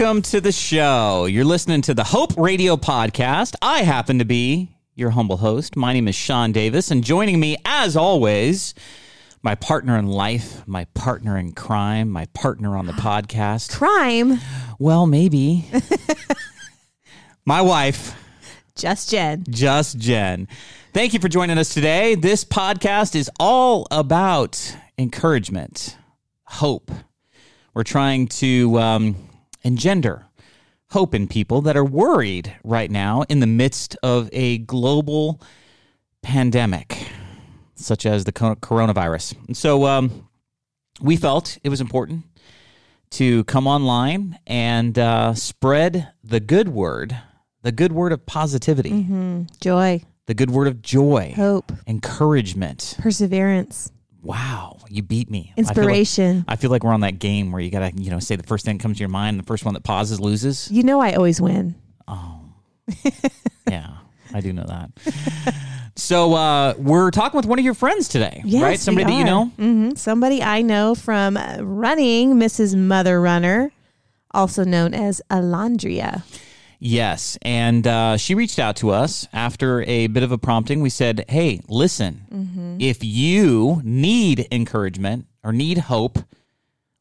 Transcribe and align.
welcome 0.00 0.22
to 0.22 0.40
the 0.40 0.50
show. 0.50 1.26
You're 1.26 1.44
listening 1.44 1.82
to 1.82 1.92
the 1.92 2.04
Hope 2.04 2.34
Radio 2.38 2.78
Podcast. 2.78 3.54
I 3.60 3.82
happen 3.82 4.18
to 4.18 4.24
be 4.24 4.74
your 4.94 5.10
humble 5.10 5.36
host. 5.36 5.76
My 5.76 5.92
name 5.92 6.08
is 6.08 6.14
Sean 6.14 6.52
Davis, 6.52 6.90
and 6.90 7.04
joining 7.04 7.38
me, 7.38 7.58
as 7.66 7.98
always, 7.98 8.72
my 9.42 9.54
partner 9.56 9.98
in 9.98 10.06
life, 10.06 10.66
my 10.66 10.86
partner 10.94 11.36
in 11.36 11.52
crime, 11.52 12.08
my 12.08 12.24
partner 12.32 12.78
on 12.78 12.86
the 12.86 12.94
podcast. 12.94 13.76
Crime. 13.76 14.40
Well, 14.78 15.06
maybe. 15.06 15.66
my 17.44 17.60
wife, 17.60 18.14
Just 18.76 19.10
Jen. 19.10 19.44
Just 19.50 19.98
Jen. 19.98 20.48
Thank 20.94 21.12
you 21.12 21.20
for 21.20 21.28
joining 21.28 21.58
us 21.58 21.74
today. 21.74 22.14
This 22.14 22.42
podcast 22.42 23.14
is 23.14 23.30
all 23.38 23.86
about 23.90 24.76
encouragement, 24.96 25.98
hope. 26.44 26.90
We're 27.74 27.84
trying 27.84 28.28
to 28.28 28.78
um, 28.78 29.29
engender 29.62 30.26
hope 30.90 31.14
in 31.14 31.28
people 31.28 31.60
that 31.62 31.76
are 31.76 31.84
worried 31.84 32.52
right 32.64 32.90
now 32.90 33.22
in 33.28 33.40
the 33.40 33.46
midst 33.46 33.96
of 34.02 34.28
a 34.32 34.58
global 34.58 35.40
pandemic, 36.22 37.06
such 37.76 38.04
as 38.04 38.24
the 38.24 38.32
coronavirus. 38.32 39.36
And 39.46 39.56
so 39.56 39.86
um, 39.86 40.28
we 41.00 41.16
felt 41.16 41.58
it 41.62 41.68
was 41.68 41.80
important 41.80 42.24
to 43.10 43.44
come 43.44 43.66
online 43.66 44.38
and 44.46 44.98
uh, 44.98 45.34
spread 45.34 46.08
the 46.24 46.40
good 46.40 46.68
word, 46.68 47.16
the 47.62 47.72
good 47.72 47.92
word 47.92 48.12
of 48.12 48.26
positivity, 48.26 49.06
Joy. 49.60 50.02
the 50.26 50.34
good 50.34 50.50
word 50.50 50.66
of 50.68 50.82
joy, 50.82 51.32
Hope. 51.36 51.72
encouragement. 51.86 52.96
Perseverance. 52.98 53.92
Wow, 54.22 54.78
you 54.88 55.02
beat 55.02 55.30
me. 55.30 55.52
I 55.52 55.62
feel 55.62 55.64
like- 55.64 55.76
Inspiration. 55.76 56.44
I 56.46 56.56
feel 56.56 56.70
like 56.70 56.84
we're 56.84 56.92
on 56.92 57.00
that 57.00 57.18
game 57.18 57.52
where 57.52 57.60
you 57.62 57.70
gotta, 57.70 57.92
you 57.96 58.10
know, 58.10 58.18
say 58.18 58.36
the 58.36 58.42
first 58.42 58.64
thing 58.64 58.76
that 58.76 58.82
comes 58.82 58.98
to 58.98 59.00
your 59.00 59.08
mind. 59.08 59.38
The 59.38 59.44
first 59.44 59.64
one 59.64 59.74
that 59.74 59.82
pauses 59.84 60.20
loses. 60.20 60.70
You 60.70 60.82
know 60.82 61.00
I 61.00 61.14
always 61.14 61.40
win. 61.40 61.74
Oh, 62.06 62.40
yeah, 63.68 63.88
I 64.34 64.40
do 64.40 64.52
know 64.52 64.64
that. 64.66 65.54
so 65.96 66.34
uh, 66.34 66.74
we're 66.76 67.10
talking 67.10 67.36
with 67.38 67.46
one 67.46 67.58
of 67.58 67.64
your 67.64 67.74
friends 67.74 68.08
today, 68.08 68.42
Yes, 68.44 68.62
right? 68.62 68.78
Somebody 68.78 69.06
that 69.12 69.18
you 69.18 69.24
know. 69.24 69.46
hmm 69.46 69.90
Somebody 69.94 70.42
I 70.42 70.62
know 70.62 70.94
from 70.94 71.36
running, 71.60 72.34
Mrs. 72.34 72.76
Mother 72.76 73.20
Runner, 73.20 73.72
also 74.32 74.64
known 74.64 74.92
as 74.92 75.22
Alandria. 75.30 76.22
Yes, 76.82 77.36
and 77.42 77.86
uh, 77.86 78.16
she 78.16 78.34
reached 78.34 78.58
out 78.58 78.76
to 78.76 78.90
us 78.90 79.28
after 79.34 79.82
a 79.82 80.06
bit 80.06 80.22
of 80.22 80.32
a 80.32 80.38
prompting. 80.38 80.80
We 80.80 80.88
said, 80.88 81.26
"Hey, 81.28 81.60
listen, 81.68 82.78
if 82.80 83.04
you 83.04 83.82
need 83.84 84.48
encouragement 84.50 85.26
or 85.44 85.52
need 85.52 85.76
hope, 85.76 86.18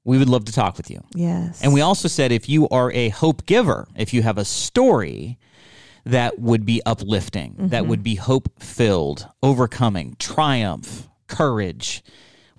we 0.03 0.17
would 0.17 0.27
love 0.27 0.43
to 0.45 0.51
talk 0.51 0.75
with 0.75 0.91
you." 0.91 1.01
Yes. 1.15 1.61
And 1.63 1.73
we 1.73 1.79
also 1.79 2.09
said 2.09 2.33
if 2.33 2.49
you 2.49 2.67
are 2.69 2.91
a 2.91 3.07
hope 3.09 3.45
giver, 3.45 3.87
if 3.95 4.13
you 4.13 4.21
have 4.21 4.37
a 4.37 4.45
story 4.45 5.37
that 6.05 6.39
would 6.39 6.65
be 6.65 6.81
uplifting, 6.85 7.55
that 7.57 7.87
would 7.87 8.03
be 8.03 8.15
hope 8.15 8.61
filled, 8.61 9.27
overcoming, 9.41 10.15
triumph, 10.19 11.07
courage, 11.27 12.03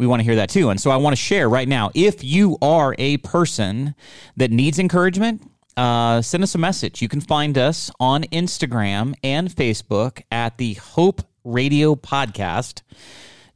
we 0.01 0.07
want 0.07 0.21
to 0.21 0.25
hear 0.25 0.37
that 0.37 0.49
too. 0.49 0.71
And 0.71 0.81
so 0.81 0.91
I 0.91 0.97
want 0.97 1.15
to 1.15 1.23
share 1.23 1.47
right 1.47 1.69
now 1.69 1.91
if 1.95 2.25
you 2.25 2.57
are 2.63 2.95
a 2.99 3.19
person 3.19 3.95
that 4.39 4.51
needs 4.51 4.79
encouragement, 4.79 5.43
uh, 5.77 6.23
send 6.23 6.43
us 6.43 6.55
a 6.55 6.59
message. 6.59 7.03
You 7.03 7.09
can 7.09 7.21
find 7.21 7.57
us 7.57 7.91
on 8.01 8.25
Instagram 8.25 9.15
and 9.23 9.49
Facebook 9.49 10.23
at 10.31 10.59
the 10.59 10.75
Hope 10.75 11.23
Radio 11.45 11.95
Podcast. 11.95 12.83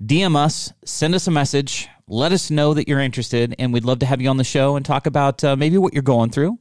DM 0.03 0.37
us, 0.37 0.73
send 0.85 1.15
us 1.15 1.27
a 1.27 1.31
message, 1.31 1.89
let 2.09 2.33
us 2.33 2.51
know 2.51 2.75
that 2.75 2.89
you're 2.89 3.01
interested, 3.01 3.55
and 3.59 3.73
we'd 3.73 3.85
love 3.85 4.01
to 4.01 4.07
have 4.07 4.21
you 4.21 4.29
on 4.29 4.37
the 4.37 4.45
show 4.45 4.77
and 4.77 4.85
talk 4.85 5.07
about 5.07 5.43
uh, 5.45 5.57
maybe 5.57 5.79
what 5.79 5.93
you're 5.93 6.03
going 6.03 6.31
through. 6.31 6.59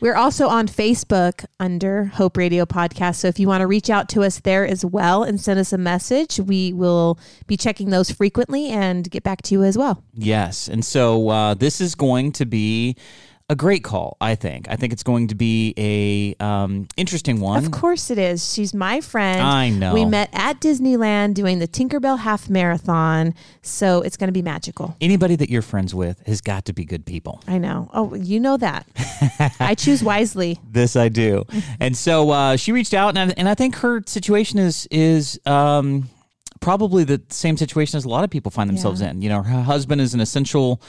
We're 0.00 0.16
also 0.16 0.48
on 0.48 0.68
Facebook 0.68 1.46
under 1.58 2.04
Hope 2.04 2.36
Radio 2.36 2.66
Podcast. 2.66 3.16
So 3.16 3.28
if 3.28 3.38
you 3.38 3.48
want 3.48 3.62
to 3.62 3.66
reach 3.66 3.88
out 3.88 4.10
to 4.10 4.22
us 4.22 4.40
there 4.40 4.66
as 4.66 4.84
well 4.84 5.22
and 5.22 5.40
send 5.40 5.58
us 5.58 5.72
a 5.72 5.78
message, 5.78 6.38
we 6.38 6.74
will 6.74 7.18
be 7.46 7.56
checking 7.56 7.88
those 7.88 8.10
frequently 8.10 8.68
and 8.68 9.10
get 9.10 9.22
back 9.22 9.40
to 9.42 9.54
you 9.54 9.62
as 9.62 9.78
well. 9.78 10.04
Yes. 10.12 10.68
And 10.68 10.84
so 10.84 11.30
uh, 11.30 11.54
this 11.54 11.80
is 11.80 11.94
going 11.94 12.32
to 12.32 12.44
be 12.44 12.96
a 13.50 13.54
great 13.56 13.84
call, 13.84 14.16
I 14.22 14.36
think. 14.36 14.68
I 14.70 14.76
think 14.76 14.94
it's 14.94 15.02
going 15.02 15.28
to 15.28 15.34
be 15.34 15.74
a 15.76 16.34
um, 16.42 16.88
interesting 16.96 17.40
one. 17.40 17.62
Of 17.62 17.70
course 17.72 18.10
it 18.10 18.16
is. 18.16 18.54
She's 18.54 18.72
my 18.72 19.02
friend. 19.02 19.42
I 19.42 19.68
know. 19.68 19.92
We 19.92 20.06
met 20.06 20.30
at 20.32 20.60
Disneyland 20.62 21.34
doing 21.34 21.58
the 21.58 21.68
Tinkerbell 21.68 22.20
half 22.20 22.48
marathon. 22.48 23.34
So 23.60 24.00
it's 24.00 24.16
going 24.16 24.28
to 24.28 24.32
be 24.32 24.40
magical. 24.40 24.96
Anybody 24.98 25.36
that 25.36 25.50
you're 25.50 25.60
friends 25.60 25.94
with 25.94 26.22
has 26.26 26.40
got 26.40 26.64
to 26.66 26.72
be 26.72 26.86
good 26.86 27.04
people. 27.04 27.42
I 27.46 27.58
know. 27.58 27.90
Oh, 27.92 28.14
you 28.14 28.40
know 28.40 28.56
that. 28.56 28.86
I 29.60 29.74
choose 29.74 30.02
wisely. 30.02 30.58
This 30.70 30.96
I 30.96 31.10
do. 31.10 31.44
and 31.80 31.94
so 31.94 32.30
uh, 32.30 32.56
she 32.56 32.72
reached 32.72 32.94
out, 32.94 33.10
and 33.16 33.30
I, 33.30 33.34
and 33.36 33.46
I 33.46 33.54
think 33.54 33.76
her 33.76 34.02
situation 34.06 34.58
is 34.58 34.88
is 34.90 35.38
um, 35.44 36.08
probably 36.60 37.04
the 37.04 37.20
same 37.28 37.58
situation 37.58 37.98
as 37.98 38.06
a 38.06 38.08
lot 38.08 38.24
of 38.24 38.30
people 38.30 38.50
find 38.50 38.70
themselves 38.70 39.02
Yeah. 39.02 39.10
in. 39.10 39.20
You 39.20 39.28
know, 39.28 39.42
her 39.42 39.62
husband 39.62 40.00
is 40.00 40.14
an 40.14 40.20
essential 40.20 40.80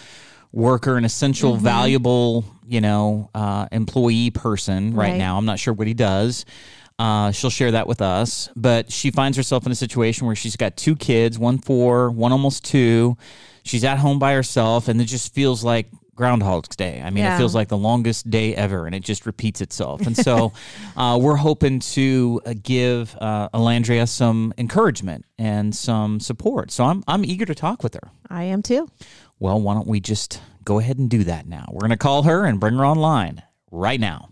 worker, 0.56 0.98
an 0.98 1.06
essential, 1.06 1.54
Mm-hmm. 1.54 1.64
valuable, 1.64 2.46
you 2.68 2.82
know, 2.82 3.30
uh, 3.36 3.68
employee 3.72 4.32
person 4.32 4.96
right, 4.96 5.12
Right. 5.12 5.18
now. 5.18 5.38
I'm 5.38 5.46
not 5.46 5.60
sure 5.60 5.74
what 5.74 5.86
he 5.88 5.94
does. 5.94 6.46
Uh, 6.98 7.32
she'll 7.32 7.50
share 7.50 7.72
that 7.72 7.88
with 7.88 8.02
us, 8.02 8.50
but 8.56 8.90
she 8.92 9.12
finds 9.12 9.36
herself 9.38 9.66
in 9.66 9.72
a 9.72 9.76
situation 9.76 10.26
where 10.28 10.36
she's 10.36 10.56
got 10.56 10.78
two 10.78 10.96
kids, 10.96 11.38
one 11.38 11.58
four, 11.58 12.10
one 12.10 12.32
almost 12.32 12.64
two. 12.64 13.18
She's 13.64 13.84
at 13.84 13.98
home 14.00 14.18
by 14.18 14.34
herself, 14.34 14.88
and 14.88 15.02
it 15.02 15.06
just 15.06 15.34
feels 15.34 15.62
like 15.64 15.88
Groundhog's 16.16 16.74
Day. 16.78 17.02
I 17.04 17.10
mean, 17.10 17.26
it 17.26 17.38
feels 17.38 17.54
like 17.54 17.68
the 17.68 17.78
longest 17.78 18.30
day 18.30 18.56
ever, 18.56 18.86
and 18.86 18.96
it 18.96 19.04
just 19.04 19.26
repeats 19.26 19.60
itself. 19.60 20.08
And 20.08 20.16
so, 20.16 20.54
uh, 20.96 21.18
we're 21.22 21.36
hoping 21.36 21.80
to 21.80 22.40
uh, 22.46 22.54
give 22.64 23.14
uh, 23.20 23.50
Alandria 23.50 24.08
some 24.08 24.54
encouragement 24.58 25.26
and 25.38 25.76
some 25.76 26.22
support. 26.22 26.72
So 26.72 26.86
I'm 26.86 27.04
I'm 27.10 27.26
eager 27.26 27.44
to 27.46 27.56
talk 27.56 27.84
with 27.84 27.96
her. 27.96 28.12
I 28.30 28.44
am 28.46 28.62
too. 28.64 28.88
Well, 29.40 29.60
why 29.60 29.74
don't 29.74 29.88
we 29.88 30.00
just 30.00 30.42
go 30.64 30.80
ahead 30.80 30.98
and 30.98 31.10
do 31.10 31.26
that 31.26 31.48
now? 31.48 31.68
We're 31.72 31.80
going 31.80 31.90
to 31.92 31.98
call 31.98 32.24
her 32.24 32.46
and 32.46 32.60
bring 32.60 32.76
her 32.76 32.86
online 32.86 33.44
right 33.70 34.00
now. 34.00 34.30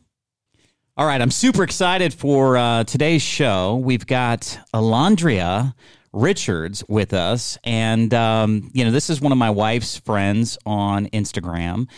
All 0.95 1.05
right, 1.05 1.19
I'm 1.21 1.31
super 1.31 1.63
excited 1.63 2.13
for 2.13 2.55
uh, 2.55 2.83
today's 2.83 3.21
show. 3.21 3.77
We've 3.77 4.05
got 4.05 4.59
Alandria 4.73 5.73
Richards 6.13 6.83
with 6.87 7.13
us. 7.13 7.57
And, 7.63 8.13
um, 8.13 8.69
you 8.73 8.85
know, 8.85 8.91
this 8.91 9.09
is 9.09 9.19
one 9.19 9.31
of 9.31 9.37
my 9.37 9.49
wife's 9.49 9.97
friends 9.97 10.57
on 10.65 11.07
Instagram. 11.07 11.89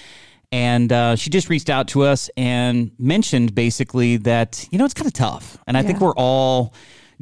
And 0.51 0.91
uh, 0.91 1.17
she 1.17 1.29
just 1.29 1.49
reached 1.49 1.69
out 1.69 1.89
to 1.89 2.03
us 2.03 2.29
and 2.37 2.91
mentioned 2.97 3.53
basically 3.53 4.17
that, 4.17 4.65
you 4.71 4.79
know, 4.79 4.85
it's 4.85 4.93
kind 4.93 5.07
of 5.07 5.13
tough. 5.13 5.57
And 5.67 5.77
I 5.77 5.83
think 5.83 5.99
we're 5.99 6.15
all 6.15 6.73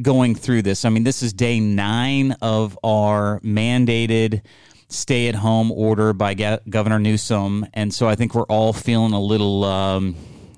going 0.02 0.36
through 0.36 0.62
this. 0.62 0.86
I 0.86 0.90
mean, 0.90 1.04
this 1.04 1.24
is 1.24 1.34
day 1.34 1.60
nine 1.60 2.34
of 2.42 2.78
our 2.84 3.40
mandated 3.40 4.42
stay 4.90 5.28
at 5.28 5.36
home 5.36 5.72
order 5.72 6.14
by 6.14 6.34
Ga- 6.34 6.60
Governor 6.70 7.00
Newsom. 7.00 7.66
And 7.74 7.94
so 7.94 8.08
I 8.08 8.16
think 8.16 8.36
we're 8.36 8.44
all 8.44 8.74
feeling 8.74 9.14
a 9.14 9.22
little 9.22 9.64
um, 9.64 10.16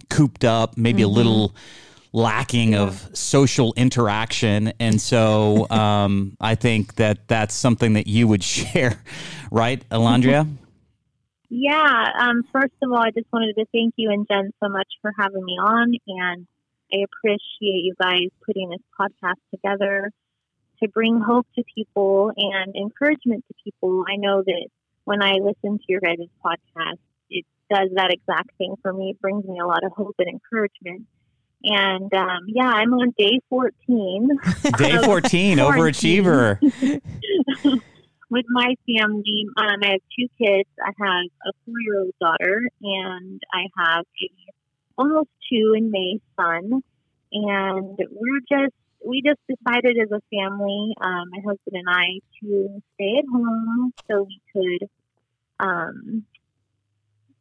cooped 0.10 0.44
up, 0.44 0.78
maybe 0.78 1.02
a 1.02 1.08
little 1.08 1.56
lacking 2.14 2.76
of 2.76 3.10
social 3.14 3.74
interaction. 3.76 4.74
And 4.80 5.00
so 5.02 5.70
um, 5.72 6.38
I 6.40 6.56
think 6.56 6.96
that 6.96 7.28
that's 7.28 7.54
something 7.54 7.94
that 7.94 8.08
you 8.08 8.28
would 8.28 8.44
share, 8.56 9.02
right, 9.52 9.88
Alandria? 9.90 10.50
Yeah. 11.50 12.12
Um, 12.20 12.44
first 12.52 12.74
of 12.82 12.92
all, 12.92 13.00
I 13.00 13.12
just 13.12 13.28
wanted 13.32 13.54
to 13.56 13.66
thank 13.72 13.94
you 13.98 14.10
and 14.12 14.28
Jen 14.30 14.52
so 14.62 14.70
much 14.70 14.88
for 15.02 15.12
having 15.18 15.44
me 15.44 15.54
on, 15.54 15.94
and 16.08 16.48
I 16.92 16.98
appreciate 17.04 17.84
you 17.84 17.94
guys 18.02 18.30
putting 18.46 18.70
this 18.70 18.82
podcast 19.00 19.40
together 19.52 20.12
to 20.82 20.90
bring 20.90 21.20
hope 21.20 21.48
to 21.56 21.64
people 21.76 22.32
and 22.36 22.76
encouragement 22.76 23.46
to 23.48 23.54
people. 23.64 24.04
I 24.08 24.18
know 24.18 24.44
that 24.46 24.68
when 25.04 25.22
I 25.22 25.34
listen 25.34 25.78
to 25.78 25.86
your 25.88 26.02
guys' 26.02 26.28
podcast, 26.44 27.00
it 27.30 27.46
does 27.70 27.90
that 27.96 28.12
exact 28.12 28.52
thing 28.58 28.76
for 28.82 28.94
me. 28.94 29.12
It 29.12 29.22
brings 29.22 29.46
me 29.46 29.60
a 29.60 29.66
lot 29.66 29.84
of 29.84 29.92
hope 29.92 30.16
and 30.20 30.30
encouragement. 30.30 31.08
And 31.64 32.14
um, 32.14 32.46
yeah, 32.48 32.68
I'm 32.68 32.94
on 32.94 33.14
day 33.18 33.40
14 33.50 34.30
Day 34.78 34.98
14, 35.04 35.58
overachiever. 35.60 36.60
with 38.30 38.46
my 38.50 38.76
family. 38.86 39.46
Um, 39.58 39.80
I 39.84 39.92
have 39.92 40.02
two 40.18 40.28
kids. 40.38 40.70
I 40.82 40.92
have 41.00 41.26
a 41.46 41.52
four-year-old 41.66 42.14
daughter, 42.20 42.62
and 42.82 43.42
I 43.54 43.68
have 43.78 44.06
a 44.06 44.30
almost 44.98 45.30
two 45.50 45.74
in 45.76 45.92
May 45.92 46.20
son. 46.36 46.84
And 47.32 47.98
we're 47.98 48.40
just 48.50 48.76
we 49.06 49.22
just 49.26 49.40
decided 49.48 49.98
as 50.02 50.12
a 50.12 50.22
family, 50.36 50.94
um, 51.02 51.30
my 51.30 51.40
husband 51.40 51.74
and 51.74 51.88
I, 51.90 52.20
to 52.42 52.82
stay 52.96 53.18
at 53.20 53.26
home 53.32 53.94
so 54.10 54.24
we 54.24 54.42
could 54.54 54.88
um, 55.60 56.26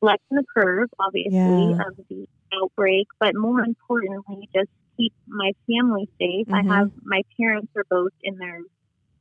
lessen 0.03 0.19
the 0.31 0.45
curve, 0.57 0.89
obviously, 0.99 1.31
Yeah. 1.33 1.87
of 1.87 1.97
the 2.09 2.27
outbreak, 2.53 3.09
but 3.19 3.35
more 3.35 3.61
importantly, 3.61 4.49
just 4.55 4.71
keep 4.97 5.13
my 5.27 5.53
family 5.67 6.09
safe. 6.21 6.47
Mhm. 6.47 6.71
I 6.71 6.77
have 6.77 6.93
my 7.03 7.23
parents 7.37 7.73
are 7.77 7.85
both 7.91 8.13
in 8.23 8.37
their 8.37 8.61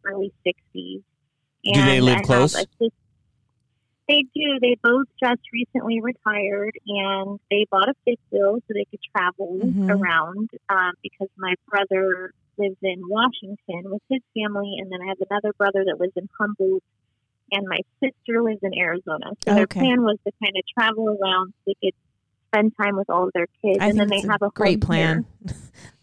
early 0.05 0.31
sixties. 0.43 1.01
Do 1.63 1.81
they 1.81 2.01
live 2.01 2.15
I 2.15 2.17
have 2.17 2.25
close? 2.25 2.55
a 2.55 2.65
sis- 2.79 2.91
They 4.07 4.23
do. 4.35 4.59
They 4.59 4.75
both 4.83 5.07
just 5.23 5.41
recently 5.53 6.01
retired, 6.01 6.73
and 6.85 7.39
they 7.49 7.65
bought 7.71 7.89
a 7.89 7.93
fifth 8.05 8.19
wheel 8.31 8.59
so 8.59 8.73
they 8.73 8.85
could 8.91 8.99
travel 9.15 9.73
Mhm. 9.73 9.89
around. 9.89 10.49
Um, 10.69 10.91
because 11.01 11.29
my 11.37 11.55
brother 11.69 12.31
lives 12.57 12.77
in 12.81 13.01
Washington 13.07 13.91
with 13.91 14.01
his 14.09 14.21
family, 14.35 14.75
and 14.79 14.91
then 14.91 15.01
I 15.01 15.07
have 15.07 15.17
another 15.29 15.53
brother 15.57 15.83
that 15.85 15.99
lives 15.99 16.13
in 16.15 16.27
Humboldt, 16.39 16.83
and 17.51 17.65
my 17.67 17.79
sister 18.03 18.41
lives 18.41 18.59
in 18.61 18.77
Arizona. 18.77 19.31
So 19.47 19.53
their 19.53 19.63
Okay. 19.63 19.79
plan 19.79 20.01
was 20.03 20.17
to 20.25 20.31
kind 20.43 20.55
of 20.55 20.63
travel 20.77 21.07
around 21.09 21.53
so 21.53 21.53
they 21.67 21.75
could 21.81 21.95
spend 22.53 22.73
time 22.79 22.95
with 22.95 23.09
all 23.09 23.25
of 23.25 23.31
their 23.33 23.47
kids, 23.63 23.79
I 23.81 23.87
and 23.87 23.99
then 23.99 24.09
they 24.09 24.21
have 24.29 24.41
a 24.41 24.49
great 24.49 24.81
plan. 24.81 25.25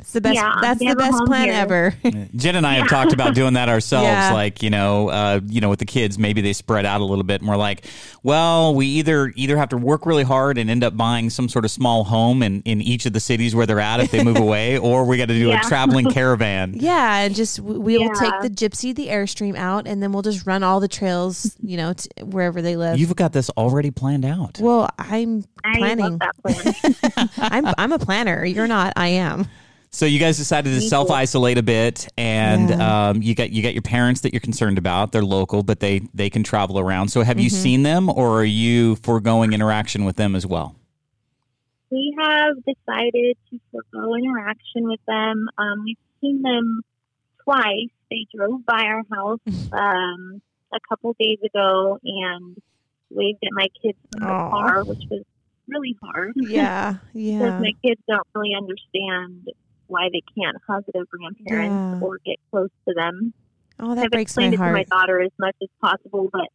Here. 0.00 0.04
That's 0.04 0.12
the 0.12 0.20
best. 0.20 0.34
Yeah, 0.34 0.52
that's 0.60 0.78
the 0.80 0.94
best 0.94 1.24
plan 1.26 1.44
here. 1.46 1.54
ever. 1.54 1.94
Jen 2.36 2.56
and 2.56 2.66
I 2.66 2.74
have 2.74 2.88
talked 2.88 3.12
about 3.12 3.34
doing 3.34 3.54
that 3.54 3.68
ourselves. 3.68 4.06
Yeah. 4.06 4.32
Like 4.32 4.62
you 4.62 4.70
know, 4.70 5.08
uh, 5.08 5.40
you 5.46 5.60
know, 5.60 5.68
with 5.68 5.78
the 5.78 5.84
kids, 5.86 6.18
maybe 6.18 6.40
they 6.40 6.52
spread 6.52 6.86
out 6.86 7.00
a 7.00 7.04
little 7.04 7.24
bit. 7.24 7.40
And 7.40 7.48
we're 7.48 7.56
like, 7.56 7.84
well, 8.22 8.74
we 8.74 8.86
either 8.86 9.32
either 9.36 9.56
have 9.56 9.68
to 9.70 9.76
work 9.76 10.06
really 10.06 10.22
hard 10.24 10.58
and 10.58 10.70
end 10.70 10.82
up 10.84 10.96
buying 10.96 11.30
some 11.30 11.48
sort 11.48 11.64
of 11.64 11.70
small 11.70 12.04
home 12.04 12.42
in 12.42 12.62
in 12.62 12.80
each 12.80 13.06
of 13.06 13.12
the 13.12 13.20
cities 13.20 13.54
where 13.54 13.66
they're 13.66 13.80
at 13.80 14.00
if 14.00 14.10
they 14.10 14.24
move 14.24 14.36
away, 14.48 14.78
or 14.78 15.04
we 15.04 15.16
got 15.16 15.28
to 15.28 15.34
do 15.34 15.48
Yeah. 15.48 15.60
a 15.60 15.62
traveling 15.64 16.10
caravan. 16.10 16.74
Yeah, 16.76 17.18
and 17.20 17.34
just 17.34 17.60
we 17.60 17.78
we 17.78 17.98
will 17.98 18.14
take 18.14 18.32
the 18.40 18.50
gypsy, 18.50 18.94
the 18.94 19.08
airstream 19.08 19.56
out, 19.56 19.86
and 19.86 20.02
then 20.02 20.12
we'll 20.12 20.22
just 20.22 20.46
run 20.46 20.62
all 20.62 20.80
the 20.80 20.88
trails, 20.88 21.56
you 21.62 21.76
know, 21.76 21.92
t- 21.92 22.08
wherever 22.22 22.62
they 22.62 22.76
live. 22.76 22.98
You've 22.98 23.14
got 23.16 23.32
this 23.32 23.50
already 23.50 23.90
planned 23.90 24.24
out. 24.24 24.58
well, 24.60 24.88
I'm 24.98 25.44
I 25.64 25.76
planning. 25.78 26.18
love 26.18 26.18
that 26.20 26.36
plan. 26.42 27.28
I'm 27.38 27.66
I'm 27.76 27.92
a 27.92 27.98
planner. 27.98 28.44
You're 28.44 28.66
not. 28.68 28.92
I 28.96 29.08
am. 29.08 29.46
So 29.92 30.06
you 30.06 30.20
guys 30.20 30.36
decided 30.36 30.70
to 30.74 30.80
self 30.80 31.10
isolate 31.10 31.58
a 31.58 31.64
bit, 31.64 32.06
and 32.16 32.70
Yeah. 32.70 33.08
um, 33.10 33.22
you 33.22 33.34
got 33.34 33.50
you 33.50 33.60
got 33.62 33.74
your 33.74 33.82
parents 33.82 34.20
that 34.20 34.32
you're 34.32 34.40
concerned 34.40 34.78
about. 34.78 35.10
They're 35.10 35.24
local, 35.24 35.64
but 35.64 35.80
they 35.80 36.00
they 36.14 36.30
can 36.30 36.44
travel 36.44 36.78
around. 36.78 37.08
So 37.08 37.22
have 37.22 37.40
you 37.40 37.50
Mhm. 37.50 37.62
seen 37.62 37.82
them, 37.82 38.08
or 38.08 38.40
are 38.40 38.44
you 38.44 38.94
foregoing 38.96 39.52
interaction 39.52 40.04
with 40.04 40.16
them 40.16 40.34
as 40.36 40.46
well? 40.46 40.76
we 41.92 42.14
have 42.20 42.54
decided 42.64 43.36
to 43.50 43.58
forego 43.72 44.14
interaction 44.14 44.84
with 44.88 45.00
them. 45.08 45.48
Um, 45.58 45.82
we've 45.84 45.96
seen 46.20 46.40
them 46.40 46.82
twice. 47.42 47.88
They 48.12 48.26
drove 48.32 48.64
by 48.64 48.84
our 48.84 49.02
house 49.12 49.40
um, 49.72 50.40
a 50.72 50.78
couple 50.88 51.16
days 51.18 51.38
ago 51.44 51.98
and 52.04 52.56
waved 53.10 53.40
at 53.42 53.48
my 53.50 53.66
kids 53.82 53.98
in 54.14 54.20
the 54.20 54.24
Aw. 54.28 54.50
car, 54.50 54.84
which 54.84 55.02
was 55.10 55.24
really 55.66 55.96
hard. 56.00 56.34
Yeah, 56.36 56.92
because 57.12 57.20
yeah. 57.20 57.58
my 57.58 57.72
kids 57.84 58.00
don't 58.08 58.24
really 58.36 58.54
understand 58.54 59.48
why 59.90 60.08
they 60.12 60.22
can't 60.38 60.56
hug 60.66 60.84
their 60.94 61.04
grandparents 61.04 61.76
Yeah. 61.92 61.98
or 62.00 62.18
get 62.24 62.36
close 62.50 62.70
to 62.88 62.94
them. 62.94 63.34
Oh, 63.78 63.94
that 63.94 64.04
I've 64.04 64.10
breaks 64.10 64.36
my 64.36 64.44
explained 64.44 64.54
it 64.54 64.56
to 64.58 64.72
my 64.72 64.84
daughter 64.84 65.20
as 65.20 65.32
much 65.38 65.56
as 65.62 65.68
possible, 65.80 66.28
but 66.32 66.48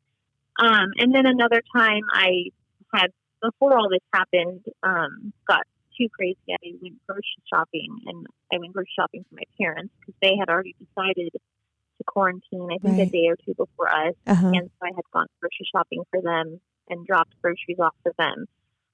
um, 0.58 0.88
and 0.98 1.14
then 1.14 1.26
another 1.26 1.62
time 1.76 2.02
I 2.14 2.46
had 2.94 3.12
before 3.42 3.78
all 3.78 3.90
this 3.90 4.00
happened, 4.14 4.64
um, 4.84 5.34
got 5.48 5.64
too 5.98 6.08
crazy. 6.16 6.38
I 6.50 6.58
went 6.82 6.96
grocery 7.08 7.44
shopping, 7.54 8.00
and 8.06 8.26
I 8.54 8.58
went 8.58 8.74
grocery 8.74 8.94
shopping 8.98 9.26
for 9.30 9.36
my 9.36 9.44
parents 9.60 9.94
because 10.00 10.16
they 10.22 10.36
had 10.40 10.50
already 10.50 10.76
decided 10.80 11.32
to 11.34 12.04
quarantine. 12.08 12.70
I 12.72 12.78
think 12.78 12.98
Right. 13.00 13.08
a 13.08 13.12
day 13.12 13.28
or 13.28 13.36
two 13.36 13.54
before 13.54 13.90
us, 13.92 14.16
Uh-huh. 14.28 14.48
and 14.54 14.70
so 14.70 14.86
I 14.86 14.92
had 14.96 15.04
gone 15.12 15.28
grocery 15.42 15.68
shopping 15.76 16.04
for 16.12 16.22
them 16.22 16.62
and 16.90 17.06
dropped 17.06 17.34
groceries 17.42 17.80
off 17.80 17.96
for 18.04 18.14
them. 18.18 18.46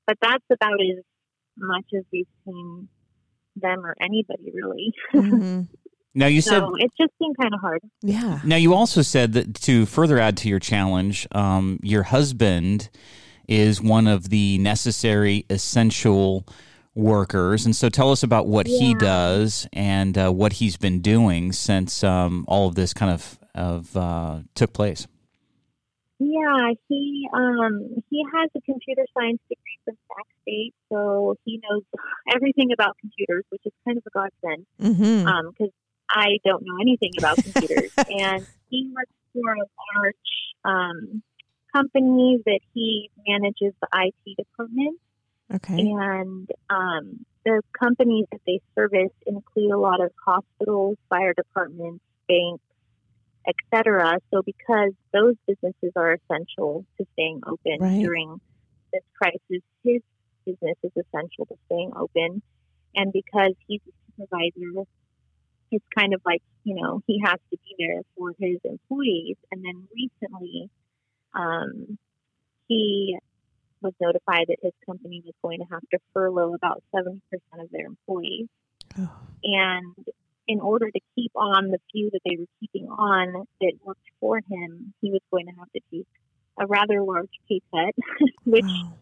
But 0.07 0.17
that's 0.21 0.45
about 0.49 0.79
as 0.81 1.03
much 1.57 1.85
as 1.93 2.03
we've 2.11 2.27
seen 2.45 2.88
them 3.56 3.86
or 3.86 3.95
anybody 4.01 4.51
really. 4.53 4.94
Mhm. 5.13 5.68
Now 6.13 6.25
you 6.27 6.42
said 6.42 6.59
so 6.59 6.75
it's 6.77 6.94
just 6.98 7.13
been 7.19 7.33
kind 7.39 7.53
of 7.53 7.62
hard. 7.62 7.81
Yeah. 8.01 8.42
Now, 8.44 8.57
you 8.57 8.74
also 8.74 9.01
said 9.01 9.31
that 9.31 9.56
to 9.62 9.86
further 9.86 10.19
add 10.19 10.36
to 10.38 10.50
your 10.50 10.59
challenge, 10.59 11.25
um, 11.31 11.80
your 11.83 12.03
husband 12.03 12.89
is 13.48 13.81
one 13.81 14.07
of 14.07 14.30
the 14.30 14.57
necessary, 14.57 15.45
essential 15.50 16.45
workers. 16.95 17.65
And 17.65 17.74
so 17.74 17.88
tell 17.88 18.12
us 18.12 18.24
about 18.24 18.45
what 18.48 18.68
he 18.68 18.94
does 18.94 19.68
and 19.71 20.18
uh, 20.18 20.31
what 20.31 20.53
he's 20.53 20.75
been 20.75 21.00
doing 21.00 21.53
since 21.53 22.03
um, 22.03 22.44
all 22.48 22.68
of 22.68 22.75
this 22.75 22.94
kind 22.94 23.13
of, 23.13 23.39
of 23.56 23.95
uh, 23.95 24.39
took 24.53 24.74
place. 24.74 25.07
Yeah, 26.23 26.73
he 26.88 27.27
um 27.33 28.03
he 28.12 28.23
has 28.31 28.50
a 28.56 28.62
computer 28.62 29.06
science 29.18 29.41
degree 29.50 29.79
from 29.83 29.95
Sac 30.07 30.27
State, 30.44 30.75
so 30.91 31.35
he 31.45 31.59
knows 31.63 31.81
everything 32.35 32.69
about 32.71 32.95
computers, 33.01 33.44
which 33.50 33.63
is 33.65 33.73
kind 33.85 33.97
of 33.97 34.03
a 34.06 34.12
godsend 34.12 34.68
Mm-hmm. 34.79 35.50
because 35.50 35.73
I 36.07 36.38
don't 36.45 36.63
know 36.63 36.77
anything 36.79 37.13
about 37.18 37.38
computers. 37.38 37.91
and 37.97 38.45
he 38.69 38.91
works 38.94 39.12
for 39.33 39.51
a 39.51 39.65
large 39.97 40.15
um, 40.63 41.23
company 41.73 42.38
that 42.45 42.59
he 42.75 43.09
manages 43.27 43.74
the 43.81 43.88
IT 43.91 44.38
department, 44.38 45.00
okay. 45.56 45.79
and 45.79 46.47
um, 46.69 47.25
the 47.45 47.63
companies 47.79 48.27
that 48.31 48.41
they 48.45 48.59
service 48.75 49.13
include 49.25 49.71
a 49.71 49.79
lot 49.79 50.01
of 50.03 50.12
hospitals, 50.24 50.97
fire 51.09 51.33
departments, 51.33 52.03
banks, 52.27 52.63
etc. 53.47 54.19
So 54.31 54.41
because 54.41 54.91
those 55.13 55.35
businesses 55.47 55.91
are 55.95 56.13
essential 56.13 56.85
to 56.97 57.05
staying 57.13 57.41
open 57.47 57.77
Right. 57.79 58.01
during 58.01 58.39
this 58.93 59.03
crisis, 59.15 59.63
his 59.83 60.01
business 60.45 60.77
is 60.83 60.91
essential 60.95 61.45
to 61.47 61.55
staying 61.65 61.91
open. 61.95 62.41
And 62.95 63.13
because 63.13 63.53
he's 63.67 63.81
a 63.88 63.91
supervisor, 64.11 64.85
it's 65.71 65.85
kind 65.97 66.13
of 66.13 66.21
like, 66.25 66.41
you 66.63 66.75
know, 66.75 67.01
he 67.07 67.21
has 67.23 67.39
to 67.51 67.57
be 67.57 67.75
there 67.79 68.01
for 68.17 68.33
his 68.39 68.59
employees. 68.63 69.38
And 69.51 69.63
then 69.63 69.88
recently, 69.95 70.69
um, 71.33 71.97
he 72.67 73.17
was 73.81 73.93
notified 73.99 74.45
that 74.49 74.57
his 74.61 74.73
company 74.85 75.23
was 75.25 75.33
going 75.41 75.59
to 75.59 75.65
have 75.71 75.81
to 75.91 75.99
furlough 76.13 76.53
about 76.53 76.83
70% 76.95 77.19
of 77.59 77.69
their 77.71 77.88
employees. 77.88 78.47
Oh. 79.00 79.10
And 79.43 79.95
in 80.48 80.60
order 80.60 80.89
to 80.89 81.00
keep 81.15 81.31
on 81.36 81.69
the 81.69 81.79
few 81.91 82.10
that 82.12 82.19
they 82.25 82.38
were 82.38 82.45
keeping 82.60 82.88
on 82.89 83.45
that 83.62 83.74
worked 83.83 84.00
for 84.19 84.38
him, 84.38 84.93
he 85.01 85.12
was 85.12 85.21
going 85.31 85.45
to 85.48 85.53
have 85.60 85.71
to 85.71 85.81
take 85.93 86.07
a 86.60 86.67
rather 86.67 87.01
large 87.03 87.29
pay 87.48 87.62
cut, 87.74 87.93
which 88.45 88.65
Oh. 88.67 88.98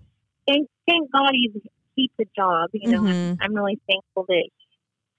thank, 0.48 0.68
thank 0.88 1.12
God 1.12 1.32
he's 1.34 1.62
keeps 1.96 2.14
a 2.20 2.26
job. 2.36 2.70
You 2.74 2.90
know, 2.92 3.04
Mhm. 3.04 3.38
I'm 3.42 3.54
really 3.54 3.80
thankful 3.90 4.26
that 4.28 4.50
he 4.58 4.66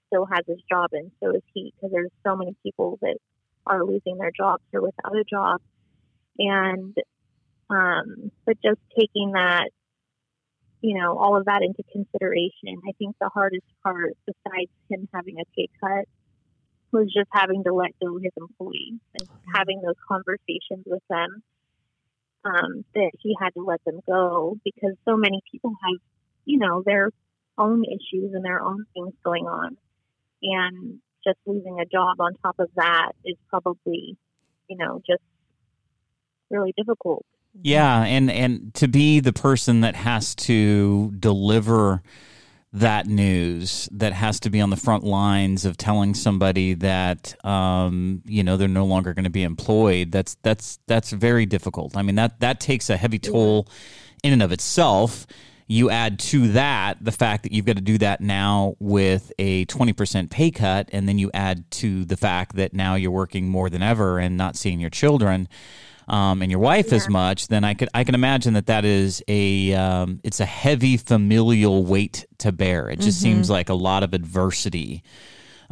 still 0.07 0.25
has 0.25 0.45
his 0.47 0.61
job, 0.69 0.89
and 0.93 1.11
so 1.21 1.31
is 1.31 1.43
he, 1.53 1.73
because 1.75 1.91
there's 1.91 2.11
so 2.25 2.35
many 2.35 2.55
people 2.63 2.97
that 3.01 3.17
are 3.67 3.83
losing 3.83 4.17
their 4.17 4.31
jobs 4.35 4.63
or 4.73 4.81
without 4.81 5.15
a 5.15 5.23
job. 5.23 5.59
And, 6.39 6.95
um, 7.69 8.31
but 8.45 8.57
just 8.63 8.79
taking 8.97 9.33
that, 9.33 9.69
you 10.81 10.99
know, 10.99 11.17
all 11.17 11.37
of 11.37 11.45
that 11.45 11.61
into 11.61 11.83
consideration, 11.91 12.81
I 12.87 12.91
think 12.97 13.15
the 13.19 13.29
hardest 13.29 13.65
part, 13.83 14.17
besides 14.25 14.71
him 14.89 15.07
having 15.13 15.39
a 15.39 15.45
pay 15.55 15.69
cut, 15.79 16.05
was 16.91 17.07
just 17.13 17.29
having 17.31 17.63
to 17.63 17.73
let 17.73 17.91
go 18.03 18.17
his 18.17 18.33
employees 18.35 18.99
and 19.19 19.29
having 19.55 19.81
those 19.81 19.95
conversations 20.07 20.83
with 20.85 21.03
them 21.09 21.43
um, 22.43 22.83
that 22.95 23.11
he 23.19 23.35
had 23.39 23.53
to 23.53 23.63
let 23.63 23.83
them 23.85 23.99
go 24.07 24.57
because 24.63 24.95
so 25.05 25.15
many 25.15 25.41
people 25.51 25.73
have, 25.81 25.99
you 26.45 26.57
know, 26.57 26.81
their 26.85 27.11
own 27.57 27.83
issues 27.85 28.33
and 28.33 28.43
their 28.43 28.61
own 28.61 28.85
things 28.93 29.13
going 29.23 29.45
on. 29.45 29.77
And 30.41 30.99
just 31.23 31.37
losing 31.45 31.79
a 31.79 31.85
job 31.85 32.19
on 32.19 32.33
top 32.41 32.55
of 32.59 32.69
that 32.75 33.11
is 33.23 33.37
probably, 33.49 34.17
you 34.67 34.77
know, 34.77 35.01
just 35.05 35.21
really 36.49 36.73
difficult. 36.75 37.25
Yeah, 37.53 38.03
and 38.03 38.31
and 38.31 38.73
to 38.75 38.87
be 38.87 39.19
the 39.19 39.33
person 39.33 39.81
that 39.81 39.95
has 39.95 40.35
to 40.35 41.11
deliver 41.19 42.01
that 42.73 43.05
news, 43.07 43.89
that 43.91 44.13
has 44.13 44.39
to 44.41 44.49
be 44.49 44.61
on 44.61 44.69
the 44.69 44.77
front 44.77 45.03
lines 45.03 45.65
of 45.65 45.75
telling 45.75 46.13
somebody 46.13 46.73
that 46.75 47.35
um, 47.45 48.21
you 48.25 48.43
know 48.43 48.55
they're 48.55 48.69
no 48.69 48.85
longer 48.85 49.13
going 49.13 49.25
to 49.25 49.29
be 49.29 49.43
employed. 49.43 50.11
That's 50.11 50.35
that's 50.41 50.79
that's 50.87 51.11
very 51.11 51.45
difficult. 51.45 51.97
I 51.97 52.01
mean 52.01 52.15
that 52.15 52.39
that 52.39 52.59
takes 52.59 52.89
a 52.89 52.97
heavy 52.97 53.19
toll 53.19 53.67
in 54.23 54.33
and 54.33 54.41
of 54.41 54.51
itself. 54.51 55.27
You 55.67 55.89
add 55.89 56.19
to 56.19 56.49
that 56.49 56.97
the 57.03 57.13
fact 57.13 57.43
that 57.43 57.53
you've 57.53 57.65
got 57.65 57.77
to 57.77 57.81
do 57.81 57.97
that 57.99 58.19
now 58.19 58.75
with 58.79 59.31
a 59.39 59.65
20% 59.67 60.29
pay 60.29 60.51
cut, 60.51 60.89
and 60.91 61.07
then 61.07 61.17
you 61.17 61.31
add 61.33 61.69
to 61.71 62.03
the 62.03 62.17
fact 62.17 62.57
that 62.57 62.73
now 62.73 62.95
you're 62.95 63.09
working 63.09 63.47
more 63.47 63.69
than 63.69 63.81
ever 63.81 64.19
and 64.19 64.35
not 64.35 64.57
seeing 64.57 64.81
your 64.81 64.89
children 64.89 65.47
um, 66.07 66.41
and 66.41 66.51
your 66.51 66.59
wife 66.59 66.93
as 66.93 67.07
much, 67.09 67.47
then 67.47 67.63
I 67.63 67.73
could 67.73 67.89
I 67.93 68.03
can 68.03 68.15
imagine 68.15 68.53
that 68.53 68.67
that 68.67 68.85
is 68.85 69.23
a 69.27 69.73
um, 69.73 70.19
it's 70.23 70.39
a 70.39 70.45
heavy 70.45 70.97
familial 70.97 71.85
weight 71.85 72.25
to 72.39 72.51
bear. 72.51 72.89
It 72.89 72.99
just 72.99 73.21
seems 73.21 73.49
like 73.49 73.69
a 73.69 73.73
lot 73.73 74.03
of 74.03 74.13
adversity. 74.13 75.03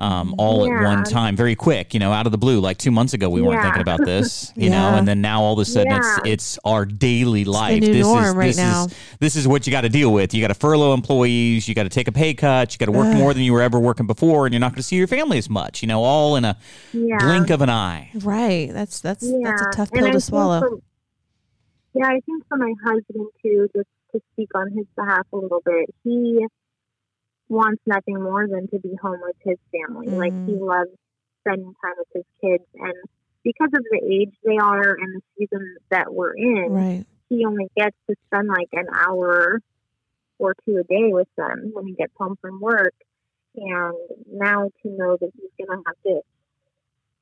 Um, 0.01 0.33
all 0.37 0.63
at 0.65 0.81
one 0.81 1.03
time, 1.03 1.35
very 1.35 1.55
quick, 1.55 1.93
you 1.93 1.99
know, 1.99 2.13
out 2.13 2.25
of 2.25 2.31
the 2.31 2.37
blue. 2.37 2.61
Like 2.61 2.77
two 2.77 2.89
months 2.89 3.13
ago, 3.13 3.29
we 3.29 3.41
weren't 3.41 3.61
thinking 3.61 3.81
about 3.81 3.99
this, 4.05 4.53
you 4.55 4.69
know, 4.69 4.95
and 4.95 5.05
then 5.05 5.19
now 5.19 5.41
all 5.41 5.51
of 5.51 5.59
a 5.59 5.65
sudden, 5.65 5.91
it's 5.91 6.07
Yeah. 6.23 6.31
it's 6.31 6.59
our 6.63 6.85
daily 6.85 7.43
life. 7.43 7.81
new 7.81 7.91
this 7.93 8.05
norm 8.07 8.23
is 8.23 8.33
right 8.33 8.45
this 8.47 8.57
now. 8.57 8.85
is 8.85 8.95
this 9.19 9.35
is 9.35 9.45
what 9.45 9.67
you 9.67 9.71
got 9.71 9.81
to 9.81 9.89
deal 9.89 10.13
with. 10.13 10.33
You 10.33 10.39
got 10.39 10.47
to 10.47 10.53
furlough 10.53 10.93
employees. 10.93 11.67
You 11.67 11.75
got 11.75 11.83
to 11.83 11.89
take 11.89 12.07
a 12.07 12.13
pay 12.13 12.33
cut. 12.33 12.73
You 12.73 12.77
got 12.79 12.85
to 12.85 12.97
work 12.97 13.13
more 13.13 13.33
than 13.33 13.43
you 13.43 13.51
were 13.51 13.61
ever 13.61 13.77
working 13.77 14.07
before, 14.07 14.45
and 14.45 14.53
you're 14.53 14.61
not 14.61 14.71
going 14.71 14.77
to 14.77 14.83
see 14.83 14.95
your 14.95 15.07
family 15.07 15.37
as 15.37 15.49
much. 15.49 15.81
You 15.81 15.89
know, 15.89 16.01
all 16.01 16.37
in 16.37 16.45
a 16.45 16.57
Yeah. 16.93 17.17
blink 17.19 17.49
of 17.49 17.59
an 17.61 17.69
eye. 17.69 18.09
Right. 18.15 18.71
That's 18.71 19.01
that's 19.01 19.23
yeah. 19.25 19.37
that's 19.43 19.61
a 19.63 19.69
tough 19.71 19.91
pill 19.91 20.05
I 20.05 20.07
to 20.07 20.13
think 20.13 20.23
swallow. 20.23 20.61
for- 20.61 20.79
Yeah, 21.93 22.05
I 22.07 22.21
think 22.25 22.47
for 22.47 22.57
my 22.57 22.73
husband 22.85 23.27
too, 23.43 23.67
just 23.75 23.89
to 24.13 24.21
speak 24.31 24.49
on 24.55 24.71
his 24.71 24.85
behalf 24.95 25.27
a 25.33 25.35
little 25.35 25.61
bit, 25.65 25.93
he 26.05 26.45
wants 27.49 27.81
nothing 27.85 28.21
more 28.21 28.47
than 28.47 28.67
to 28.69 28.79
be 28.79 28.95
home 29.01 29.19
with 29.21 29.35
his 29.43 29.57
family. 29.71 30.07
Mm-hmm. 30.07 30.17
Like 30.17 30.47
he 30.47 30.55
loves 30.55 30.91
spending 31.41 31.73
time 31.83 31.95
with 31.97 32.07
his 32.13 32.25
kids 32.41 32.63
and 32.75 32.93
because 33.43 33.69
of 33.73 33.83
the 33.89 34.01
age 34.03 34.33
they 34.43 34.57
are 34.57 34.95
and 34.95 35.15
the 35.15 35.21
season 35.37 35.77
that 35.89 36.13
we're 36.13 36.35
in, 36.35 36.71
right. 36.71 37.05
he 37.29 37.45
only 37.45 37.67
gets 37.75 37.95
to 38.09 38.15
spend 38.27 38.47
like 38.47 38.69
an 38.73 38.87
hour 38.93 39.59
or 40.37 40.55
two 40.65 40.77
a 40.77 40.83
day 40.83 41.11
with 41.11 41.27
them 41.37 41.71
when 41.73 41.87
he 41.87 41.93
gets 41.93 42.13
home 42.17 42.35
from 42.41 42.59
work. 42.59 42.93
And 43.55 43.95
now 44.31 44.69
to 44.83 44.89
know 44.89 45.17
that 45.19 45.31
he's 45.35 45.65
going 45.65 45.79
to 45.79 45.83
have 45.85 45.95
to 46.05 46.21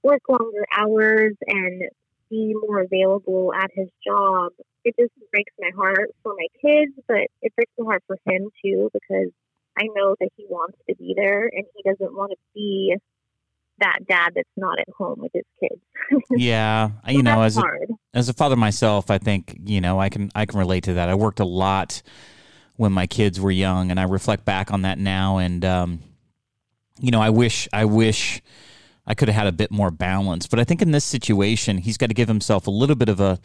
work 0.03 0.21
longer 0.27 0.65
hours 0.75 1.35
and 1.47 1.83
be 2.29 2.53
more 2.61 2.81
available 2.81 3.53
at 3.53 3.71
his 3.73 3.87
job, 4.05 4.51
it 4.83 4.95
just 4.99 5.13
breaks 5.31 5.53
my 5.59 5.71
heart 5.75 6.11
for 6.23 6.33
my 6.33 6.47
kids, 6.61 6.93
but 7.07 7.27
it 7.41 7.55
breaks 7.55 7.71
my 7.77 7.85
heart 7.85 8.03
for 8.07 8.17
him 8.25 8.49
too 8.63 8.89
because 8.93 9.31
I 9.77 9.87
know 9.95 10.15
that 10.19 10.29
he 10.35 10.45
wants 10.49 10.77
to 10.89 10.95
be 10.95 11.13
there 11.15 11.43
and 11.43 11.65
he 11.75 11.83
doesn't 11.89 12.15
want 12.15 12.31
to 12.31 12.37
be 12.53 12.95
that 13.79 13.99
dad 14.07 14.31
that's 14.35 14.49
not 14.55 14.79
at 14.79 14.87
home 14.97 15.19
with 15.19 15.31
his 15.33 15.43
kids. 15.59 15.81
yeah, 16.31 16.89
so 17.05 17.11
you 17.11 17.21
know, 17.21 17.41
as 17.41 17.57
a, 17.57 17.63
as 18.13 18.29
a 18.29 18.33
father 18.33 18.55
myself, 18.55 19.11
I 19.11 19.17
think 19.17 19.57
you 19.63 19.81
know 19.81 19.99
I 19.99 20.09
can 20.09 20.31
I 20.33 20.45
can 20.45 20.59
relate 20.59 20.85
to 20.85 20.93
that. 20.93 21.09
I 21.09 21.15
worked 21.15 21.39
a 21.39 21.45
lot 21.45 22.01
when 22.77 22.91
my 22.91 23.07
kids 23.07 23.39
were 23.39 23.51
young, 23.51 23.91
and 23.91 23.99
I 23.99 24.03
reflect 24.03 24.45
back 24.45 24.71
on 24.71 24.83
that 24.83 24.97
now, 24.97 25.37
and 25.37 25.63
um, 25.63 25.99
you 26.99 27.11
know, 27.11 27.21
I 27.21 27.29
wish 27.29 27.67
I 27.71 27.85
wish 27.85 28.41
I 29.05 29.13
could 29.13 29.27
have 29.27 29.35
had 29.35 29.47
a 29.47 29.51
bit 29.51 29.71
more 29.71 29.91
balance. 29.91 30.47
But 30.47 30.59
I 30.59 30.63
think 30.63 30.81
in 30.81 30.91
this 30.91 31.05
situation, 31.05 31.77
he's 31.77 31.97
got 31.97 32.07
to 32.07 32.15
give 32.15 32.27
himself 32.27 32.67
a 32.67 32.71
little 32.71 32.95
bit 32.95 33.09
of 33.09 33.19
a 33.19 33.39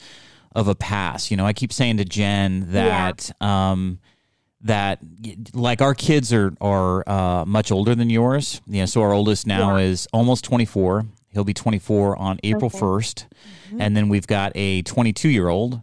of 0.54 0.68
a 0.68 0.74
pass. 0.74 1.30
You 1.30 1.36
know, 1.36 1.46
I 1.46 1.52
keep 1.52 1.72
saying 1.72 1.98
to 1.98 2.04
Jen 2.04 2.72
that. 2.72 3.30
Yeah. 3.40 3.70
Um, 3.70 3.98
that 4.62 5.00
like 5.54 5.82
our 5.82 5.94
kids 5.94 6.32
are 6.32 6.54
are 6.60 7.08
uh, 7.08 7.44
much 7.44 7.72
older 7.72 7.94
than 7.94 8.10
yours. 8.10 8.60
You 8.66 8.80
know, 8.80 8.86
so 8.86 9.02
our 9.02 9.12
oldest 9.12 9.46
now 9.46 9.76
yeah. 9.76 9.84
is 9.84 10.06
almost 10.12 10.44
24. 10.44 11.06
He'll 11.30 11.44
be 11.44 11.54
24 11.54 12.16
on 12.16 12.38
April 12.42 12.66
okay. 12.66 12.78
1st. 12.78 13.14
Mm-hmm. 13.14 13.80
And 13.80 13.96
then 13.96 14.08
we've 14.08 14.26
got 14.26 14.52
a 14.54 14.82
22 14.82 15.28
year 15.30 15.48
old 15.48 15.80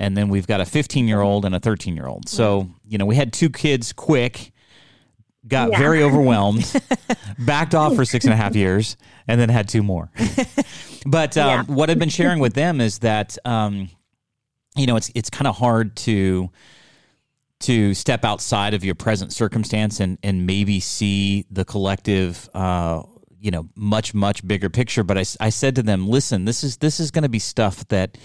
and 0.00 0.16
then 0.16 0.28
we've 0.30 0.46
got 0.46 0.60
a 0.60 0.64
15 0.64 1.06
year 1.06 1.20
old 1.20 1.44
and 1.44 1.54
a 1.54 1.60
13 1.60 1.94
year 1.94 2.06
old. 2.06 2.28
So, 2.28 2.68
you 2.88 2.98
know, 2.98 3.06
we 3.06 3.16
had 3.16 3.32
two 3.32 3.50
kids 3.50 3.92
quick, 3.92 4.52
got 5.46 5.70
yeah. 5.70 5.78
very 5.78 6.02
overwhelmed, 6.02 6.64
backed 7.38 7.74
off 7.74 7.94
for 7.94 8.04
six 8.04 8.24
and 8.24 8.32
a 8.32 8.36
half 8.36 8.56
years, 8.56 8.96
and 9.28 9.38
then 9.40 9.50
had 9.50 9.68
two 9.68 9.82
more. 9.82 10.10
but 11.06 11.36
um, 11.36 11.48
yeah. 11.48 11.62
what 11.64 11.90
I've 11.90 11.98
been 11.98 12.08
sharing 12.08 12.40
with 12.40 12.54
them 12.54 12.80
is 12.80 13.00
that, 13.00 13.36
um, 13.44 13.90
you 14.74 14.86
know, 14.86 14.96
it's 14.96 15.10
it's 15.14 15.28
kind 15.28 15.46
of 15.46 15.56
hard 15.56 15.96
to 15.96 16.50
to 17.60 17.94
step 17.94 18.24
outside 18.24 18.74
of 18.74 18.84
your 18.84 18.94
present 18.94 19.32
circumstance 19.32 20.00
and 20.00 20.18
and 20.22 20.46
maybe 20.46 20.80
see 20.80 21.46
the 21.50 21.64
collective 21.64 22.48
uh, 22.54 23.02
you 23.38 23.50
know 23.50 23.68
much 23.74 24.14
much 24.14 24.46
bigger 24.46 24.70
picture. 24.70 25.04
But 25.04 25.18
I, 25.18 25.24
I 25.40 25.50
said 25.50 25.76
to 25.76 25.82
them 25.82 26.08
listen 26.08 26.44
this 26.44 26.64
is 26.64 26.78
this 26.78 27.00
is 27.00 27.10
going 27.10 27.22
to 27.22 27.28
be 27.28 27.38
stuff 27.38 27.86
that 27.88 28.18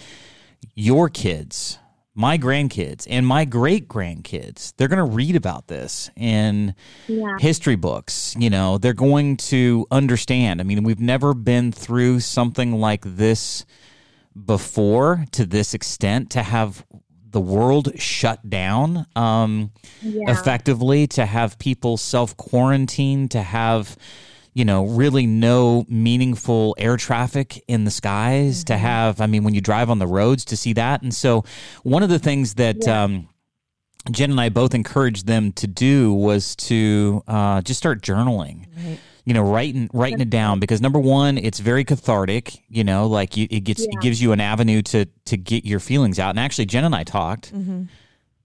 your 0.74 1.10
kids 1.10 1.78
my 2.18 2.38
grandkids 2.38 3.06
and 3.10 3.28
my 3.28 3.44
great 3.44 3.90
grandkids 3.90 4.74
they're 4.78 4.88
going 4.88 5.06
to 5.06 5.16
read 5.16 5.36
about 5.36 5.68
this 5.68 6.10
in 6.16 6.74
yeah. 7.08 7.36
history 7.40 7.76
books. 7.76 8.36
You 8.40 8.50
know 8.50 8.78
they're 8.78 8.94
going 8.94 9.38
to 9.38 9.86
understand. 9.92 10.62
I 10.62 10.64
mean 10.64 10.84
we've 10.84 11.00
never 11.00 11.34
been 11.34 11.72
through 11.72 12.22
something 12.22 12.74
like 12.80 13.04
this 13.06 13.66
before 14.46 15.26
to 15.32 15.46
this 15.46 15.74
extent 15.74 16.32
to 16.32 16.44
have 16.44 16.86
the 17.36 17.42
world 17.42 17.92
shut 18.00 18.50
down 18.50 19.06
um, 19.14 19.70
yeah. 20.02 20.32
effectively, 20.32 21.06
to 21.06 21.26
have 21.26 21.60
people 21.60 21.98
self 21.98 22.38
quarantine, 22.38 23.28
to 23.28 23.42
have 23.42 23.98
you 24.54 24.64
know, 24.64 24.86
really 24.86 25.26
no 25.26 25.86
meaningful 25.90 26.78
air 26.78 26.96
traffic 26.96 27.62
in 27.68 27.84
the 27.84 27.92
skies 27.92 28.60
mm-hmm. 28.60 28.68
to 28.68 28.78
have, 28.78 29.20
I 29.20 29.28
mean, 29.28 29.44
when 29.44 29.54
you 29.54 29.60
drive 29.60 29.90
on 29.90 30.00
the 30.00 30.08
roads 30.08 30.46
to 30.46 30.56
see 30.56 30.72
that. 30.74 31.02
And 31.02 31.14
so, 31.14 31.44
one 31.84 32.04
of 32.04 32.10
the 32.10 32.20
things 32.20 32.54
that, 32.54 32.78
yeah. 32.86 33.04
um, 33.04 33.28
Jen 34.12 34.32
and 34.32 34.40
I 34.40 34.48
both 34.48 34.74
encouraged 34.74 35.28
them 35.28 35.52
to 35.54 35.68
do 35.68 36.14
was 36.14 36.56
to 36.56 37.22
uh, 37.28 37.64
just 37.64 37.78
start 37.78 38.02
journaling. 38.02 38.68
Right 38.78 39.00
you 39.26 39.34
know, 39.34 39.42
writing 39.42 39.90
writing 39.92 40.22
it 40.22 40.30
down 40.30 40.60
because 40.60 40.82
number 40.82 41.00
one, 41.00 41.38
it's 41.38 41.60
very 41.60 41.84
cathartic. 41.84 42.64
You 42.70 42.84
know, 42.84 43.08
like 43.08 43.36
you, 43.36 43.48
it 43.50 43.62
gets 43.62 43.82
yeah. 43.82 43.88
it 43.92 44.02
gives 44.02 44.22
you 44.22 44.32
an 44.32 44.40
avenue 44.40 44.82
to 44.84 45.06
to 45.26 45.38
get 45.38 45.66
your 45.66 45.80
feelings 45.80 46.20
out. 46.20 46.30
And 46.30 46.40
actually, 46.40 46.68
Jen 46.68 46.86
and 46.86 46.96
I 46.96 47.04
talked. 47.04 47.54
Mm-hmm. 47.54 47.84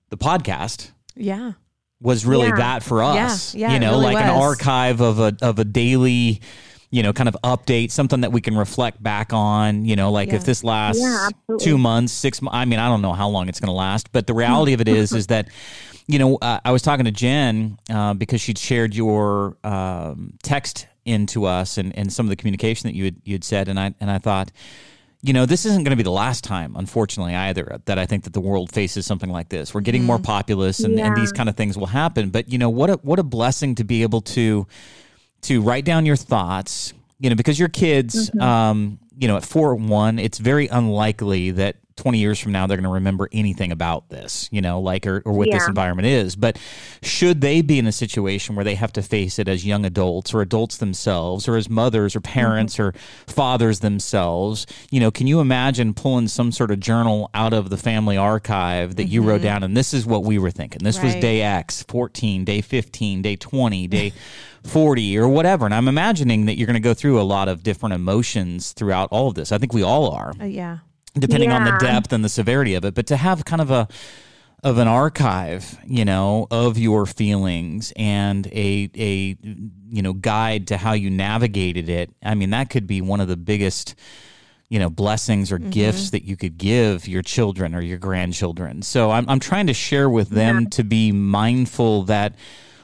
The 0.09 0.17
podcast, 0.17 0.91
yeah, 1.15 1.53
was 2.01 2.27
really 2.27 2.49
yeah. 2.49 2.57
that 2.57 2.83
for 2.83 3.03
us. 3.03 3.55
Yeah, 3.55 3.73
you 3.73 3.79
know, 3.79 3.93
really 3.93 4.15
like 4.15 4.15
was. 4.15 4.25
an 4.25 4.31
archive 4.31 5.01
of 5.01 5.21
a 5.21 5.37
of 5.43 5.59
a 5.59 5.65
daily 5.65 6.41
you 6.93 7.05
know, 7.05 7.13
kind 7.13 7.29
of 7.29 7.37
update, 7.45 7.93
something 7.93 8.23
that 8.23 8.33
we 8.33 8.41
can 8.41 8.57
reflect 8.57 9.01
back 9.01 9.33
on, 9.33 9.85
you 9.85 9.95
know, 9.95 10.11
like 10.11 10.31
yeah. 10.31 10.35
if 10.35 10.45
this 10.45 10.65
lasts 10.65 11.01
yeah, 11.01 11.29
two 11.61 11.79
months, 11.79 12.13
six 12.13 12.43
months, 12.43 12.57
I 12.57 12.65
mean, 12.65 12.81
I 12.81 12.89
don't 12.89 13.01
know 13.01 13.13
how 13.13 13.29
long 13.29 13.49
it's 13.49 13.61
going 13.61 13.69
to 13.69 13.73
last, 13.73 14.11
but 14.11 14.27
the 14.27 14.35
reality 14.35 14.73
of 14.73 14.81
it 14.81 14.89
is, 14.89 15.13
is 15.13 15.29
that, 15.29 15.49
you 16.09 16.19
know, 16.19 16.37
uh, 16.43 16.59
I 16.65 16.73
was 16.73 16.83
talking 16.83 17.05
to 17.05 17.13
Jen 17.13 17.79
uh, 17.89 18.15
because 18.15 18.41
she'd 18.41 18.59
shared 18.59 18.97
your 18.97 19.57
um, 19.63 20.35
text 20.43 20.89
into 21.05 21.45
us 21.45 21.79
and, 21.79 21.97
and 21.97 22.13
some 22.13 22.27
of 22.27 22.31
the 22.31 22.37
communication 22.37 22.89
that 22.89 22.97
you 22.97 23.05
had, 23.05 23.17
you 23.25 23.35
had 23.35 23.45
said. 23.45 23.69
And 23.69 23.79
I, 23.79 23.95
and 24.01 24.11
I 24.11 24.19
thought, 24.19 24.51
you 25.23 25.33
know, 25.33 25.47
this 25.47 25.67
isn't 25.67 25.85
going 25.85 25.91
to 25.91 25.97
be 25.97 26.03
the 26.03 26.11
last 26.11 26.43
time, 26.43 26.75
unfortunately, 26.75 27.37
either, 27.37 27.79
that 27.85 28.01
I 28.01 28.07
think 28.07 28.25
that 28.25 28.33
the 28.33 28.41
world 28.41 28.73
faces 28.73 29.07
something 29.07 29.31
like 29.31 29.49
this. 29.49 29.73
We're 29.73 29.83
getting 29.83 30.01
mm-hmm. 30.01 30.09
more 30.09 30.19
populous 30.19 30.81
and, 30.81 30.99
yeah. 30.99 31.07
and 31.07 31.17
these 31.17 31.31
kind 31.31 31.49
of 31.49 31.57
things 31.57 31.79
will 31.79 31.87
happen. 31.87 32.31
But, 32.31 32.51
you 32.51 32.59
know, 32.59 32.71
what 32.71 32.91
a, 32.91 32.95
what 32.95 33.21
a 33.21 33.23
blessing 33.23 33.77
to 33.77 33.85
be 33.85 34.03
able 34.03 34.23
to, 34.23 34.67
to 35.43 35.63
write 35.63 35.85
down 35.85 36.07
your 36.07 36.17
thoughts, 36.17 36.93
you 37.19 37.31
know, 37.31 37.37
because 37.37 37.59
your 37.59 37.69
kids, 37.69 38.31
mm-hmm. 38.31 38.41
um, 38.41 38.99
you 39.17 39.29
know, 39.29 39.37
at 39.37 39.45
four 39.45 39.75
one, 39.75 40.19
it's 40.19 40.39
very 40.39 40.69
unlikely 40.69 41.53
that 41.53 41.77
20 42.01 42.17
years 42.17 42.39
from 42.39 42.53
now 42.53 42.67
they're 42.67 42.79
going 42.79 42.85
to 42.85 42.95
remember 42.95 43.29
anything 43.31 43.73
about 43.73 44.09
this, 44.09 44.49
you 44.51 44.63
know, 44.63 44.81
like 44.81 45.07
or, 45.07 45.23
or 45.27 45.35
what 45.35 45.49
yeah. 45.49 45.59
this 45.59 45.69
environment 45.69 46.09
is. 46.09 46.35
But 46.35 46.59
should 47.03 47.43
they 47.43 47.61
be 47.61 47.79
in 47.79 47.87
a 47.87 47.93
situation 47.93 48.55
where 48.55 48.65
they 48.65 48.75
have 48.75 48.91
to 48.95 49.03
face 49.03 49.39
it 49.39 49.49
as 49.49 49.67
young 49.67 49.85
adults 49.85 50.33
or 50.33 50.41
adults 50.41 50.79
themselves 50.79 51.47
or 51.47 51.57
as 51.57 51.69
mothers 51.69 52.17
or 52.17 52.21
parents 52.21 52.77
mm-hmm. 52.77 52.97
or 52.97 53.01
fathers 53.27 53.81
themselves, 53.81 54.67
you 54.91 54.99
know, 54.99 55.11
can 55.11 55.27
you 55.27 55.41
imagine 55.41 55.93
pulling 55.93 56.27
some 56.27 56.51
sort 56.51 56.71
of 56.71 56.81
journal 56.81 57.29
out 57.35 57.53
of 57.53 57.69
the 57.69 57.77
family 57.77 58.17
archive 58.17 58.97
that 58.97 59.03
mm-hmm. 59.03 59.13
you 59.13 59.23
wrote 59.23 59.37
mm-hmm. 59.37 59.45
down 59.45 59.63
and 59.63 59.77
this 59.77 59.93
is 59.93 60.07
what 60.07 60.25
we 60.25 60.39
were 60.39 60.51
thinking. 60.51 60.81
This 60.83 60.97
right. 60.97 61.05
was 61.05 61.15
day 61.17 61.43
X, 61.43 61.83
14, 61.83 62.47
day 62.47 62.63
15, 62.63 63.21
day 63.21 63.37
20, 63.37 63.87
day 63.89 64.13
40 64.65 65.19
or 65.19 65.29
whatever. 65.29 65.67
And 65.67 65.75
I'm 65.75 65.89
imagining 65.89 66.47
that 66.47 66.57
you're 66.57 66.67
going 66.67 66.75
to 66.75 66.81
go 66.81 66.95
through 66.95 67.21
a 67.21 67.23
lot 67.23 67.49
of 67.49 67.63
different 67.63 67.95
emotions 67.95 68.73
throughout 68.73 69.11
all 69.11 69.29
of 69.29 69.35
this. 69.35 69.53
I 69.53 69.59
think 69.59 69.75
we 69.75 69.83
all 69.83 70.11
are. 70.11 70.33
Uh, 70.41 70.45
yeah. 70.45 70.79
Depending 71.15 71.51
yeah. 71.51 71.57
on 71.57 71.65
the 71.65 71.77
depth 71.79 72.13
and 72.13 72.25
the 72.25 72.29
severity 72.29 72.75
of 72.75 72.85
it. 72.85 72.95
But 72.95 73.07
to 73.09 73.17
have 73.17 73.45
kind 73.45 73.61
of 73.61 73.71
a, 73.71 73.89
of 74.63 74.79
an 74.79 74.89
archive, 74.89 75.79
you 75.87 76.05
know, 76.05 76.47
of 76.51 76.79
your 76.79 77.07
feelings 77.07 77.93
and 77.97 78.47
a 78.49 78.91
a 78.95 79.37
you 79.89 80.03
know 80.03 80.13
guide 80.13 80.69
to 80.69 80.77
how 80.77 80.93
you 80.93 81.11
navigated 81.11 81.89
it. 81.89 82.11
I 82.23 82.35
mean, 82.35 82.51
that 82.51 82.71
could 82.71 82.87
be 82.87 83.01
one 83.01 83.21
of 83.21 83.29
the 83.29 83.37
biggest 83.37 83.95
you 84.69 84.79
know 84.79 84.91
blessings 84.91 85.51
or 85.51 85.59
mm-hmm. 85.59 85.71
gifts 85.71 86.11
that 86.11 86.25
you 86.25 86.37
could 86.37 86.59
give 86.59 87.09
your 87.09 87.23
children 87.23 87.75
or 87.75 87.81
your 87.81 87.99
grandchildren. 87.99 88.83
So 88.83 89.11
I'm 89.11 89.29
I'm 89.29 89.41
trying 89.41 89.67
to 89.69 89.75
share 89.75 90.09
with 90.09 90.29
them 90.29 90.63
yeah. 90.63 90.69
to 90.71 90.85
be 90.85 91.11
mindful 91.11 92.05
that 92.05 92.35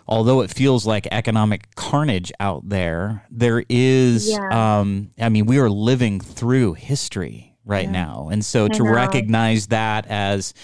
although 0.08 0.40
it 0.40 0.50
feels 0.50 0.86
like 0.86 1.06
economic 1.10 1.74
carnage 1.74 2.32
out 2.38 2.68
there, 2.68 3.26
there 3.30 3.64
is, 3.68 4.30
yeah. 4.30 4.78
um, 4.78 5.10
I 5.18 5.28
mean, 5.28 5.46
we 5.46 5.58
are 5.58 5.68
living 5.68 6.20
through 6.20 6.74
history 6.74 7.55
right 7.66 7.84
yeah. 7.84 7.90
now. 7.90 8.28
And 8.30 8.44
so 8.44 8.68
to 8.68 8.82
recognize 8.82 9.66
that 9.68 10.06
as 10.06 10.54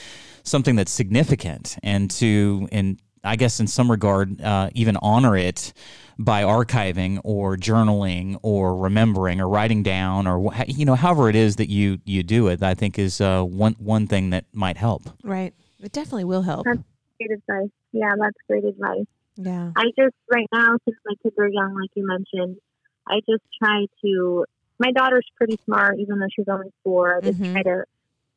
something 0.43 0.77
that's 0.77 0.91
significant 0.91 1.77
and 1.83 2.11
to, 2.13 2.69
and 2.73 2.99
I 3.23 3.37
guess 3.37 3.61
in 3.61 3.67
some 3.67 3.91
regard, 3.91 4.41
uh, 4.41 4.71
even 4.75 4.97
honor 4.97 5.37
it 5.37 5.75
by 6.19 6.43
archiving 6.43 7.21
or 7.23 7.57
journaling 7.57 8.39
or 8.43 8.77
remembering 8.77 9.41
or 9.41 9.49
writing 9.49 9.83
down 9.83 10.27
or 10.27 10.53
you 10.67 10.85
know 10.85 10.95
however 10.95 11.29
it 11.31 11.35
is 11.35 11.57
that 11.57 11.71
you 11.71 11.99
you 12.05 12.23
do 12.23 12.49
it 12.49 12.63
i 12.63 12.75
think 12.75 12.99
is 12.99 13.19
uh, 13.21 13.43
one 13.43 13.75
one 13.79 14.07
thing 14.07 14.29
that 14.29 14.45
might 14.53 14.77
help 14.77 15.03
right 15.25 15.55
it 15.81 15.91
definitely 15.91 16.23
will 16.23 16.43
help 16.43 16.67
that's 16.67 16.79
great 17.19 17.31
advice 17.31 17.71
yeah 17.93 18.11
that's 18.21 18.37
great 18.47 18.63
advice 18.63 19.07
yeah. 19.37 19.73
I 19.77 19.85
just, 19.99 20.15
right 20.31 20.47
now, 20.53 20.77
since 20.85 20.97
my 21.05 21.15
kids 21.23 21.35
are 21.39 21.49
young, 21.49 21.75
like 21.75 21.91
you 21.95 22.07
mentioned, 22.07 22.59
I 23.07 23.21
just 23.29 23.43
try 23.63 23.87
to, 24.05 24.45
my 24.83 24.91
daughter's 24.93 25.27
pretty 25.37 25.59
smart, 25.65 25.99
even 26.01 26.19
though 26.19 26.27
she's 26.35 26.49
only 26.49 26.73
four. 26.83 27.17
I 27.17 27.21
just 27.21 27.41
mm-hmm. 27.41 27.53
try 27.53 27.63
to 27.63 27.85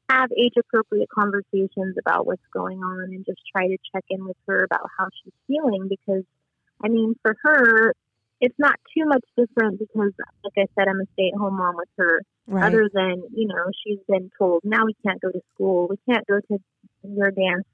have 0.09 0.29
age 0.31 0.53
appropriate 0.59 1.09
conversations 1.09 1.95
about 1.99 2.27
what's 2.27 2.45
going 2.53 2.79
on 2.79 3.05
and 3.13 3.25
just 3.25 3.41
try 3.51 3.67
to 3.67 3.77
check 3.91 4.05
in 4.09 4.25
with 4.25 4.37
her 4.47 4.63
about 4.63 4.87
how 4.97 5.07
she's 5.23 5.33
feeling 5.47 5.87
because, 5.89 6.23
I 6.83 6.89
mean, 6.89 7.15
for 7.23 7.35
her, 7.43 7.93
it's 8.39 8.57
not 8.59 8.75
too 8.95 9.05
much 9.05 9.25
different 9.35 9.79
because, 9.79 10.11
like 10.43 10.53
I 10.57 10.65
said, 10.77 10.87
I'm 10.87 11.01
a 11.01 11.05
stay 11.13 11.31
at 11.33 11.39
home 11.39 11.57
mom 11.57 11.75
with 11.77 11.89
her 11.97 12.21
Right. 12.47 12.67
other 12.67 12.87
than 12.93 13.23
you 13.33 13.47
know 13.47 13.71
she's 13.83 13.97
been 14.07 14.29
told 14.37 14.61
now 14.63 14.85
we 14.85 14.93
can't 15.03 15.19
go 15.19 15.31
to 15.31 15.41
school 15.55 15.87
we 15.89 15.97
can't 16.07 16.27
go 16.27 16.39
to 16.39 16.59
your 17.03 17.31
dance 17.31 17.65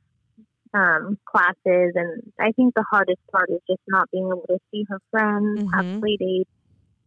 um, 0.73 1.17
classes 1.25 1.91
and 1.95 2.31
i 2.39 2.53
think 2.53 2.73
the 2.73 2.85
hardest 2.89 3.19
part 3.33 3.49
is 3.49 3.59
just 3.69 3.81
not 3.89 4.09
being 4.11 4.27
able 4.27 4.45
to 4.47 4.59
see 4.71 4.85
her 4.87 4.99
friends 5.11 5.59
Mhm. 5.59 5.73
have 5.73 5.99
play 5.99 6.15
dates 6.15 6.49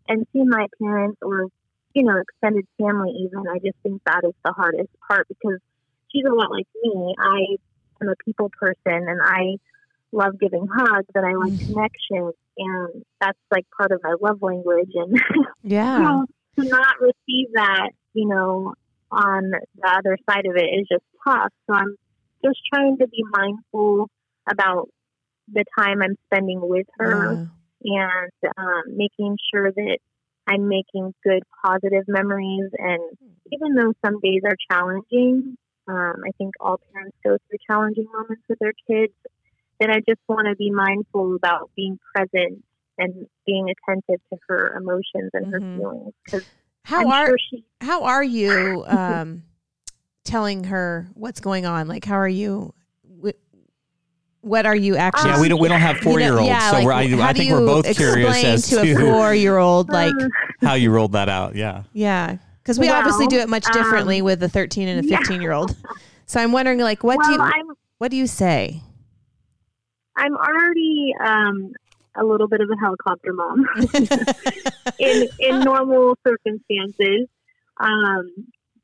and 0.08 0.26
see 0.32 0.42
my 0.44 0.66
parents 0.82 1.18
or 1.22 1.46
you 1.94 2.02
know 2.02 2.16
extended 2.20 2.64
family 2.78 3.10
even 3.20 3.46
i 3.48 3.58
just 3.58 3.78
think 3.82 4.00
that 4.06 4.22
is 4.24 4.34
the 4.44 4.52
hardest 4.52 4.90
part 5.08 5.26
because 5.28 5.58
she's 6.10 6.24
a 6.24 6.34
lot 6.34 6.50
like 6.50 6.66
me 6.82 7.14
i 7.18 7.56
am 8.02 8.08
a 8.08 8.14
people 8.24 8.50
person 8.60 9.08
and 9.08 9.20
i 9.22 9.56
love 10.12 10.38
giving 10.38 10.66
hugs 10.72 11.06
and 11.14 11.26
i 11.26 11.32
like 11.34 11.52
Mhm. 11.52 11.66
connection 11.66 12.32
and 12.58 13.04
that's 13.20 13.38
like 13.50 13.66
part 13.76 13.92
of 13.92 14.00
my 14.02 14.14
love 14.20 14.40
language 14.42 14.90
and 14.94 15.16
Yeah. 15.62 15.98
so 15.98 16.26
to 16.58 16.68
not 16.68 17.00
receive 17.00 17.48
that, 17.54 17.90
you 18.12 18.28
know, 18.28 18.74
on 19.10 19.50
the 19.50 19.88
other 19.88 20.16
side 20.28 20.46
of 20.46 20.56
it 20.56 20.66
is 20.66 20.86
just 20.90 21.04
tough. 21.26 21.52
So 21.66 21.74
I'm 21.74 21.96
just 22.44 22.60
trying 22.72 22.96
to 22.98 23.08
be 23.08 23.24
mindful 23.30 24.08
about 24.48 24.88
the 25.52 25.64
time 25.78 26.02
I'm 26.02 26.16
spending 26.26 26.60
with 26.62 26.86
her 26.98 27.32
Yeah. 27.34 27.46
And 27.84 28.30
um, 28.56 28.82
making 28.96 29.36
sure 29.52 29.70
that 29.70 29.98
I'm 30.46 30.68
making 30.68 31.14
good, 31.22 31.42
positive 31.64 32.04
memories. 32.08 32.70
And 32.78 33.02
even 33.52 33.74
though 33.74 33.92
some 34.04 34.20
days 34.20 34.42
are 34.44 34.56
challenging, 34.70 35.56
um, 35.86 36.14
I 36.26 36.30
think 36.38 36.54
all 36.60 36.80
parents 36.92 37.16
go 37.24 37.36
through 37.36 37.58
challenging 37.70 38.06
moments 38.12 38.42
with 38.48 38.58
their 38.58 38.72
kids. 38.88 39.12
That 39.80 39.90
I 39.90 39.98
just 40.08 40.20
want 40.28 40.46
to 40.48 40.54
be 40.54 40.70
mindful 40.70 41.34
about 41.34 41.68
being 41.74 41.98
present 42.14 42.64
and 42.96 43.26
being 43.44 43.66
attentive 43.68 44.20
to 44.32 44.38
her 44.48 44.76
emotions 44.76 45.30
and 45.32 45.52
her 45.52 45.60
Mhm. 45.60 45.76
feelings. 45.76 46.14
Because 46.24 46.46
How 46.84 47.00
I'm 47.00 47.12
are 47.12 47.26
sure 47.26 47.38
she 47.50 47.64
how 47.80 48.04
are 48.04 48.22
you 48.22 48.84
um, 48.88 49.42
telling 50.24 50.64
her 50.64 51.08
what's 51.14 51.40
going 51.40 51.66
on? 51.66 51.88
Like, 51.88 52.04
how 52.04 52.14
are 52.16 52.28
you? 52.28 52.72
Wh- 54.44 54.46
What 54.46 54.66
are 54.66 54.76
you 54.76 54.96
actually? 54.96 55.30
Yeah, 55.30 55.40
we 55.40 55.48
don't 55.48 55.60
we 55.60 55.68
don't 55.68 55.80
have 55.80 55.98
four 55.98 56.20
year 56.20 56.38
olds, 56.38 56.48
yeah, 56.48 56.70
so 56.70 56.76
like, 56.76 56.84
we're, 56.84 56.92
I, 56.92 57.28
I 57.28 57.32
think 57.32 57.50
we're 57.50 57.66
both 57.66 57.86
curious 57.96 58.44
as 58.44 58.68
to 58.68 58.82
to, 58.82 58.92
a 58.92 59.00
four 59.00 59.34
year 59.34 59.58
old 59.58 59.88
like 59.90 60.14
how 60.60 60.74
you 60.74 60.90
rolled 60.90 61.12
that 61.12 61.28
out. 61.28 61.54
Yeah. 61.54 61.84
yeah 61.92 62.36
because 62.62 62.78
we 62.78 62.88
obviously 62.88 63.26
do 63.26 63.38
it 63.38 63.48
much 63.48 63.64
differently 63.72 64.20
um, 64.20 64.24
with 64.24 64.42
a 64.42 64.48
13 64.48 64.88
and 64.88 65.04
a 65.04 65.08
yeah. 65.08 65.18
15 65.18 65.42
year 65.42 65.52
old 65.52 65.76
so 66.24 66.40
i'm 66.40 66.50
wondering 66.50 66.78
like 66.78 67.04
what 67.04 67.18
well, 67.18 67.26
do 67.26 67.34
you 67.34 67.40
I'm 67.40 67.66
what 67.98 68.10
do 68.10 68.16
you 68.16 68.26
say 68.26 68.80
I'm 70.16 70.36
already 70.36 71.14
um, 71.24 71.72
a 72.16 72.24
little 72.24 72.48
bit 72.48 72.60
of 72.60 72.68
a 72.70 72.76
helicopter 72.76 73.32
mom 73.32 73.66
in 74.98 75.28
in 75.40 75.60
normal 75.60 76.16
circumstances. 76.26 77.28
Um, 77.78 78.30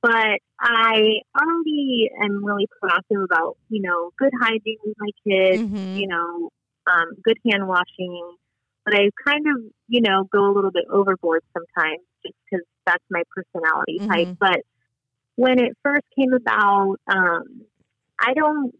but 0.02 0.38
I 0.60 1.20
already 1.38 2.10
am 2.22 2.44
really 2.44 2.66
proactive 2.82 3.24
about 3.24 3.56
you 3.68 3.82
know 3.82 4.10
good 4.18 4.32
hygiene 4.40 4.78
with 4.84 4.96
my 4.98 5.10
kids, 5.26 5.62
Mhm. 5.62 5.96
you 5.98 6.06
know, 6.08 6.50
um, 6.86 7.14
good 7.22 7.38
hand 7.50 7.68
washing. 7.68 8.36
But 8.84 8.94
I 8.94 9.10
kind 9.24 9.46
of 9.46 9.72
you 9.88 10.00
know 10.00 10.24
go 10.24 10.50
a 10.50 10.52
little 10.52 10.70
bit 10.70 10.84
overboard 10.90 11.42
sometimes 11.52 12.00
just 12.24 12.34
because 12.44 12.66
that's 12.86 13.04
my 13.10 13.22
personality 13.34 13.98
type. 13.98 14.28
Mhm. 14.28 14.38
But 14.38 14.60
when 15.36 15.58
it 15.58 15.76
first 15.82 16.04
came 16.16 16.32
about, 16.32 16.96
um, 17.06 17.66
I 18.18 18.34
don't 18.34 18.74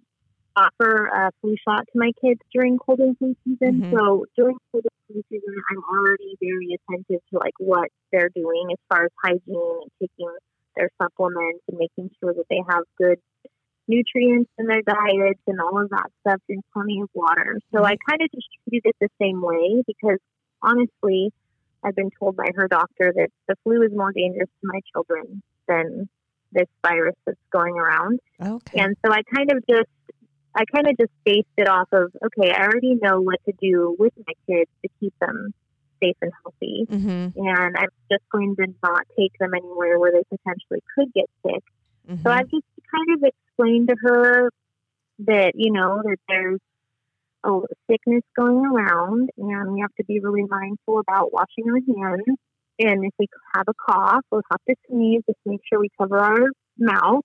offer 0.57 1.07
a 1.07 1.31
flu 1.41 1.55
shot 1.67 1.87
to 1.93 1.99
my 1.99 2.13
kids 2.21 2.41
during 2.53 2.77
cold 2.79 3.01
and 3.01 3.17
flu 3.19 3.35
season. 3.45 3.83
Mhm. 3.83 3.97
So 3.97 4.27
during 4.37 4.59
cold 4.71 4.85
and 4.85 5.07
flu 5.07 5.23
season, 5.31 5.55
I'm 5.71 5.83
already 5.85 6.37
very 6.41 6.75
attentive 6.75 7.21
to 7.31 7.39
like 7.39 7.55
what 7.59 7.89
they're 8.11 8.31
doing 8.31 8.73
as 8.73 8.79
far 8.89 9.05
as 9.05 9.11
hygiene 9.23 9.79
and 9.83 9.91
taking 10.01 10.29
their 10.77 10.91
supplements 11.01 11.63
and 11.69 11.79
making 11.79 12.11
sure 12.21 12.35
that 12.35 12.47
they 12.49 12.63
have 12.69 12.85
good 12.99 13.19
nutrients 13.89 14.51
in 14.59 14.67
their 14.67 14.83
diets 14.83 15.41
and 15.47 15.61
all 15.61 15.83
of 15.83 15.91
that 15.91 16.11
stuff, 16.21 16.41
and 16.49 16.63
plenty 16.73 17.01
of 17.01 17.09
water. 17.13 17.59
So 17.75 17.85
I 17.85 17.95
mm-hmm. 17.95 18.11
kind 18.11 18.23
of 18.23 18.31
just 18.33 18.47
treated 18.69 18.91
it 18.91 18.97
the 19.01 19.09
same 19.21 19.43
way 19.43 19.83
because 19.87 20.19
honestly, 20.63 21.33
I've 21.85 21.97
been 21.97 22.11
told 22.19 22.37
by 22.37 22.47
her 22.55 22.69
doctor 22.69 23.13
that 23.15 23.29
the 23.49 23.57
flu 23.65 23.83
is 23.83 23.91
more 23.93 24.13
dangerous 24.13 24.49
to 24.61 24.67
my 24.73 24.81
children 24.93 25.43
than 25.67 26.09
this 26.53 26.69
virus 26.83 27.17
that's 27.27 27.39
going 27.53 27.75
around. 27.75 28.21
okay 28.41 28.81
And 28.81 28.97
so 29.05 29.13
I 29.13 29.23
kind 29.35 29.51
of 29.53 29.65
just, 29.69 29.89
I 30.55 30.65
kind 30.75 30.89
of 30.89 30.97
just 30.99 31.13
based 31.25 31.47
it 31.57 31.69
off 31.69 31.89
of, 31.93 32.13
okay, 32.27 32.53
I 32.53 32.63
already 32.65 32.97
know 33.01 33.21
what 33.21 33.39
to 33.47 33.53
do 33.61 33.97
with 33.99 34.13
my 34.27 34.35
kids 34.49 34.71
to 34.83 34.89
keep 34.99 35.15
them 35.21 35.55
safe 36.03 36.17
and 36.23 36.33
healthy. 36.43 36.87
mm-hmm. 36.89 37.39
And 37.39 37.77
I'm 37.77 37.89
just 38.11 38.25
going 38.31 38.57
to 38.57 38.67
not 38.83 39.03
take 39.19 39.33
them 39.39 39.55
anywhere 39.55 39.99
where 39.99 40.13
they 40.13 40.23
potentially 40.25 40.83
could 40.95 41.13
get 41.15 41.27
sick. 41.45 41.63
Mm-hmm. 42.09 42.23
So 42.23 42.31
I've 42.31 42.51
just 42.51 42.65
kind 42.91 43.17
of 43.17 43.23
explained 43.23 43.89
to 43.89 43.97
her 44.03 44.51
that, 45.27 45.53
you 45.55 45.73
know, 45.73 46.03
that 46.03 46.17
there's 46.29 46.61
a 47.45 47.61
sickness 47.91 48.23
going 48.37 48.65
around 48.67 49.31
and 49.39 49.73
we 49.73 49.81
have 49.81 49.95
to 49.97 50.05
be 50.05 50.21
really 50.21 50.45
mindful 50.49 50.99
about 50.99 51.33
washing 51.33 51.65
our 51.69 51.77
hands. 51.77 52.39
And 52.79 53.05
if 53.05 53.13
we 53.19 53.27
have 53.55 53.67
a 53.69 53.75
cough 53.75 54.25
or 54.31 54.43
have 54.51 54.61
to 54.69 54.75
sneeze, 54.89 55.23
just 55.27 55.39
make 55.45 55.61
sure 55.69 55.81
we 55.81 55.91
cover 55.99 56.19
our 56.19 56.49
mouth. 56.79 57.25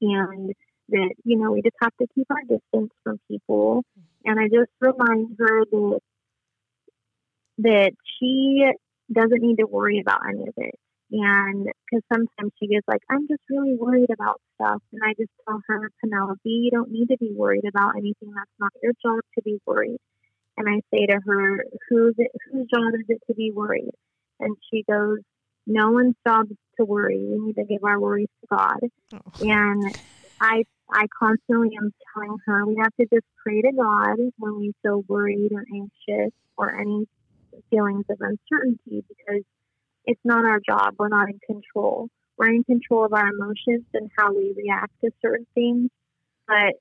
And 0.00 0.52
that, 0.88 1.14
you 1.24 1.38
know, 1.38 1.52
we 1.52 1.62
just 1.62 1.76
have 1.80 1.96
to 2.00 2.06
keep 2.14 2.26
our 2.30 2.42
distance 2.42 2.90
from 3.04 3.20
people. 3.28 3.84
And 4.24 4.38
I 4.40 4.44
just 4.44 4.70
remind 4.80 5.36
her 5.38 5.64
that 5.64 6.00
that 7.62 7.92
she 8.18 8.64
doesn't 9.12 9.42
need 9.42 9.56
to 9.56 9.66
worry 9.66 10.00
about 10.00 10.20
any 10.28 10.42
of 10.42 10.54
it. 10.56 10.74
And 11.12 11.66
because 11.66 12.04
sometimes 12.12 12.52
she 12.58 12.68
gets 12.68 12.86
like, 12.86 13.02
I'm 13.10 13.26
just 13.26 13.42
really 13.50 13.74
worried 13.74 14.10
about 14.12 14.40
stuff. 14.54 14.80
And 14.92 15.02
I 15.04 15.14
just 15.18 15.30
tell 15.46 15.60
her, 15.66 15.90
Penelope, 16.00 16.38
you 16.44 16.70
don't 16.70 16.92
need 16.92 17.08
to 17.08 17.16
be 17.18 17.32
worried 17.34 17.64
about 17.66 17.96
anything. 17.96 18.32
That's 18.34 18.50
not 18.60 18.70
your 18.82 18.92
job 19.02 19.20
to 19.34 19.42
be 19.42 19.58
worried. 19.66 19.98
And 20.56 20.68
I 20.68 20.80
say 20.94 21.06
to 21.06 21.18
her, 21.26 21.64
who's 21.88 22.14
it, 22.18 22.30
whose 22.52 22.68
job 22.72 22.94
is 22.94 23.06
it 23.08 23.20
to 23.26 23.34
be 23.34 23.50
worried? 23.50 23.94
And 24.38 24.56
she 24.70 24.84
goes, 24.88 25.18
no 25.66 25.90
one's 25.90 26.14
job 26.26 26.46
is 26.50 26.56
to 26.78 26.84
worry. 26.84 27.18
We 27.18 27.38
need 27.46 27.56
to 27.56 27.64
give 27.64 27.82
our 27.82 27.98
worries 27.98 28.28
to 28.42 28.56
God. 28.56 28.78
Oh. 29.14 29.18
And 29.40 29.94
I, 30.40 30.64
I 30.92 31.06
constantly 31.18 31.70
am 31.80 31.92
telling 32.14 32.36
her 32.46 32.66
we 32.66 32.76
have 32.82 32.94
to 33.00 33.06
just 33.12 33.26
pray 33.42 33.62
to 33.62 33.72
God 33.72 34.16
when 34.38 34.58
we 34.58 34.72
feel 34.82 35.02
worried 35.08 35.50
or 35.52 35.64
anxious 35.74 36.32
or 36.56 36.78
any 36.78 37.06
feelings 37.70 38.04
of 38.10 38.18
uncertainty 38.20 39.04
because 39.08 39.42
it's 40.04 40.20
not 40.24 40.44
our 40.44 40.60
job. 40.66 40.94
We're 40.98 41.08
not 41.08 41.28
in 41.28 41.38
control. 41.46 42.08
We're 42.36 42.52
in 42.52 42.64
control 42.64 43.04
of 43.04 43.12
our 43.12 43.28
emotions 43.28 43.84
and 43.94 44.10
how 44.16 44.32
we 44.34 44.54
react 44.56 44.92
to 45.04 45.10
certain 45.22 45.46
things. 45.54 45.90
But 46.46 46.74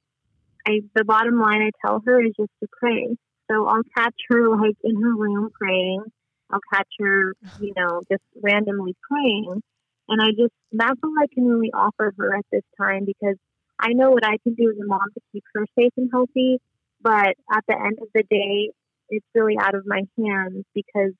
I, 0.66 0.82
the 0.96 1.04
bottom 1.04 1.40
line 1.40 1.62
I 1.62 1.72
tell 1.86 2.02
her 2.06 2.22
is 2.22 2.34
just 2.40 2.52
to 2.62 2.68
pray. 2.80 3.16
So 3.52 3.68
I'll 3.68 3.84
catch 3.98 4.16
her 4.30 4.50
like 4.50 4.78
in 4.84 4.96
her 4.96 5.16
room 5.16 5.50
praying. 5.60 6.04
I'll 6.52 6.60
catch 6.74 6.88
her, 7.00 7.34
you 7.60 7.74
know, 7.76 8.02
just 8.12 8.24
randomly 8.42 8.96
praying. 9.10 9.62
And 10.08 10.22
I 10.22 10.30
just, 10.30 10.54
that's 10.72 11.00
all 11.04 11.14
I 11.20 11.28
can 11.34 11.46
really 11.46 11.72
offer 11.74 12.14
her 12.18 12.36
at 12.36 12.46
this 12.52 12.64
time 12.80 13.06
because 13.06 13.36
I 13.80 13.94
know 13.94 14.12
what 14.12 14.26
I 14.26 14.38
can 14.44 14.56
do 14.56 14.72
as 14.72 14.78
a 14.82 14.86
mom 14.86 15.08
to 15.14 15.22
keep 15.32 15.44
her 15.54 15.66
safe 15.78 15.94
and 15.98 16.10
healthy. 16.12 16.60
But 17.02 17.36
at 17.52 17.64
the 17.68 17.76
end 17.76 18.00
of 18.02 18.08
the 18.14 18.24
day, 18.24 18.72
it's 19.10 19.26
really 19.36 19.58
out 19.60 19.76
of 19.76 19.84
my 19.86 20.04
hands 20.18 20.66
because 20.74 21.12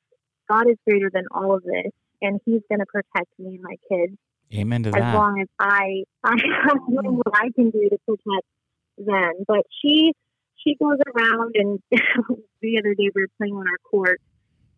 God 0.50 0.70
is 0.70 0.78
greater 0.88 1.10
than 1.14 1.26
all 1.32 1.56
of 1.56 1.64
this, 1.64 1.92
and 2.22 2.40
He's 2.46 2.62
going 2.70 2.80
to 2.80 2.86
protect 2.86 3.30
me 3.38 3.56
and 3.56 3.62
my 3.62 3.76
kids 3.90 4.18
Amen 4.54 4.84
to 4.84 4.90
as 4.90 4.96
that. 4.96 5.14
long 5.14 5.42
as 5.42 5.48
I 5.60 6.04
I 6.24 6.32
am 6.32 6.38
mm. 6.40 6.88
doing 6.90 7.16
what 7.16 7.36
I 7.36 7.50
can 7.56 7.70
do 7.70 7.90
to 7.90 7.98
protect 8.06 8.48
them. 8.98 9.46
But 9.48 9.66
she 9.82 10.14
she 10.58 10.76
goes 10.76 10.98
around, 11.16 11.56
and 11.56 11.80
the 12.62 12.78
other 12.80 12.94
day 12.96 13.10
we 13.14 13.22
were 13.22 13.28
playing 13.38 13.56
on 13.56 13.66
our 13.68 13.78
court, 13.90 14.20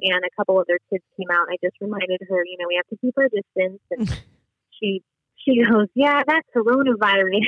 and 0.02 0.24
a 0.24 0.30
couple 0.38 0.60
of 0.60 0.68
their 0.68 0.80
kids 0.90 1.04
came 1.18 1.30
out. 1.32 1.48
And 1.48 1.54
I 1.54 1.66
just 1.66 1.78
reminded 1.80 2.22
her, 2.28 2.44
you 2.46 2.58
know, 2.60 2.68
we 2.68 2.76
have 2.76 2.88
to 2.90 2.98
keep 2.98 3.18
our 3.18 3.30
distance, 3.30 3.82
and 3.92 4.22
she 4.80 5.04
she 5.38 5.64
goes, 5.64 5.88
yeah, 5.96 6.22
that 6.28 6.44
coronavirus. 6.56 7.48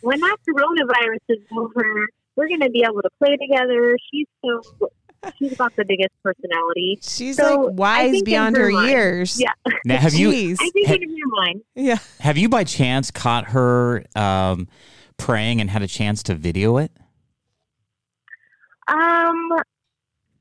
when 0.00 0.20
that 0.20 0.36
coronavirus 0.48 1.20
is 1.28 1.44
over, 1.54 2.08
we're 2.36 2.48
going 2.48 2.60
to 2.60 2.70
be 2.70 2.82
able 2.84 3.02
to 3.02 3.10
play 3.22 3.36
together. 3.36 3.96
She's 4.12 4.26
so 4.44 4.60
she's 5.38 5.52
about 5.52 5.72
the 5.76 5.84
biggest 5.84 6.10
personality. 6.22 6.98
she's 7.02 7.36
So, 7.36 7.60
like 7.66 7.78
wise 7.78 8.22
beyond 8.22 8.56
her 8.56 8.64
her 8.64 8.70
mind- 8.72 8.90
years 8.90 9.40
Yeah, 9.40 9.52
now, 9.84 9.98
have 9.98 10.14
you 10.14 10.30
Jeez. 10.30 10.56
I 10.60 10.68
think 10.70 10.88
Ha- 10.88 10.94
in 10.94 11.16
your 11.16 11.28
mind. 11.28 11.62
yeah 11.74 11.98
have 12.20 12.36
you 12.38 12.48
by 12.48 12.64
chance 12.64 13.10
caught 13.10 13.50
her 13.50 14.04
um, 14.16 14.66
praying 15.18 15.60
and 15.60 15.70
had 15.70 15.82
a 15.82 15.86
chance 15.86 16.22
to 16.24 16.34
video 16.34 16.78
it? 16.78 16.90
Um, 18.88 19.48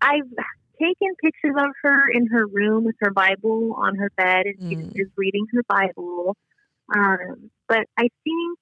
I've 0.01 0.29
taken 0.81 1.09
pictures 1.21 1.55
of 1.57 1.69
her 1.83 2.09
in 2.11 2.27
her 2.27 2.47
room 2.47 2.85
with 2.85 2.95
her 3.01 3.11
Bible 3.11 3.73
on 3.77 3.95
her 3.97 4.09
bed, 4.17 4.45
and 4.47 4.55
she 4.59 4.75
Mm. 4.75 4.91
is 4.99 5.07
reading 5.15 5.45
her 5.53 5.61
Bible. 5.69 6.35
Um, 6.93 7.51
but 7.67 7.85
I 7.97 8.07
think 8.23 8.59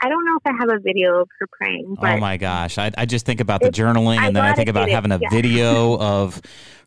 I 0.00 0.08
don't 0.08 0.24
know 0.24 0.36
if 0.36 0.46
I 0.46 0.52
have 0.56 0.70
a 0.70 0.78
video 0.78 1.20
of 1.20 1.28
her 1.38 1.46
praying, 1.46 1.86
oh 1.90 2.00
but 2.00 2.16
oh 2.16 2.18
my 2.18 2.36
gosh. 2.36 2.78
I, 2.78 2.92
I 2.96 3.06
just 3.06 3.26
think 3.26 3.40
about 3.40 3.60
the 3.60 3.70
journaling 3.70 4.18
I 4.18 4.26
and 4.26 4.36
then 4.36 4.44
I 4.44 4.54
think 4.54 4.68
about 4.68 4.88
having 4.88 5.10
a 5.10 5.18
yeah. 5.20 5.28
video 5.30 5.98
of 6.00 6.40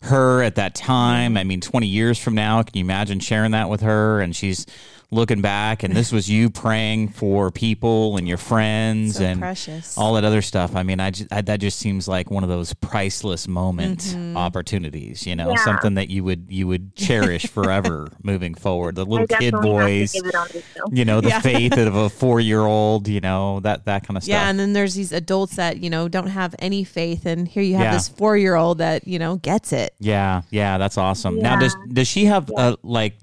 her 0.04 0.41
at 0.43 0.56
that 0.56 0.76
time. 0.76 1.38
I 1.38 1.43
mean, 1.43 1.62
20 1.62 1.88
years 1.88 2.17
from 2.17 2.36
now, 2.36 2.63
can 2.63 2.78
you 2.78 2.84
imagine 2.84 3.19
sharing 3.19 3.52
that 3.52 3.69
with 3.69 3.82
her? 3.82 4.21
And 4.21 4.36
she's 4.36 4.65
looking 5.13 5.41
back 5.41 5.84
and 5.84 5.93
this 5.93 6.10
was 6.12 6.30
you 6.30 6.50
praying 6.63 7.10
for 7.10 7.52
people 7.52 8.15
and 8.15 8.28
your 8.30 8.38
friends 8.38 9.17
So 9.17 9.26
and 9.26 9.39
precious. 9.41 9.97
all 9.97 10.13
that 10.13 10.24
other 10.24 10.41
stuff. 10.41 10.74
I 10.74 10.84
mean, 10.84 11.02
I, 11.02 11.12
just, 11.12 11.32
I 11.34 11.41
that 11.41 11.60
just 11.60 11.78
seems 11.80 12.08
like 12.08 12.32
one 12.32 12.43
of 12.43 12.50
those 12.50 12.74
priceless 12.76 13.47
moment 13.47 14.00
Mm-hmm. 14.02 14.38
opportunities, 14.38 15.28
you 15.28 15.36
know, 15.36 15.50
Yeah. 15.50 15.63
something 15.65 15.95
that 15.95 16.10
you 16.10 16.24
would 16.24 16.45
you 16.50 16.65
would 16.67 16.95
cherish 16.95 17.45
forever 17.58 18.08
moving 18.24 18.56
forward. 18.56 18.95
The 18.95 19.06
little 19.06 19.28
kid 19.28 19.52
definitely 19.52 19.69
boys, 19.69 20.13
have 20.13 20.24
to 20.24 20.24
give 20.24 20.30
it 20.30 20.36
on 20.36 20.47
video. 20.47 20.86
you 20.91 21.06
know, 21.06 21.19
the 21.21 21.28
Yeah. 21.30 21.39
faith 21.52 21.78
of 21.78 21.95
a 21.95 22.08
4-year-old, 22.10 23.08
you 23.10 23.19
know, 23.19 23.60
that 23.62 23.86
that 23.86 24.08
kind 24.08 24.15
of 24.17 24.24
stuff. 24.24 24.32
Yeah, 24.32 24.50
and 24.50 24.58
then 24.60 24.71
there's 24.74 24.93
these 24.95 25.12
adults 25.12 25.58
that 25.58 25.78
you 25.84 25.89
know 25.89 26.08
don't 26.08 26.28
have 26.28 26.56
any 26.60 26.84
faith, 26.86 27.26
and 27.26 27.47
here 27.47 27.63
you 27.63 27.76
have 27.76 27.86
Yeah. 27.88 27.93
this 27.93 28.08
four 28.08 28.38
year 28.38 28.56
old 28.56 28.78
that 28.78 29.06
you 29.08 29.19
know 29.19 29.36
gets 29.36 29.74
it. 29.74 29.93
Yeah, 30.00 30.43
yeah, 30.52 30.78
that's 30.78 30.97
awesome. 30.97 31.38
Now, 31.39 31.60
does 31.60 31.76
does 31.91 32.08
she 32.08 32.26
have 32.26 32.50
uh, 32.56 32.78
like 32.82 33.15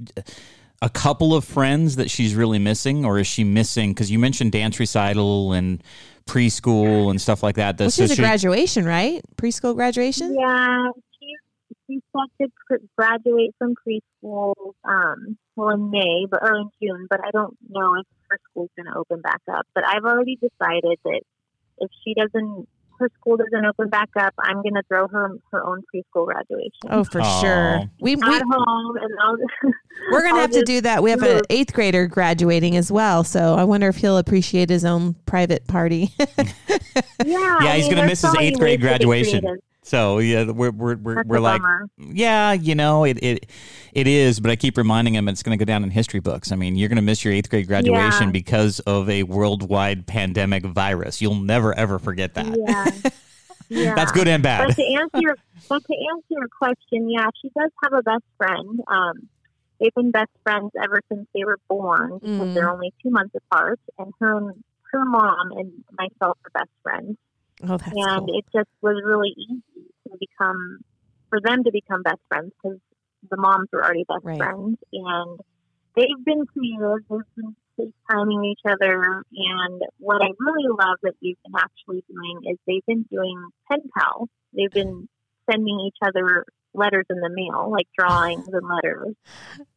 a 0.83 0.89
couple 0.89 1.35
of 1.35 1.45
friends 1.45 1.97
that 1.97 2.11
she's 2.11 2.35
really 2.35 2.59
missing, 2.59 3.05
or 3.05 3.19
is 3.19 3.27
she 3.27 3.45
missing? 3.45 3.91
Because 3.93 4.11
you 4.11 4.19
mentioned 4.19 4.53
dance 4.53 4.79
recital 4.79 5.53
and 5.53 5.83
preschool 6.27 7.11
and 7.11 7.21
stuff 7.21 7.43
like 7.43 7.57
that. 7.57 7.79
Well, 7.79 7.87
Does 7.89 7.95
she 7.97 8.03
has 8.03 8.11
so 8.11 8.13
a 8.13 8.17
she- 8.17 8.23
graduation, 8.23 8.85
right? 8.85 9.21
Preschool 9.37 9.75
graduation. 9.75 10.35
Yeah, 10.39 10.91
she 11.19 11.35
she's 11.87 12.03
set 12.13 12.47
to 12.47 12.53
pr- 12.67 12.85
graduate 12.97 13.55
from 13.59 13.75
preschool, 13.77 14.55
um, 14.85 15.37
well 15.57 15.71
in 15.71 15.91
May, 15.91 16.27
but 16.31 16.43
or 16.43 16.57
in 16.59 16.71
June. 16.83 17.07
But 17.11 17.21
I 17.25 17.31
don't 17.33 17.57
know 17.69 17.95
if 17.99 18.07
her 18.29 18.39
school's 18.51 18.71
going 18.77 18.87
to 18.93 18.99
open 18.99 19.21
back 19.21 19.41
up. 19.53 19.67
But 19.75 19.85
I've 19.87 20.05
already 20.05 20.37
decided 20.37 20.99
that 21.05 21.21
if 21.79 21.91
she 22.05 22.15
doesn't, 22.15 22.69
her 22.99 23.09
school 23.21 23.37
doesn't 23.37 23.65
open 23.65 23.89
back 23.89 24.09
up, 24.19 24.35
I'm 24.39 24.63
going 24.63 24.75
to 24.75 24.83
throw 24.89 25.09
her 25.09 25.37
her 25.53 25.65
own 25.67 25.83
preschool 25.95 26.27
graduation 26.27 26.71
Oh, 26.89 27.05
for 27.05 27.21
Aw. 27.21 27.41
sure. 27.41 27.91
We, 28.01 28.17
we 28.17 28.23
at 28.23 28.43
home, 28.43 28.97
and 28.97 29.11
I'll. 29.23 29.37
we're 30.13 30.23
gonna 30.23 30.41
have 30.41 30.51
to 30.53 30.63
do 30.65 30.81
that. 30.83 31.03
We 31.03 31.11
have 31.11 31.23
an 31.23 31.43
eighth 31.51 31.73
grader 31.73 32.07
graduating 32.07 32.77
as 32.77 32.91
well, 32.93 33.25
so 33.25 33.55
I 33.55 33.65
wonder 33.65 33.89
if 33.89 33.97
he'll 33.97 34.19
appreciate 34.19 34.71
his 34.71 34.85
own 34.85 35.15
private 35.27 35.67
party. 35.67 36.11
Yeah, 37.25 37.59
Yeah, 37.61 37.73
I 37.73 37.77
he's 37.79 37.89
gonna 37.89 38.07
miss 38.07 38.23
his 38.23 38.35
eighth 38.39 38.59
grade 38.59 38.81
ways 38.81 38.87
to 39.33 39.41
graduation. 39.41 39.59
Creative. 39.89 39.91
So 39.91 40.19
yeah, 40.19 40.45
we're 40.51 40.71
we're 40.71 40.97
we're, 40.97 41.15
That's 41.17 41.29
we're 41.29 41.41
like, 41.41 41.61
bummer. 41.61 41.89
yeah, 41.99 42.53
you 42.53 42.75
know, 42.75 43.05
it 43.05 43.19
it 43.23 43.47
it 43.93 44.07
is, 44.07 44.41
but 44.41 44.51
I 44.51 44.57
keep 44.57 44.77
reminding 44.77 45.15
him 45.15 45.29
it's 45.29 45.43
going 45.43 45.59
to 45.59 45.63
go 45.65 45.67
down 45.67 45.83
in 45.85 45.91
history 45.91 46.21
books. 46.21 46.53
I 46.53 46.57
mean, 46.57 46.77
you're 46.77 46.89
going 46.89 46.97
to 46.97 47.03
miss 47.03 47.25
your 47.25 47.33
eighth 47.35 47.51
grade 47.51 47.67
graduation 47.67 48.29
Yeah. 48.29 48.33
because 48.33 48.81
of 48.81 49.09
a 49.09 49.23
worldwide 49.25 50.07
pandemic 50.07 50.65
virus. 50.65 51.21
You'll 51.21 51.35
never 51.37 51.73
ever 51.75 51.99
forget 51.99 52.35
that. 52.35 52.47
Yeah. 52.47 53.11
Yeah. 53.69 53.95
That's 53.97 54.13
good 54.13 54.29
and 54.29 54.43
bad. 54.43 54.67
But 54.69 54.77
to 54.77 54.85
answer 55.01 55.21
your 55.21 55.37
but 55.69 55.85
to 55.85 55.95
answer 56.13 56.27
your 56.31 56.49
question, 56.49 57.11
yeah, 57.11 57.29
she 57.43 57.51
does 57.59 57.71
have 57.83 57.93
a 57.93 58.03
best 58.03 58.25
friend. 58.39 58.81
Um, 58.89 59.29
they've 59.81 59.95
been 59.95 60.11
best 60.11 60.31
friends 60.43 60.71
ever 60.83 61.01
since 61.11 61.27
they 61.35 61.45
were 61.45 61.59
born 61.69 62.19
because 62.19 62.29
Mm. 62.49 62.55
they're 62.55 62.71
only 62.71 62.93
two 63.03 63.11
months 63.11 63.35
apart, 63.35 63.79
and 63.99 64.13
her 64.21 64.55
her 64.93 65.05
mom 65.05 65.53
and 65.53 65.85
myself 65.99 66.39
are 66.47 66.51
best 66.55 66.71
friends. 66.83 67.19
oh, 67.65 67.77
that's 67.77 67.83
and 67.95 68.27
cool. 68.27 68.39
it 68.39 68.45
just 68.55 68.71
was 68.81 68.97
really 69.05 69.35
easy 69.37 69.78
to 70.09 70.19
become 70.19 70.79
for 71.31 71.41
them 71.43 71.65
to 71.65 71.71
become 71.73 72.03
best 72.03 72.21
friends 72.29 72.53
because 72.63 72.79
the 73.31 73.37
moms 73.37 73.69
were 73.73 73.85
already 73.85 74.05
best 74.09 74.25
Right. 74.25 74.39
friends, 74.39 74.79
and 74.93 75.41
they've 75.97 76.25
been 76.25 76.47
creative. 76.47 77.05
They've 77.09 77.35
been 77.37 77.57
FaceTiming 77.79 78.45
each 78.51 78.65
other, 78.67 79.23
and 79.33 79.83
what 79.99 80.23
I 80.23 80.31
really 80.39 80.69
love 80.69 80.99
that 81.03 81.15
they've 81.23 81.39
been 81.45 81.59
actually 81.59 82.05
doing 82.09 82.41
is 82.51 82.59
they've 82.67 82.87
been 82.87 83.05
doing 83.11 83.51
pen 83.71 83.81
pals. 83.97 84.29
They've 84.55 84.73
been 84.73 85.09
sending 85.51 85.81
each 85.81 85.99
other 86.03 86.45
letters 86.75 87.07
in 87.11 87.17
the 87.21 87.31
mail, 87.31 87.71
like 87.71 87.87
drawings 87.99 88.47
and 88.53 88.69
letters, 88.75 89.15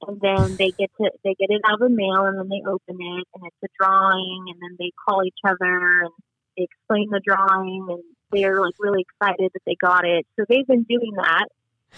and 0.08 0.22
then 0.22 0.56
they 0.58 0.74
get 0.78 0.92
to 1.02 1.12
they 1.24 1.36
get 1.40 1.50
it 1.50 1.62
out 1.66 1.82
of 1.82 1.90
the 1.90 1.90
mail, 1.90 2.26
and 2.26 2.38
then 2.38 2.50
they 2.50 2.62
open 2.66 2.98
it, 3.00 3.28
and 3.34 3.44
it's 3.46 3.64
a 3.64 3.68
drawing, 3.80 4.46
and 4.48 4.60
then 4.62 4.76
they 4.80 4.92
call 5.08 5.24
each 5.26 5.42
other 5.46 6.02
and 6.04 6.14
they 6.58 6.64
explain 6.64 7.10
the 7.10 7.22
drawing, 7.26 7.88
and 7.90 8.04
they're 8.32 8.62
like 8.62 8.74
really 8.80 9.02
excited 9.02 9.52
that 9.54 9.62
they 9.66 9.76
got 9.82 10.06
it. 10.06 10.26
So 10.38 10.46
they've 10.48 10.68
been 10.68 10.84
doing 10.84 11.12
that, 11.16 11.46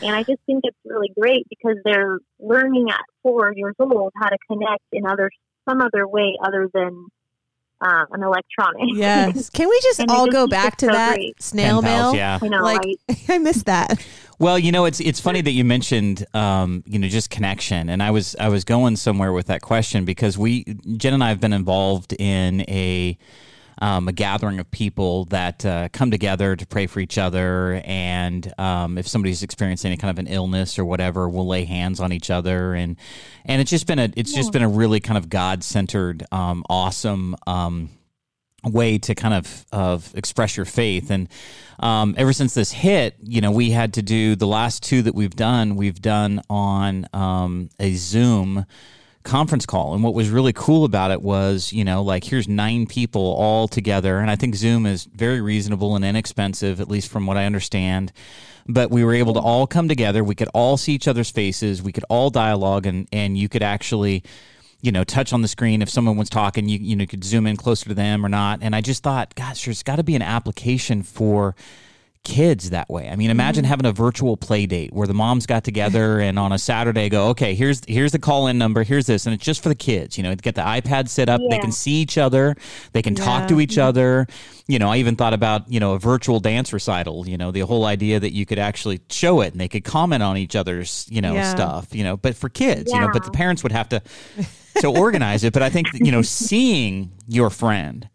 and 0.01 0.15
I 0.15 0.23
just 0.23 0.41
think 0.45 0.61
it's 0.63 0.77
really 0.85 1.11
great 1.19 1.47
because 1.49 1.77
they're 1.85 2.19
learning 2.39 2.89
at 2.89 3.01
four 3.21 3.53
years 3.55 3.75
old 3.79 4.11
how 4.15 4.29
to 4.29 4.37
connect 4.49 4.83
in 4.91 5.05
other 5.05 5.29
some 5.67 5.81
other 5.81 6.07
way 6.07 6.37
other 6.43 6.69
than 6.73 7.07
uh, 7.81 8.05
an 8.11 8.23
electronic. 8.23 8.81
Yes. 8.95 9.49
Can 9.53 9.67
we 9.69 9.79
just 9.81 10.01
all 10.09 10.25
just 10.25 10.31
go 10.31 10.47
back 10.47 10.77
to 10.77 10.85
so 10.87 10.91
that 10.91 11.15
great. 11.15 11.41
snail 11.41 11.81
Pen 11.81 11.91
pals, 11.91 12.13
mail? 12.13 12.19
yeah. 12.19 12.39
I 12.41 12.47
know, 12.47 12.63
Like 12.63 12.81
right? 12.85 13.19
I 13.29 13.37
missed 13.37 13.65
that. 13.65 14.05
Well, 14.39 14.57
you 14.57 14.71
know, 14.71 14.85
it's 14.85 14.99
it's 14.99 15.19
funny 15.19 15.41
that 15.41 15.51
you 15.51 15.63
mentioned, 15.63 16.25
um, 16.33 16.83
you 16.85 16.97
know, 16.99 17.07
just 17.07 17.29
connection, 17.29 17.89
and 17.89 18.01
I 18.01 18.11
was 18.11 18.35
I 18.39 18.49
was 18.49 18.63
going 18.63 18.95
somewhere 18.95 19.31
with 19.31 19.47
that 19.47 19.61
question 19.61 20.05
because 20.05 20.37
we 20.37 20.63
Jen 20.97 21.13
and 21.13 21.23
I 21.23 21.29
have 21.29 21.39
been 21.39 21.53
involved 21.53 22.13
in 22.19 22.61
a 22.61 23.17
um, 23.81 24.07
a 24.07 24.11
gathering 24.11 24.59
of 24.59 24.69
people 24.71 25.25
that 25.25 25.65
uh, 25.65 25.89
come 25.91 26.11
together 26.11 26.55
to 26.55 26.65
pray 26.65 26.87
for 26.87 26.99
each 26.99 27.17
other, 27.17 27.81
and 27.85 28.53
um, 28.59 28.97
if 28.97 29.07
somebody's 29.07 29.43
experiencing 29.43 29.89
any 29.89 29.97
kind 29.97 30.11
of 30.11 30.19
an 30.19 30.27
illness 30.27 30.77
or 30.77 30.85
whatever, 30.85 31.27
we'll 31.29 31.47
lay 31.47 31.65
hands 31.65 31.99
on 31.99 32.11
each 32.11 32.29
other, 32.29 32.73
and 32.73 32.97
and 33.45 33.61
it's 33.61 33.71
just 33.71 33.87
been 33.87 33.99
a 33.99 34.11
it's 34.15 34.33
just 34.33 34.51
been 34.51 34.63
a 34.63 34.69
really 34.69 34.99
kind 34.99 35.17
of 35.17 35.29
God 35.29 35.63
centered, 35.63 36.23
um, 36.31 36.63
awesome. 36.69 37.35
Um, 37.47 37.89
way 38.63 38.97
to 38.97 39.13
kind 39.13 39.33
of 39.33 39.65
of 39.71 40.13
express 40.15 40.55
your 40.55 40.65
faith. 40.65 41.11
And 41.11 41.27
um, 41.79 42.15
ever 42.17 42.33
since 42.33 42.53
this 42.53 42.71
hit 42.71 43.15
you 43.21 43.41
know 43.41 43.51
we 43.51 43.71
had 43.71 43.93
to 43.95 44.01
do 44.01 44.35
the 44.35 44.47
last 44.47 44.83
two 44.83 45.01
that 45.01 45.13
we've 45.13 45.35
done 45.35 45.75
we've 45.75 46.01
done 46.01 46.41
on 46.49 47.07
um, 47.13 47.69
a 47.79 47.93
zoom 47.95 48.65
conference 49.23 49.65
call. 49.65 49.93
And 49.93 50.03
what 50.03 50.13
was 50.13 50.29
really 50.29 50.53
cool 50.53 50.85
about 50.85 51.11
it 51.11 51.21
was 51.21 51.73
you 51.73 51.83
know 51.83 52.03
like 52.03 52.23
here's 52.23 52.47
nine 52.47 52.85
people 52.85 53.21
all 53.21 53.67
together. 53.67 54.19
And 54.19 54.29
i 54.29 54.35
think 54.35 54.55
zoom 54.55 54.85
is 54.85 55.05
very 55.05 55.41
reasonable 55.41 55.95
and 55.95 56.05
inexpensive 56.05 56.79
at 56.79 56.89
least 56.89 57.09
from 57.09 57.25
what 57.25 57.37
i 57.37 57.45
understand. 57.45 58.11
But 58.67 58.91
we 58.91 59.03
were 59.03 59.13
able 59.13 59.33
to 59.33 59.41
all 59.41 59.67
come 59.67 59.89
together. 59.89 60.23
We 60.23 60.35
could 60.35 60.49
all 60.53 60.77
see 60.77 60.93
each 60.93 61.07
other's 61.07 61.29
faces. 61.29 61.81
We 61.81 61.91
could 61.91 62.05
all 62.09 62.29
dialogue 62.29 62.85
and 62.85 63.07
and 63.11 63.37
you 63.37 63.49
could 63.49 63.63
actually 63.63 64.23
you 64.83 64.91
know, 64.91 65.05
touch 65.05 65.31
on 65.31 65.41
the 65.41 65.47
screen 65.47 65.81
if 65.81 65.89
someone 65.89 66.17
was 66.17 66.29
talking, 66.29 66.67
you 66.67 66.77
you 66.77 66.95
know, 66.95 67.05
could 67.05 67.23
zoom 67.23 67.47
in 67.47 67.55
closer 67.55 67.87
to 67.87 67.95
them 67.95 68.25
or 68.25 68.27
not. 68.27 68.59
And 68.61 68.75
I 68.75 68.81
just 68.81 69.01
thought, 69.01 69.33
gosh, 69.33 69.63
there's 69.63 69.81
got 69.81 69.95
to 69.95 70.03
be 70.03 70.13
an 70.13 70.21
application 70.21 71.03
for 71.03 71.55
kids 72.23 72.69
that 72.69 72.89
way. 72.89 73.09
I 73.09 73.15
mean, 73.15 73.29
imagine 73.29 73.65
mm. 73.65 73.67
having 73.67 73.85
a 73.85 73.91
virtual 73.91 74.37
play 74.37 74.65
date 74.65 74.93
where 74.93 75.07
the 75.07 75.13
moms 75.13 75.45
got 75.45 75.63
together 75.63 76.19
and 76.21 76.39
on 76.39 76.51
a 76.51 76.57
Saturday 76.57 77.09
go, 77.09 77.29
okay, 77.29 77.53
here's 77.53 77.81
here's 77.87 78.11
the 78.11 78.19
call 78.19 78.47
in 78.47 78.57
number, 78.57 78.83
here's 78.83 79.05
this, 79.05 79.25
and 79.25 79.33
it's 79.33 79.43
just 79.43 79.61
for 79.61 79.69
the 79.69 79.75
kids. 79.75 80.17
You 80.17 80.23
know, 80.23 80.35
get 80.35 80.55
the 80.55 80.61
iPad 80.61 81.09
set 81.09 81.29
up, 81.29 81.41
they 81.49 81.59
can 81.59 81.71
see 81.71 81.93
each 81.93 82.17
other, 82.17 82.55
they 82.93 83.01
can 83.01 83.15
talk 83.15 83.47
to 83.49 83.59
each 83.59 83.77
other. 83.77 84.27
You 84.67 84.79
know, 84.79 84.89
I 84.89 84.97
even 84.97 85.15
thought 85.15 85.33
about 85.33 85.69
you 85.71 85.79
know 85.79 85.93
a 85.93 85.99
virtual 85.99 86.39
dance 86.39 86.71
recital. 86.71 87.27
You 87.27 87.37
know, 87.37 87.51
the 87.51 87.61
whole 87.61 87.85
idea 87.85 88.19
that 88.19 88.33
you 88.33 88.45
could 88.45 88.59
actually 88.59 89.01
show 89.09 89.41
it 89.41 89.51
and 89.51 89.59
they 89.59 89.67
could 89.67 89.83
comment 89.83 90.23
on 90.23 90.37
each 90.37 90.55
other's 90.55 91.05
you 91.09 91.21
know 91.21 91.33
Yeah. 91.33 91.51
stuff. 91.51 91.93
You 91.93 92.03
know, 92.03 92.17
but 92.17 92.35
for 92.35 92.49
kids, 92.49 92.91
you 92.91 92.99
know, 92.99 93.09
but 93.11 93.25
the 93.25 93.31
parents 93.31 93.63
would 93.63 93.73
have 93.73 93.89
to 93.89 94.01
to 94.79 94.87
organize 94.87 95.43
it. 95.43 95.53
But 95.53 95.63
I 95.63 95.69
think 95.69 95.87
you 95.93 96.11
know, 96.11 96.21
seeing 96.21 97.11
your 97.27 97.49
friend, 97.49 98.07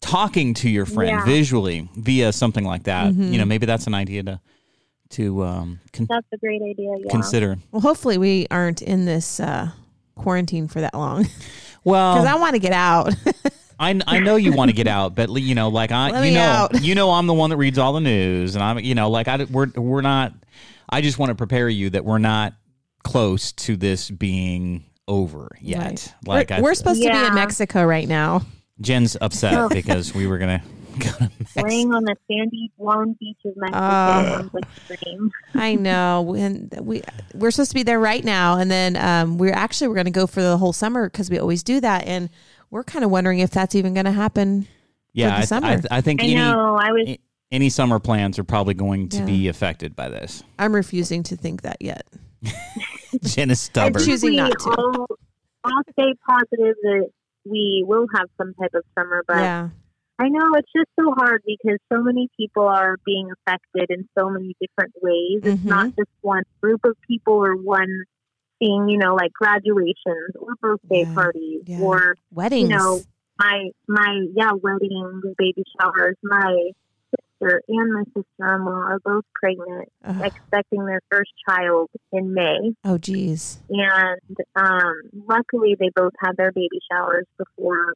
talking 0.00 0.54
to 0.54 0.68
your 0.70 0.86
friend 0.86 1.10
Yeah. 1.10 1.24
visually 1.24 1.88
via 1.96 2.32
something 2.32 2.64
like 2.64 2.84
that, 2.84 3.12
Mm-hmm. 3.12 3.32
you 3.32 3.38
know, 3.38 3.44
maybe 3.44 3.66
that's 3.66 3.86
an 3.86 3.94
idea 3.94 4.22
to 4.24 4.40
to 5.10 5.44
um, 5.44 5.78
con- 5.92 6.06
That's 6.10 6.26
a 6.32 6.36
great 6.36 6.60
idea. 6.62 6.90
Yeah. 6.98 7.10
consider. 7.10 7.56
Well, 7.70 7.80
hopefully 7.80 8.18
we 8.18 8.46
aren't 8.50 8.82
in 8.82 9.04
this 9.04 9.38
uh, 9.38 9.70
quarantine 10.16 10.66
for 10.66 10.80
that 10.80 10.94
long 10.94 11.26
well 11.84 12.14
because 12.16 12.26
I 12.26 12.34
want 12.40 12.54
to 12.54 12.58
get 12.58 12.72
out. 12.72 13.14
I, 13.78 14.00
I 14.06 14.20
know 14.20 14.36
you 14.36 14.52
want 14.52 14.70
to 14.70 14.74
get 14.76 14.86
out, 14.88 15.14
but 15.14 15.28
you 15.30 15.54
know, 15.54 15.68
like 15.68 15.92
I, 15.92 16.10
Let 16.10 16.26
you 16.26 16.32
know, 16.34 16.40
out. 16.40 16.82
you 16.82 16.94
know, 16.94 17.10
I'm 17.10 17.26
the 17.26 17.34
one 17.34 17.50
that 17.50 17.56
reads 17.58 17.78
all 17.78 17.92
the 17.92 18.00
news, 18.00 18.54
and 18.56 18.64
I'm, 18.64 18.78
you 18.78 18.94
know, 18.94 19.10
like 19.10 19.28
I, 19.28 19.44
we're 19.44 19.66
we're 19.76 20.00
not. 20.00 20.32
I 20.88 21.02
just 21.02 21.18
want 21.18 21.28
to 21.30 21.34
prepare 21.34 21.68
you 21.68 21.90
that 21.90 22.04
we're 22.04 22.16
not 22.18 22.54
close 23.04 23.52
to 23.52 23.76
this 23.76 24.10
being 24.10 24.84
over 25.06 25.50
yet. 25.60 25.78
Right. 25.78 26.14
Like 26.26 26.50
we're, 26.50 26.56
I, 26.56 26.60
we're 26.62 26.74
supposed 26.74 27.02
to 27.02 27.10
be 27.10 27.16
in 27.16 27.34
Mexico 27.34 27.84
right 27.84 28.08
now. 28.08 28.42
Jen's 28.80 29.16
upset 29.20 29.70
because 29.70 30.14
we 30.14 30.26
were 30.26 30.38
gonna 30.38 30.62
go 30.98 31.08
to 31.10 31.30
Laying 31.62 31.92
on 31.94 32.04
the 32.04 32.14
sandy, 32.28 32.70
warm 32.76 33.16
beach 33.20 33.38
of 33.44 33.52
Mexico 33.56 33.78
sounds 33.80 34.54
like 34.54 34.64
a 34.90 35.04
dream. 35.04 35.30
I 35.54 35.74
know, 35.74 36.34
and 36.36 36.74
we 36.82 37.02
we're 37.34 37.50
supposed 37.50 37.70
to 37.70 37.74
be 37.74 37.82
there 37.82 38.00
right 38.00 38.24
now, 38.24 38.58
and 38.58 38.70
then 38.70 38.96
um, 38.96 39.38
we're 39.38 39.52
actually 39.54 39.88
we're 39.88 39.94
going 39.94 40.06
to 40.06 40.10
go 40.10 40.26
for 40.26 40.42
the 40.42 40.56
whole 40.58 40.72
summer 40.72 41.08
because 41.08 41.30
we 41.30 41.38
always 41.38 41.62
do 41.62 41.80
that, 41.80 42.06
and 42.06 42.28
we're 42.70 42.84
kind 42.84 43.04
of 43.04 43.10
wondering 43.10 43.38
if 43.40 43.50
that's 43.50 43.74
even 43.74 43.94
going 43.94 44.06
to 44.06 44.12
happen. 44.12 44.66
Yeah, 45.12 45.30
the 45.30 45.36
I, 45.36 45.44
summer. 45.44 45.66
I, 45.66 45.80
I 45.90 46.00
think 46.02 46.20
I 46.22 46.24
any 46.24 46.34
know. 46.34 46.76
I 46.78 46.92
was. 46.92 47.16
any 47.50 47.68
summer 47.70 47.98
plans 47.98 48.38
are 48.38 48.44
probably 48.44 48.74
going 48.74 49.08
to 49.10 49.18
Yeah. 49.18 49.24
be 49.24 49.48
affected 49.48 49.96
by 49.96 50.08
this. 50.10 50.42
I'm 50.58 50.74
refusing 50.74 51.22
to 51.24 51.36
think 51.36 51.62
that 51.62 51.78
yet. 51.80 52.06
Jen 53.22 53.50
is 53.50 53.60
I 53.60 53.64
stubborn. 53.70 53.94
think 53.94 54.06
choosing 54.10 54.36
not 54.36 54.52
to. 54.58 54.70
All, 54.76 55.06
all 55.64 55.82
stay 55.92 56.14
positive 56.28 56.74
that 56.82 57.10
we 57.48 57.84
will 57.86 58.06
have 58.14 58.28
some 58.38 58.54
type 58.54 58.74
of 58.74 58.84
summer, 58.98 59.22
but 59.26 59.40
yeah. 59.42 59.68
I 60.18 60.28
know 60.28 60.54
it's 60.54 60.72
just 60.74 60.88
so 60.98 61.12
hard 61.12 61.42
because 61.44 61.78
so 61.92 62.02
many 62.02 62.28
people 62.38 62.64
are 62.66 62.96
being 63.04 63.28
affected 63.30 63.90
in 63.90 64.08
so 64.18 64.30
many 64.30 64.54
different 64.60 64.94
ways. 65.02 65.42
It's 65.44 65.62
Mhm. 65.62 65.68
not 65.68 65.86
just 65.96 66.08
one 66.22 66.42
group 66.62 66.80
of 66.84 66.96
people 67.06 67.34
or 67.34 67.54
one 67.54 68.04
thing, 68.58 68.88
you 68.88 68.98
know, 68.98 69.14
like 69.14 69.32
graduations 69.34 70.34
or 70.40 70.54
birthday 70.60 71.04
Yeah, 71.04 71.14
parties 71.14 71.62
yeah. 71.66 71.78
or 71.80 72.16
Weddings. 72.32 72.62
You 72.62 72.68
know, 72.76 73.02
my 73.38 73.70
my 73.86 74.20
yeah, 74.34 74.52
weddings, 74.52 75.22
baby 75.36 75.64
showers. 75.78 76.16
My 76.22 76.70
sister 77.40 77.62
and 77.68 77.92
my 77.92 78.02
sister 78.06 78.54
in 78.54 78.64
law 78.64 78.72
are 78.72 78.98
both 79.04 79.24
pregnant, 79.34 79.88
Ugh. 80.04 80.22
expecting 80.24 80.84
their 80.84 81.00
first 81.10 81.30
child 81.48 81.88
in 82.12 82.32
May. 82.34 82.72
oh, 82.84 82.98
geez. 82.98 83.60
And 83.68 84.20
um, 84.54 84.94
luckily, 85.28 85.76
they 85.78 85.90
both 85.94 86.12
had 86.20 86.36
their 86.36 86.52
baby 86.52 86.78
showers 86.90 87.24
before 87.36 87.94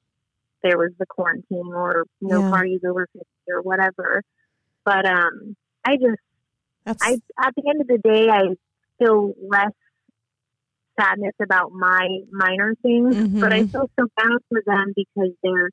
there 0.62 0.76
was 0.76 0.90
the 0.98 1.06
quarantine 1.06 1.72
or 1.72 2.04
no 2.20 2.40
Yeah. 2.40 2.50
parties 2.50 2.80
over 2.86 3.06
50 3.12 3.26
or 3.48 3.62
whatever. 3.62 4.22
But 4.84 5.06
um, 5.06 5.56
I 5.84 5.96
just, 5.96 6.20
That's 6.84 7.02
I 7.02 7.12
at 7.38 7.54
the 7.54 7.62
end 7.68 7.80
of 7.80 7.86
the 7.86 7.98
day, 7.98 8.28
I 8.30 8.54
feel 8.98 9.32
less 9.48 9.70
sadness 10.98 11.34
about 11.40 11.72
my 11.72 12.06
minor 12.30 12.74
things, 12.82 13.16
but 13.40 13.52
I 13.52 13.60
Mhm. 13.62 13.72
feel 13.72 13.90
so 13.98 14.06
bad 14.16 14.38
for 14.48 14.62
them 14.66 14.92
because 14.94 15.32
they're 15.42 15.70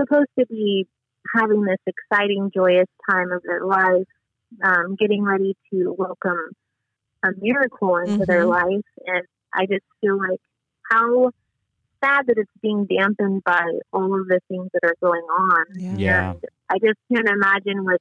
supposed 0.00 0.30
to 0.38 0.46
be 0.46 0.86
having 1.34 1.62
this 1.62 1.78
exciting, 1.86 2.50
joyous 2.54 2.86
time 3.10 3.32
of 3.32 3.42
their 3.42 3.64
life, 3.64 4.06
um, 4.62 4.96
getting 4.98 5.22
ready 5.22 5.56
to 5.72 5.92
welcome 5.96 6.50
a 7.24 7.28
miracle 7.38 7.96
into 7.96 8.24
their 8.26 8.44
Mhm. 8.44 8.48
life. 8.50 8.84
And 9.06 9.26
I 9.52 9.66
just 9.66 9.84
feel 10.00 10.18
like 10.18 10.40
how 10.90 11.30
sad 12.04 12.26
that 12.26 12.38
it's 12.38 12.50
being 12.62 12.86
dampened 12.86 13.42
by 13.44 13.64
all 13.92 14.20
of 14.20 14.28
the 14.28 14.40
things 14.48 14.68
that 14.72 14.84
are 14.84 14.94
going 15.00 15.24
on. 15.24 15.64
yeah. 15.74 15.96
Yeah. 15.98 16.30
And 16.32 16.44
I 16.68 16.78
just 16.78 16.98
can't 17.12 17.28
imagine 17.28 17.84
what, 17.84 18.00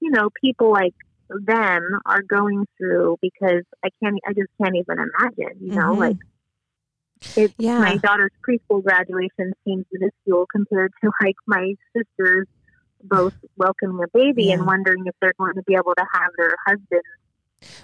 you 0.00 0.10
know, 0.10 0.30
people 0.40 0.72
like 0.72 0.94
them 1.28 1.82
are 2.06 2.22
going 2.22 2.66
through 2.78 3.18
because 3.20 3.62
I 3.84 3.90
can't, 4.02 4.18
I 4.26 4.32
just 4.32 4.50
can't 4.60 4.76
even 4.76 4.98
imagine, 4.98 5.58
you 5.60 5.74
know, 5.74 5.94
Mhm. 5.94 5.98
like 5.98 6.16
it, 7.36 7.52
Yeah. 7.58 7.78
my 7.80 7.96
daughter's 7.98 8.32
preschool 8.48 8.82
graduation 8.82 9.52
seems 9.64 9.84
minuscule 9.92 10.46
compared 10.50 10.92
to 11.02 11.10
like 11.22 11.36
my 11.46 11.74
sister's 11.96 12.46
both 13.08 13.34
welcoming 13.56 14.02
a 14.02 14.08
baby 14.16 14.44
Yeah. 14.46 14.54
and 14.54 14.66
wondering 14.66 15.04
if 15.06 15.14
they're 15.20 15.34
going 15.38 15.54
to 15.54 15.62
be 15.62 15.74
able 15.74 15.94
to 15.96 16.04
have 16.14 16.30
their 16.36 16.54
husband 16.66 17.02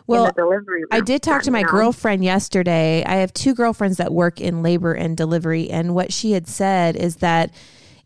Well, 0.06 0.30
delivery 0.36 0.80
room. 0.82 0.88
I 0.90 1.00
did 1.00 1.22
talk 1.22 1.42
to 1.42 1.50
my 1.50 1.62
know? 1.62 1.68
girlfriend 1.70 2.24
yesterday. 2.24 3.02
I 3.04 3.16
have 3.16 3.32
two 3.32 3.54
girlfriends 3.54 3.96
that 3.96 4.12
work 4.12 4.40
in 4.40 4.62
labor 4.62 4.92
and 4.92 5.16
delivery, 5.16 5.70
and 5.70 5.94
what 5.94 6.12
she 6.12 6.32
had 6.32 6.46
said 6.46 6.96
is 6.96 7.16
that 7.16 7.52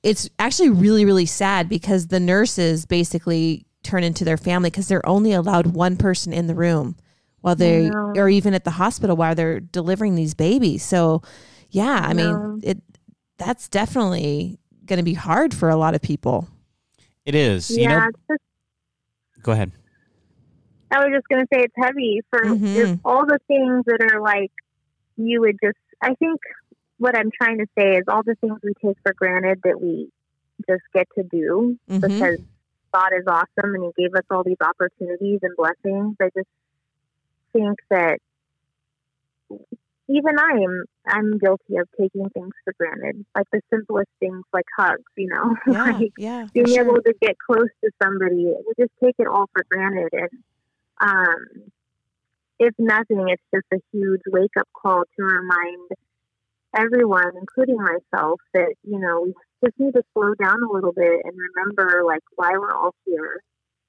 it's 0.03 0.29
actually 0.39 0.71
really, 0.71 1.05
really 1.05 1.27
sad 1.27 1.69
because 1.69 2.07
the 2.09 2.21
nurses 2.21 2.87
basically 2.87 3.67
turn 3.83 4.05
into 4.05 4.25
their 4.25 4.37
family 4.37 4.71
because 4.71 4.89
they're 4.89 5.07
only 5.09 5.33
allowed 5.33 5.69
one 5.69 5.97
person 5.97 6.33
in 6.33 6.47
the 6.47 6.55
room 6.55 6.97
while 7.41 7.55
they 7.55 7.89
or 7.91 8.29
even 8.29 8.55
at 8.55 8.65
the 8.65 8.71
hospital 8.73 9.17
while 9.17 9.35
they're 9.35 9.61
delivering 9.61 10.15
these 10.17 10.35
babies. 10.35 10.85
So, 10.85 11.23
yeah, 11.71 12.05
I 12.05 12.13
mean, 12.15 12.61
it 12.63 12.79
that's 13.39 13.69
definitely 13.69 14.59
going 14.87 14.99
to 14.99 15.05
be 15.05 15.15
hard 15.15 15.53
for 15.55 15.69
a 15.69 15.77
lot 15.77 15.95
of 15.95 16.03
people. 16.03 16.49
It 17.27 17.35
is. 17.35 17.71
You 17.71 17.83
Yeah, 17.89 17.99
know, 17.99 18.11
just 18.31 18.43
go 19.43 19.53
ahead. 19.53 19.73
I 20.93 21.01
was 21.01 21.09
just 21.13 21.27
going 21.29 21.43
to 21.43 21.49
say 21.53 21.65
it's 21.65 21.75
heavy 21.77 22.23
for 22.31 22.41
Mhm. 22.41 23.01
all 23.05 23.27
the 23.27 23.41
things 23.49 23.85
that 23.87 24.01
are 24.01 24.21
like 24.21 24.53
you 25.17 25.41
would 25.41 25.57
just. 25.63 25.77
I 26.01 26.15
think 26.15 26.41
what 26.99 27.19
I'm 27.19 27.31
trying 27.31 27.59
to 27.59 27.67
say 27.77 27.97
is 27.97 28.05
all 28.09 28.23
the 28.23 28.37
things 28.37 28.59
we 28.63 28.73
take 28.83 28.97
for 29.03 29.13
granted 29.15 29.59
that 29.65 29.81
we 29.81 30.09
just 30.69 30.83
get 30.95 31.09
to 31.19 31.25
do 31.25 31.77
Mhm. 31.91 32.01
because 32.09 32.39
God 32.95 33.11
is 33.19 33.25
awesome 33.27 33.75
and 33.75 33.93
He 33.97 34.05
gave 34.05 34.15
us 34.15 34.25
all 34.31 34.45
these 34.45 34.61
opportunities 34.61 35.41
and 35.43 35.57
blessings. 35.57 36.17
I 36.21 36.31
just 36.37 36.49
think 37.53 37.79
that 37.91 38.21
even 40.09 40.39
I 40.39 40.59
am 40.63 40.85
I'm 41.07 41.39
guilty 41.39 41.77
of 41.77 41.89
taking 42.01 42.29
things 42.31 42.53
for 42.65 42.75
granted, 42.79 43.25
like 43.35 43.47
the 43.53 43.61
simplest 43.73 44.11
things, 44.21 44.45
like 44.53 44.67
hugs. 44.77 45.03
You 45.17 45.29
know, 45.29 45.57
Yeah, 45.73 45.85
like 45.85 46.13
yeah, 46.17 46.47
being 46.55 46.67
sure. 46.67 46.85
able 46.85 47.03
to 47.03 47.15
get 47.21 47.37
close 47.45 47.69
to 47.85 47.91
somebody, 48.03 48.47
we 48.47 48.73
just 48.79 48.93
take 49.03 49.17
it 49.19 49.27
all 49.27 49.47
for 49.53 49.65
granted. 49.71 50.11
And 50.13 50.31
um, 51.01 51.47
if 52.59 52.75
nothing, 52.79 53.29
it's 53.29 53.43
just 53.55 53.67
a 53.73 53.79
huge 53.93 54.23
wake 54.29 54.57
up 54.59 54.69
call 54.81 55.03
to 55.03 55.23
remind 55.25 55.91
everyone, 56.77 57.33
including 57.39 57.77
myself, 57.77 58.41
that 58.55 58.75
you 58.85 58.99
know 58.99 59.23
we 59.23 59.35
just 59.65 59.79
need 59.79 59.93
to 59.95 60.03
slow 60.13 60.35
down 60.35 60.63
a 60.63 60.73
little 60.73 60.93
bit 60.93 61.21
and 61.25 61.35
remember 61.55 62.03
like 62.07 62.23
why 62.37 62.53
we're 62.53 62.75
all 62.75 62.95
here, 63.05 63.43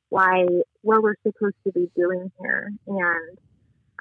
why 0.09 0.45
what 0.81 1.03
we're 1.03 1.15
supposed 1.21 1.55
to 1.65 1.71
be 1.71 1.89
doing 1.95 2.31
here, 2.41 2.71
and 2.87 3.37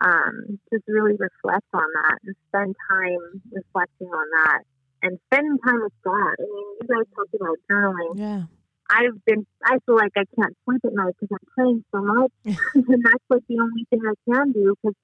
um, 0.00 0.58
just 0.72 0.84
really 0.88 1.12
reflect 1.12 1.66
on 1.72 1.88
that 2.02 2.18
and 2.24 2.34
spend 2.48 2.76
time 2.90 3.42
reflecting 3.52 4.08
on 4.08 4.26
that 4.42 4.62
and 5.02 5.18
spending 5.26 5.58
time 5.64 5.82
with 5.82 5.92
God. 6.04 6.34
I 6.38 6.42
mean, 6.42 6.66
you 6.80 6.88
guys 6.88 7.06
talked 7.14 7.34
about 7.34 7.56
journaling. 7.70 8.18
yeah. 8.18 8.42
I've 8.88 9.24
been, 9.24 9.44
I 9.64 9.78
feel 9.84 9.96
like 9.96 10.12
I 10.16 10.22
can't 10.38 10.56
sleep 10.64 10.80
at 10.84 10.94
night 10.94 11.14
because 11.18 11.36
I'm 11.36 11.48
praying 11.56 11.84
so 11.90 12.02
much. 12.02 12.32
and 12.46 13.02
that's 13.02 13.24
like 13.28 13.42
the 13.48 13.58
only 13.58 13.84
thing 13.90 14.00
I 14.06 14.14
can 14.30 14.52
do 14.52 14.74
because 14.80 14.94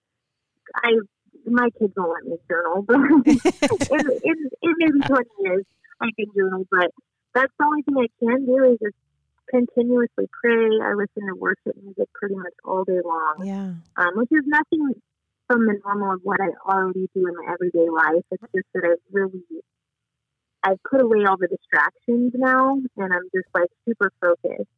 I, 0.77 0.91
my 1.47 1.69
kids 1.79 1.93
won't 1.97 2.13
let 2.15 2.25
me 2.25 2.37
journal, 2.49 2.83
but 2.83 2.97
in, 3.27 4.01
in, 4.23 4.51
in 4.63 4.75
maybe 4.79 5.01
20 5.05 5.29
years 5.41 5.65
I 6.01 6.11
can 6.15 6.27
journal, 6.37 6.65
but 6.71 6.91
that's 7.35 7.53
the 7.59 7.65
only 7.65 7.83
thing 7.83 7.97
I 7.99 8.07
can 8.21 8.47
do 8.47 8.73
is 8.73 8.79
just 8.81 8.95
continuously 9.53 10.27
pray. 10.43 10.69
I 10.83 10.95
listen 10.95 11.29
to 11.29 11.35
worship 11.38 11.77
music 11.83 12.09
pretty 12.15 12.35
much 12.37 12.55
all 12.65 12.85
day 12.85 13.01
long, 13.05 13.45
Yeah. 13.45 13.75
um, 13.97 14.17
which 14.17 14.31
is 14.33 14.45
nothing 14.47 14.95
from 15.47 15.67
the 15.67 15.79
normal 15.85 16.15
of 16.15 16.21
what 16.23 16.41
I 16.41 16.49
already 16.67 17.09
do 17.15 17.27
in 17.27 17.35
my 17.37 17.53
everyday 17.53 17.88
life. 17.91 18.25
It's 18.31 18.43
just 18.55 18.67
that 18.75 18.85
I've 18.85 19.05
really 19.12 19.43
I've 20.65 20.79
put 20.88 21.03
away 21.03 21.25
all 21.27 21.37
the 21.37 21.49
distractions 21.49 22.33
now, 22.35 22.75
and 22.97 23.12
I'm 23.12 23.29
just 23.35 23.49
like 23.55 23.69
super 23.87 24.12
focused 24.21 24.71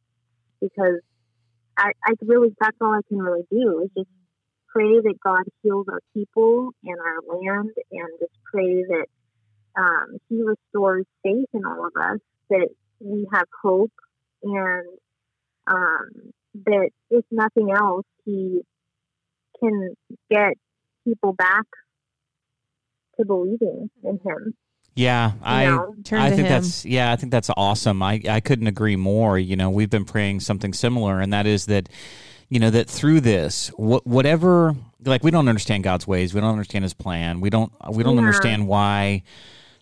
because 0.59 0.99
I, 1.77 1.91
I 2.05 2.13
really 2.21 2.49
that's 2.59 2.77
all 2.81 2.93
I 2.93 3.01
can 3.07 3.19
really 3.19 3.45
do 3.51 3.81
is 3.83 3.89
just 3.97 4.09
pray 4.69 4.99
that 4.99 5.15
God 5.23 5.43
heals 5.61 5.85
our 5.89 6.01
people 6.13 6.71
and 6.83 6.97
our 6.99 7.37
land, 7.37 7.69
and 7.91 8.09
just 8.19 8.33
pray 8.51 8.83
that 8.83 9.05
um, 9.77 10.17
He 10.29 10.41
restores 10.41 11.05
faith 11.23 11.47
in 11.53 11.65
all 11.65 11.85
of 11.85 11.93
us, 12.01 12.19
that 12.49 12.69
we 12.99 13.27
have 13.33 13.45
hope, 13.61 13.91
and 14.45 14.87
um, 15.67 16.31
that 16.65 16.89
if 17.09 17.25
nothing 17.31 17.71
else, 17.71 18.05
He 18.25 18.61
can 19.59 19.95
get 20.29 20.53
people 21.05 21.33
back 21.33 21.65
to 23.19 23.25
believing 23.25 23.89
in 24.03 24.19
Him. 24.23 24.53
Yeah, 24.95 25.31
You 25.31 25.39
I 25.43 25.65
know? 25.65 25.95
Turn 26.05 26.21
I 26.21 26.29
think 26.29 26.43
him. 26.43 26.47
that's 26.47 26.85
yeah, 26.85 27.11
I 27.11 27.17
think 27.17 27.31
that's 27.31 27.49
awesome. 27.57 28.01
I 28.01 28.21
I 28.29 28.39
couldn't 28.39 28.67
agree 28.67 28.95
more. 28.95 29.37
You 29.37 29.55
know, 29.57 29.69
we've 29.69 29.89
been 29.89 30.05
praying 30.05 30.39
something 30.39 30.71
similar, 30.73 31.19
and 31.19 31.33
that 31.33 31.45
is 31.45 31.65
that 31.65 31.89
you 32.47 32.59
know 32.59 32.69
that 32.69 32.89
through 32.89 33.19
this, 33.21 33.69
what 33.75 34.07
whatever 34.07 34.73
like 35.03 35.21
we 35.23 35.31
don't 35.31 35.49
understand 35.49 35.83
God's 35.83 36.07
ways, 36.07 36.33
we 36.33 36.39
don't 36.39 36.51
understand 36.51 36.83
His 36.85 36.93
plan, 36.93 37.41
we 37.41 37.49
don't 37.49 37.73
we 37.91 38.03
don't 38.03 38.13
Yeah. 38.15 38.21
understand 38.21 38.67
why 38.67 39.23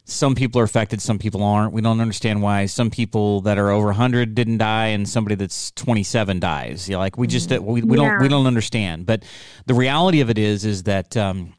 some 0.05 0.35
people 0.35 0.59
are 0.59 0.65
affected, 0.65 1.01
some 1.01 1.17
people 1.17 1.43
aren't. 1.43 1.73
We 1.73 1.81
don't 1.81 2.01
understand 2.01 2.41
why 2.41 2.65
some 2.65 2.89
people 2.89 3.41
that 3.41 3.57
are 3.57 3.69
over 3.69 3.87
100 3.87 4.35
didn't 4.35 4.57
die 4.57 4.87
and 4.87 5.07
somebody 5.07 5.35
that's 5.35 5.71
27 5.71 6.39
dies. 6.39 6.89
You 6.89 6.93
know, 6.93 6.99
like 6.99 7.17
we 7.17 7.27
just 7.27 7.49
we, 7.51 7.81
we 7.81 7.95
don't 7.95 8.21
we 8.21 8.27
don't 8.27 8.45
understand. 8.47 9.05
But 9.05 9.23
the 9.65 9.73
reality 9.73 10.19
of 10.19 10.29
it 10.29 10.37
is 10.37 10.65
is 10.65 10.83
that 10.83 11.15
um, 11.15 11.53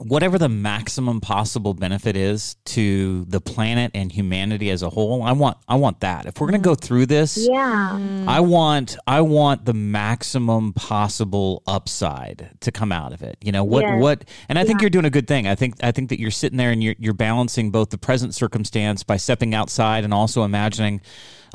whatever 0.00 0.38
the 0.38 0.48
maximum 0.48 1.20
possible 1.20 1.74
benefit 1.74 2.16
is 2.16 2.56
to 2.66 3.24
the 3.26 3.40
planet 3.40 3.90
and 3.94 4.10
humanity 4.12 4.70
as 4.70 4.82
a 4.82 4.90
whole, 4.90 5.22
I 5.22 5.32
want 5.32 5.58
I 5.68 5.74
want 5.76 6.00
that. 6.00 6.26
If 6.26 6.40
we're 6.40 6.48
going 6.48 6.60
to 6.60 6.64
go 6.64 6.74
through 6.74 7.06
this, 7.06 7.36
Yeah. 7.50 8.24
I 8.26 8.40
want 8.40 8.96
I 9.06 9.20
want 9.20 9.64
the 9.64 9.74
maximum 9.74 10.72
possible 10.72 11.62
upside 11.66 12.50
to 12.60 12.72
come 12.72 12.92
out 12.92 13.12
of 13.12 13.22
it. 13.22 13.36
You 13.42 13.52
know 13.52 13.64
what 13.64 13.82
Yes. 13.82 14.00
what 14.02 14.24
and 14.48 14.58
I 14.58 14.64
think 14.64 14.80
Yeah. 14.80 14.84
you're 14.84 14.90
doing 14.90 15.04
a 15.04 15.10
good 15.10 15.26
thing. 15.26 15.46
I 15.46 15.54
think 15.54 15.74
I 15.82 15.92
think 15.92 16.08
that 16.10 16.20
you're 16.20 16.30
sitting 16.30 16.56
there 16.58 16.70
and 16.70 16.82
you're 16.82 16.94
you're 16.98 17.14
balancing 17.14 17.70
both 17.70 17.90
the 17.90 17.98
present 17.98 18.34
circumstance 18.34 19.02
by 19.02 19.16
stepping 19.16 19.54
outside 19.54 20.04
and 20.04 20.14
also 20.14 20.44
imagining 20.44 21.00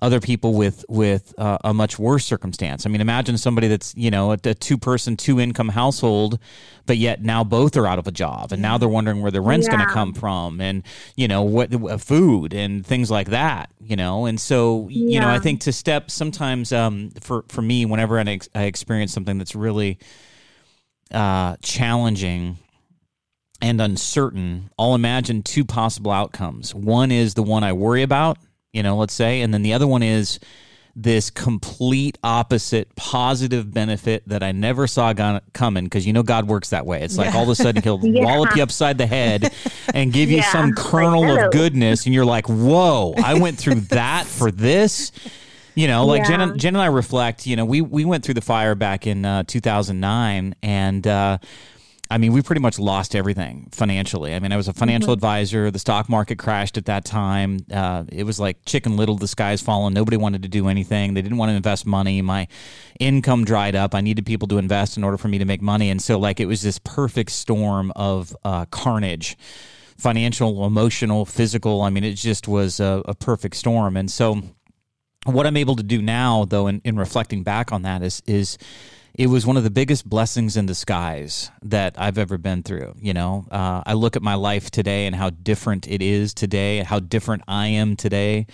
other 0.03 0.19
people 0.19 0.53
with 0.53 0.83
with 0.89 1.33
uh, 1.37 1.57
a 1.63 1.73
much 1.73 1.97
worse 1.97 2.25
circumstance. 2.25 2.85
I 2.85 2.89
mean, 2.89 2.99
imagine 2.99 3.37
somebody 3.37 3.69
that's 3.69 3.95
you 3.95 4.11
know 4.11 4.33
a, 4.33 4.37
a 4.43 4.53
two 4.53 4.77
person 4.77 5.15
two 5.15 5.39
income 5.39 5.69
household, 5.69 6.39
but 6.85 6.97
yet 6.97 7.23
now 7.23 7.45
both 7.45 7.77
are 7.77 7.87
out 7.87 7.99
of 7.99 8.05
a 8.05 8.11
job 8.11 8.51
and 8.51 8.61
now 8.61 8.77
they're 8.77 8.89
wondering 8.89 9.21
where 9.21 9.31
their 9.31 9.41
rent's 9.41 9.69
going 9.69 9.79
to 9.79 9.85
come 9.85 10.13
from 10.13 10.59
and 10.59 10.83
you 11.15 11.29
know 11.29 11.41
what 11.43 11.73
uh, 11.73 11.97
food 11.97 12.53
and 12.53 12.85
things 12.85 13.09
like 13.09 13.29
that. 13.29 13.71
You 13.79 13.95
know, 13.95 14.25
and 14.25 14.39
so 14.39 14.89
you 14.89 15.21
know 15.21 15.29
I 15.29 15.39
think 15.39 15.61
to 15.61 15.71
step 15.71 16.11
sometimes 16.11 16.73
um, 16.73 17.11
for 17.21 17.45
for 17.47 17.61
me 17.61 17.85
whenever 17.85 18.19
I, 18.19 18.23
ex- 18.23 18.49
I 18.53 18.63
experience 18.63 19.13
something 19.13 19.37
that's 19.37 19.55
really 19.55 19.99
uh, 21.11 21.55
challenging 21.61 22.57
and 23.61 23.79
uncertain, 23.79 24.69
I'll 24.77 24.95
imagine 24.95 25.43
two 25.43 25.63
possible 25.63 26.11
outcomes. 26.11 26.75
One 26.75 27.09
is 27.09 27.35
the 27.35 27.43
one 27.43 27.63
I 27.63 27.71
worry 27.71 28.03
about, 28.03 28.37
you 28.73 28.83
know, 28.83 28.97
let's 28.97 29.13
say, 29.13 29.41
and 29.41 29.53
then 29.53 29.61
the 29.61 29.73
other 29.73 29.87
one 29.87 30.03
is 30.03 30.39
this 30.95 31.31
complete 31.31 32.19
opposite 32.23 32.95
positive 32.95 33.73
benefit 33.73 34.27
that 34.27 34.43
I 34.43 34.51
never 34.51 34.85
saw 34.85 35.13
coming 35.53 35.85
because 35.85 36.05
you 36.05 36.13
know 36.13 36.21
God 36.21 36.47
works 36.47 36.69
that 36.69 36.85
way. 36.85 37.01
It's 37.01 37.17
like 37.17 37.33
yeah. 37.33 37.37
all 37.37 37.43
of 37.43 37.49
a 37.49 37.55
sudden 37.55 37.81
He'll 37.81 37.99
yeah. 38.03 38.23
wallop 38.23 38.55
you 38.55 38.61
upside 38.61 38.97
the 38.97 39.07
head 39.07 39.51
and 39.93 40.13
give 40.13 40.29
you 40.29 40.43
some 40.43 40.73
kernel 40.73 41.29
of 41.29 41.51
goodness, 41.51 42.05
and 42.05 42.13
you're 42.13 42.25
like, 42.25 42.47
"Whoa! 42.47 43.13
I 43.17 43.39
went 43.39 43.57
through 43.57 43.75
that 43.91 44.25
for 44.25 44.51
this." 44.51 45.11
You 45.75 45.87
know, 45.87 46.05
like 46.05 46.27
Jen, 46.27 46.57
Jen 46.59 46.75
and 46.75 46.81
I 46.81 46.87
reflect. 46.87 47.47
You 47.47 47.55
know, 47.55 47.65
we 47.65 47.81
we 47.81 48.05
went 48.05 48.23
through 48.23 48.35
the 48.35 48.41
fire 48.41 48.75
back 48.75 49.07
in 49.07 49.25
uh, 49.25 49.43
2009, 49.47 50.55
and. 50.61 51.07
Uh, 51.07 51.37
I 52.09 52.17
mean, 52.17 52.33
we 52.33 52.41
pretty 52.41 52.61
much 52.61 52.77
lost 52.77 53.15
everything 53.15 53.69
financially. 53.71 54.35
I 54.35 54.39
mean, 54.39 54.51
I 54.51 54.57
was 54.57 54.67
a 54.67 54.73
financial 54.73 55.07
mm-hmm. 55.07 55.13
advisor. 55.13 55.71
The 55.71 55.79
stock 55.79 56.09
market 56.09 56.37
crashed 56.37 56.77
at 56.77 56.85
that 56.85 57.05
time. 57.05 57.59
Uh, 57.71 58.03
it 58.11 58.23
was 58.23 58.39
like 58.39 58.57
chicken 58.65 58.97
little, 58.97 59.15
the 59.15 59.27
sky's 59.27 59.61
falling. 59.61 59.93
Nobody 59.93 60.17
wanted 60.17 60.43
to 60.43 60.49
do 60.49 60.67
anything. 60.67 61.13
They 61.13 61.21
didn't 61.21 61.37
want 61.37 61.49
to 61.51 61.55
invest 61.55 61.85
money. 61.85 62.21
My 62.21 62.47
income 62.99 63.45
dried 63.45 63.75
up. 63.75 63.95
I 63.95 64.01
needed 64.01 64.25
people 64.25 64.47
to 64.49 64.57
invest 64.57 64.97
in 64.97 65.03
order 65.03 65.17
for 65.17 65.27
me 65.27 65.39
to 65.39 65.45
make 65.45 65.61
money. 65.61 65.89
And 65.89 66.01
so, 66.01 66.19
like, 66.19 66.39
it 66.39 66.45
was 66.45 66.61
this 66.61 66.77
perfect 66.77 67.31
storm 67.31 67.91
of 67.95 68.35
uh, 68.43 68.65
carnage 68.65 69.37
financial, 69.97 70.65
emotional, 70.65 71.25
physical. 71.25 71.81
I 71.81 71.89
mean, 71.89 72.03
it 72.03 72.15
just 72.15 72.47
was 72.47 72.79
a, 72.79 73.01
a 73.05 73.15
perfect 73.15 73.55
storm. 73.55 73.95
And 73.95 74.11
so, 74.11 74.41
what 75.25 75.47
I'm 75.47 75.57
able 75.57 75.77
to 75.77 75.83
do 75.83 76.01
now, 76.01 76.45
though, 76.45 76.67
in, 76.67 76.81
in 76.83 76.97
reflecting 76.97 77.43
back 77.43 77.71
on 77.71 77.83
that, 77.83 78.03
is 78.03 78.21
is 78.27 78.57
it 79.15 79.27
was 79.27 79.45
one 79.45 79.57
of 79.57 79.63
the 79.63 79.69
biggest 79.69 80.09
blessings 80.09 80.57
in 80.57 80.65
disguise 80.65 81.51
that 81.61 81.95
I've 81.97 82.17
ever 82.17 82.37
been 82.37 82.63
through. 82.63 82.95
You 82.99 83.13
know, 83.13 83.45
uh, 83.51 83.83
I 83.85 83.93
look 83.93 84.15
at 84.15 84.23
my 84.23 84.35
life 84.35 84.71
today 84.71 85.05
and 85.05 85.15
how 85.15 85.29
different 85.29 85.87
it 85.87 86.01
is 86.01 86.33
today, 86.33 86.79
how 86.79 86.99
different 86.99 87.43
I 87.47 87.67
am 87.67 87.95
today 87.95 88.47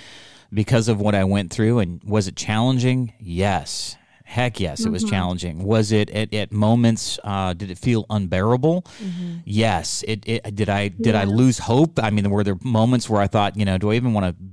because 0.53 0.89
of 0.89 0.99
what 0.99 1.15
I 1.15 1.23
went 1.23 1.51
through. 1.51 1.79
And 1.79 2.03
was 2.03 2.27
it 2.27 2.35
challenging? 2.35 3.13
Yes. 3.19 3.95
Heck 4.25 4.59
yes, 4.59 4.81
mm-hmm. 4.81 4.89
it 4.89 4.91
was 4.91 5.03
mm-hmm. 5.03 5.11
challenging. 5.11 5.63
Was 5.63 5.91
it 5.91 6.09
at, 6.11 6.33
at 6.35 6.51
moments? 6.51 7.17
Uh, 7.23 7.53
did 7.53 7.71
it 7.71 7.79
feel 7.79 8.05
unbearable? 8.09 8.83
Mm-hmm. 9.01 9.37
Yes. 9.45 10.03
It, 10.07 10.27
it, 10.27 10.55
Did 10.55 10.69
I 10.69 10.89
did 10.89 11.15
yeah. 11.15 11.21
I 11.21 11.23
lose 11.23 11.57
hope? 11.57 11.97
I 12.03 12.11
mean, 12.11 12.29
were 12.29 12.43
there 12.43 12.57
moments 12.63 13.09
where 13.09 13.21
I 13.21 13.27
thought, 13.27 13.57
you 13.57 13.65
know, 13.65 13.79
do 13.79 13.89
I 13.89 13.95
even 13.95 14.13
want 14.13 14.25
to 14.27 14.43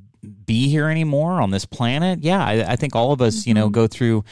be 0.46 0.68
here 0.68 0.88
anymore 0.88 1.42
on 1.42 1.50
this 1.50 1.66
planet? 1.66 2.20
Yeah, 2.22 2.42
I, 2.42 2.72
I 2.72 2.76
think 2.76 2.96
all 2.96 3.12
of 3.12 3.20
us, 3.20 3.40
mm-hmm. 3.40 3.50
you 3.50 3.54
know, 3.54 3.66
mm-hmm. 3.66 3.74
go 3.74 3.86
through 3.86 4.24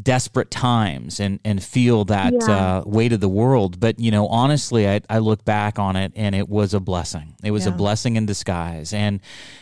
desperate 0.00 0.50
times 0.50 1.20
and 1.20 1.40
and 1.44 1.62
feel 1.62 2.04
that 2.06 2.32
yeah. 2.32 2.78
uh, 2.78 2.82
weight 2.86 3.12
of 3.12 3.20
the 3.20 3.28
world. 3.28 3.80
But 3.80 3.98
you 3.98 4.10
know, 4.10 4.26
honestly, 4.28 4.88
I, 4.88 5.00
I 5.08 5.18
look 5.18 5.44
back 5.44 5.78
on 5.78 5.96
it 5.96 6.12
and 6.16 6.34
it 6.34 6.48
was 6.48 6.74
a 6.74 6.80
blessing. 6.80 7.34
It 7.42 7.50
was 7.50 7.66
yeah. 7.66 7.72
a 7.72 7.76
blessing 7.76 8.16
in 8.16 8.26
disguise, 8.26 8.92
and 8.92 9.20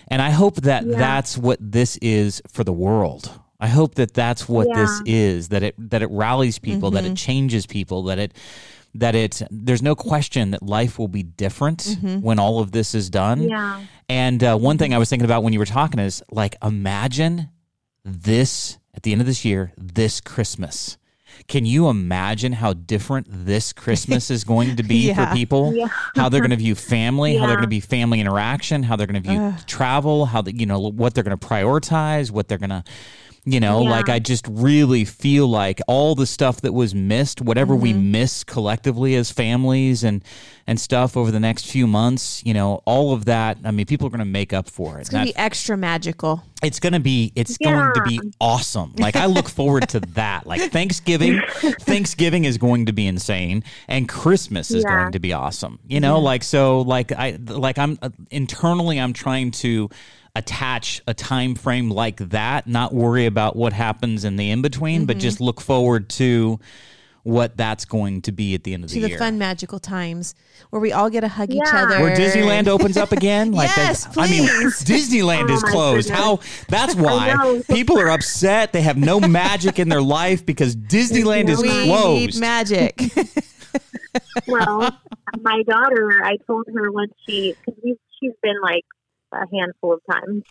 and 0.08 0.22
I 0.22 0.30
hope 0.30 0.56
that 0.56 0.86
yeah. 0.86 0.98
that's 0.98 1.36
what 1.38 1.58
this 1.60 1.96
is 1.98 2.42
for 2.48 2.64
the 2.64 2.72
world. 2.72 3.30
I 3.60 3.66
hope 3.66 3.96
that 3.96 4.14
that's 4.14 4.48
what 4.48 4.68
this 4.72 5.02
is. 5.04 5.48
That 5.48 5.62
it 5.62 5.74
that 5.90 6.02
it 6.02 6.10
rallies 6.10 6.58
people. 6.58 6.90
Mm-hmm. 6.90 6.94
That 6.94 7.04
it 7.04 7.08
mm-hmm. 7.08 7.14
changes 7.14 7.66
people. 7.66 8.04
That 8.04 8.18
it 8.18 8.34
that 8.94 9.14
it 9.14 9.42
there's 9.50 9.82
no 9.82 9.94
question 9.94 10.52
that 10.52 10.62
life 10.62 10.98
will 10.98 11.08
be 11.08 11.22
different 11.22 11.80
mm-hmm. 11.80 12.20
when 12.20 12.38
all 12.38 12.60
of 12.60 12.72
this 12.72 12.94
is 12.94 13.10
done. 13.10 13.42
Yeah. 13.42 13.82
And 14.08 14.42
uh, 14.42 14.56
one 14.56 14.78
thing 14.78 14.94
I 14.94 14.98
was 14.98 15.10
thinking 15.10 15.24
about 15.24 15.42
when 15.42 15.52
you 15.52 15.58
were 15.58 15.66
talking 15.66 16.00
is 16.00 16.22
like 16.30 16.56
imagine 16.62 17.48
this 18.04 18.78
at 18.98 19.04
the 19.04 19.12
end 19.12 19.20
of 19.20 19.28
this 19.28 19.44
year, 19.44 19.72
this 19.78 20.20
Christmas. 20.20 20.98
Can 21.46 21.64
you 21.64 21.88
imagine 21.88 22.52
how 22.52 22.72
different 22.72 23.28
this 23.30 23.72
Christmas 23.84 24.28
is 24.28 24.42
going 24.42 24.74
to 24.74 24.82
be 24.82 25.06
yeah. 25.06 25.30
for 25.30 25.36
people? 25.36 25.72
Yeah. 25.72 25.86
How 26.16 26.28
they're 26.28 26.40
going 26.40 26.50
to 26.50 26.56
view 26.56 26.74
family, 26.74 27.34
yeah. 27.34 27.38
how 27.38 27.46
they're 27.46 27.54
going 27.54 27.62
to 27.62 27.68
be 27.68 27.78
family 27.78 28.20
interaction, 28.20 28.82
how 28.82 28.96
they're 28.96 29.06
going 29.06 29.22
to 29.22 29.28
view 29.28 29.38
uh. 29.38 29.56
travel, 29.68 30.26
how 30.26 30.42
the, 30.42 30.52
you 30.52 30.66
know 30.66 30.80
what 30.80 31.14
they're 31.14 31.22
going 31.22 31.38
to 31.38 31.46
prioritize, 31.46 32.32
what 32.32 32.48
they're 32.48 32.58
going 32.58 32.70
to 32.70 32.82
you 33.50 33.60
know, 33.60 33.82
yeah. 33.82 33.90
like 33.90 34.08
I 34.10 34.18
just 34.18 34.46
really 34.48 35.06
feel 35.06 35.48
like 35.48 35.80
all 35.88 36.14
the 36.14 36.26
stuff 36.26 36.60
that 36.60 36.74
was 36.74 36.94
missed, 36.94 37.40
whatever 37.40 37.72
mm-hmm. 37.72 37.82
we 37.82 37.92
miss 37.94 38.44
collectively 38.44 39.14
as 39.14 39.30
families 39.30 40.04
and 40.04 40.22
and 40.66 40.78
stuff 40.78 41.16
over 41.16 41.30
the 41.30 41.40
next 41.40 41.66
few 41.66 41.86
months, 41.86 42.44
you 42.44 42.52
know, 42.52 42.82
all 42.84 43.14
of 43.14 43.24
that. 43.24 43.56
I 43.64 43.70
mean, 43.70 43.86
people 43.86 44.06
are 44.06 44.10
going 44.10 44.18
to 44.18 44.26
make 44.26 44.52
up 44.52 44.68
for 44.68 44.98
it. 44.98 45.00
It's 45.00 45.08
going 45.08 45.26
to 45.26 45.32
be 45.32 45.38
extra 45.38 45.78
magical. 45.78 46.42
It's 46.62 46.78
going 46.78 46.92
to 46.92 47.00
be. 47.00 47.32
It's 47.34 47.56
yeah. 47.58 47.72
going 47.72 47.94
to 47.94 48.02
be 48.02 48.20
awesome. 48.38 48.92
Like 48.98 49.16
I 49.16 49.24
look 49.26 49.48
forward 49.48 49.88
to 49.90 50.00
that. 50.00 50.46
Like 50.46 50.60
Thanksgiving, 50.72 51.40
Thanksgiving 51.80 52.44
is 52.44 52.58
going 52.58 52.84
to 52.86 52.92
be 52.92 53.06
insane, 53.06 53.64
and 53.88 54.06
Christmas 54.06 54.70
is 54.70 54.84
yeah. 54.84 54.94
going 54.94 55.12
to 55.12 55.18
be 55.18 55.32
awesome. 55.32 55.78
You 55.88 56.00
know, 56.00 56.20
like 56.20 56.42
so, 56.42 56.82
like 56.82 57.12
I 57.12 57.38
like 57.46 57.78
I'm 57.78 57.98
uh, 58.02 58.10
internally, 58.30 59.00
I'm 59.00 59.14
trying 59.14 59.52
to 59.52 59.88
attach 60.34 61.02
a 61.06 61.14
time 61.14 61.54
frame 61.54 61.90
like 61.90 62.16
that, 62.30 62.66
not 62.66 62.94
worry 62.94 63.26
about 63.26 63.56
what 63.56 63.72
happens 63.72 64.24
in 64.24 64.36
the 64.36 64.50
in 64.50 64.62
between, 64.62 65.00
mm-hmm. 65.00 65.06
but 65.06 65.18
just 65.18 65.40
look 65.40 65.60
forward 65.60 66.08
to 66.10 66.58
what 67.28 67.56
that's 67.58 67.84
going 67.84 68.22
to 68.22 68.32
be 68.32 68.54
at 68.54 68.64
the 68.64 68.72
end 68.72 68.84
of 68.84 68.90
to 68.90 68.94
the, 68.94 69.00
the 69.00 69.08
year. 69.08 69.18
To 69.18 69.22
the 69.22 69.26
fun 69.26 69.38
magical 69.38 69.78
times 69.78 70.34
where 70.70 70.80
we 70.80 70.92
all 70.92 71.10
get 71.10 71.20
to 71.20 71.28
hug 71.28 71.52
yeah. 71.52 71.62
each 71.62 71.74
other. 71.74 72.00
Where 72.00 72.16
Disneyland 72.16 72.68
opens 72.68 72.96
up 72.96 73.12
again. 73.12 73.52
Like 73.52 73.68
yes, 73.76 74.06
please. 74.06 74.18
I 74.18 74.30
mean, 74.30 74.48
Disneyland 74.70 75.50
oh 75.50 75.54
is 75.54 75.62
closed. 75.62 76.10
How? 76.10 76.40
That's 76.68 76.94
why 76.94 77.62
people 77.68 78.00
are 78.00 78.08
upset. 78.08 78.72
They 78.72 78.82
have 78.82 78.96
no 78.96 79.20
magic 79.20 79.78
in 79.78 79.88
their 79.88 80.02
life 80.02 80.46
because 80.46 80.74
Disneyland 80.74 81.48
is 81.48 81.60
we 81.60 81.68
closed. 81.68 82.34
Need 82.34 82.40
magic. 82.40 82.98
well, 84.46 84.98
my 85.40 85.62
daughter, 85.64 86.22
I 86.24 86.36
told 86.46 86.66
her 86.74 86.90
once 86.90 87.12
she 87.28 87.54
because 87.66 87.98
she's 88.20 88.32
been 88.42 88.60
like 88.62 88.84
a 89.32 89.46
handful 89.52 89.94
of 89.94 90.00
times. 90.10 90.44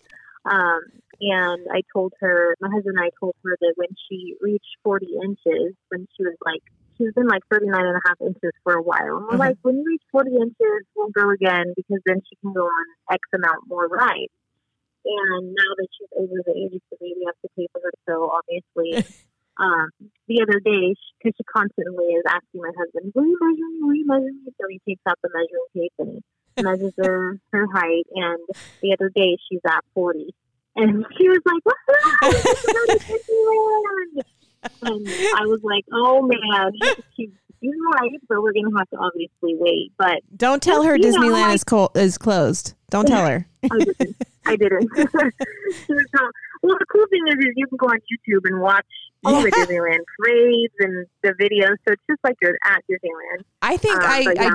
Um, 0.45 0.81
and 1.19 1.67
I 1.73 1.81
told 1.91 2.13
her, 2.21 2.55
my 2.61 2.69
husband 2.69 2.95
and 2.97 3.05
I 3.05 3.09
told 3.19 3.35
her 3.43 3.57
that 3.59 3.73
when 3.75 3.89
she 4.07 4.35
reached 4.39 4.77
40 4.83 5.07
inches, 5.23 5.75
when 5.89 6.07
she 6.15 6.23
was 6.23 6.37
like, 6.45 6.61
she's 6.97 7.13
been 7.13 7.27
like 7.27 7.41
39 7.51 7.73
and 7.73 7.97
a 7.97 8.01
half 8.07 8.21
inches 8.21 8.53
for 8.63 8.73
a 8.73 8.81
while. 8.81 9.17
And 9.17 9.25
we're 9.25 9.37
mm-hmm. 9.37 9.53
like, 9.53 9.57
when 9.61 9.77
you 9.77 9.85
reach 9.85 10.03
40 10.11 10.31
inches, 10.35 10.81
we'll 10.95 11.09
go 11.09 11.29
again 11.29 11.73
because 11.75 12.01
then 12.05 12.21
she 12.29 12.35
can 12.41 12.53
go 12.53 12.65
on 12.65 12.85
X 13.11 13.21
amount 13.33 13.67
more 13.67 13.87
rides. 13.87 14.33
And 15.05 15.55
now 15.55 15.71
that 15.77 15.87
she's 15.97 16.11
over 16.19 16.43
the 16.45 16.53
age 16.53 16.75
of 16.75 16.83
three, 16.97 17.15
we 17.15 17.23
have 17.25 17.39
to 17.41 17.49
pay 17.55 17.67
for 17.71 17.81
her 17.81 17.93
so 18.05 18.29
obviously. 18.29 19.07
um, 19.57 19.89
the 20.27 20.43
other 20.43 20.59
day, 20.59 20.93
because 21.17 21.33
she, 21.33 21.43
she 21.43 21.43
constantly 21.47 22.13
is 22.13 22.25
asking 22.27 22.61
my 22.61 22.73
husband, 22.75 23.13
will 23.15 23.25
you 23.25 23.37
measure 23.39 23.69
me? 23.71 23.79
Will 23.81 23.95
you 23.95 24.07
measure 24.07 24.33
me? 24.35 24.51
So 24.59 24.67
he 24.69 24.79
takes 24.85 25.01
out 25.07 25.17
the 25.23 25.31
measuring 25.33 25.69
tape 25.73 25.95
and 25.97 26.09
he 26.13 26.21
measures 26.61 26.93
her, 26.97 27.39
her 27.51 27.67
height, 27.73 28.05
and 28.13 28.39
the 28.81 28.93
other 28.93 29.09
day 29.09 29.37
she's 29.49 29.61
at 29.65 29.83
40. 29.93 30.33
And 30.75 31.05
she 31.17 31.27
was 31.27 31.39
like, 31.45 31.63
and 34.81 35.07
I 35.07 35.45
was 35.45 35.59
like, 35.63 35.85
oh 35.91 36.21
man, 36.21 36.71
she's, 37.15 37.29
she's 37.59 37.73
right, 37.93 38.11
but 38.29 38.41
we're 38.41 38.53
going 38.53 38.69
to 38.69 38.77
have 38.77 38.89
to 38.91 38.97
obviously 38.97 39.55
wait. 39.59 39.91
But 39.97 40.21
don't 40.35 40.61
tell 40.61 40.83
her 40.83 40.97
Disneyland 40.97 41.47
know, 41.47 41.53
is, 41.53 41.63
co- 41.63 41.91
is 41.95 42.17
closed. 42.17 42.75
Don't 42.89 43.07
tell 43.07 43.25
her. 43.25 43.47
I 43.63 43.77
didn't. 43.79 44.17
I 44.45 44.55
didn't. 44.55 44.89
well, 44.95 46.75
the 46.77 46.85
cool 46.91 47.05
thing 47.09 47.23
is, 47.27 47.35
is 47.39 47.53
you 47.55 47.67
can 47.67 47.77
go 47.77 47.87
on 47.87 47.97
YouTube 47.97 48.41
and 48.45 48.61
watch 48.61 48.85
all 49.25 49.41
the 49.41 49.51
Disneyland 49.51 49.99
parades 50.17 50.73
and 50.79 51.05
the 51.23 51.29
videos. 51.33 51.75
So 51.87 51.93
it's 51.93 52.03
just 52.09 52.19
like 52.23 52.35
you're 52.41 52.57
at 52.65 52.81
Disneyland. 52.89 53.43
I 53.61 53.77
think 53.77 53.97
um, 53.97 54.03
I, 54.03 54.19
yeah, 54.19 54.49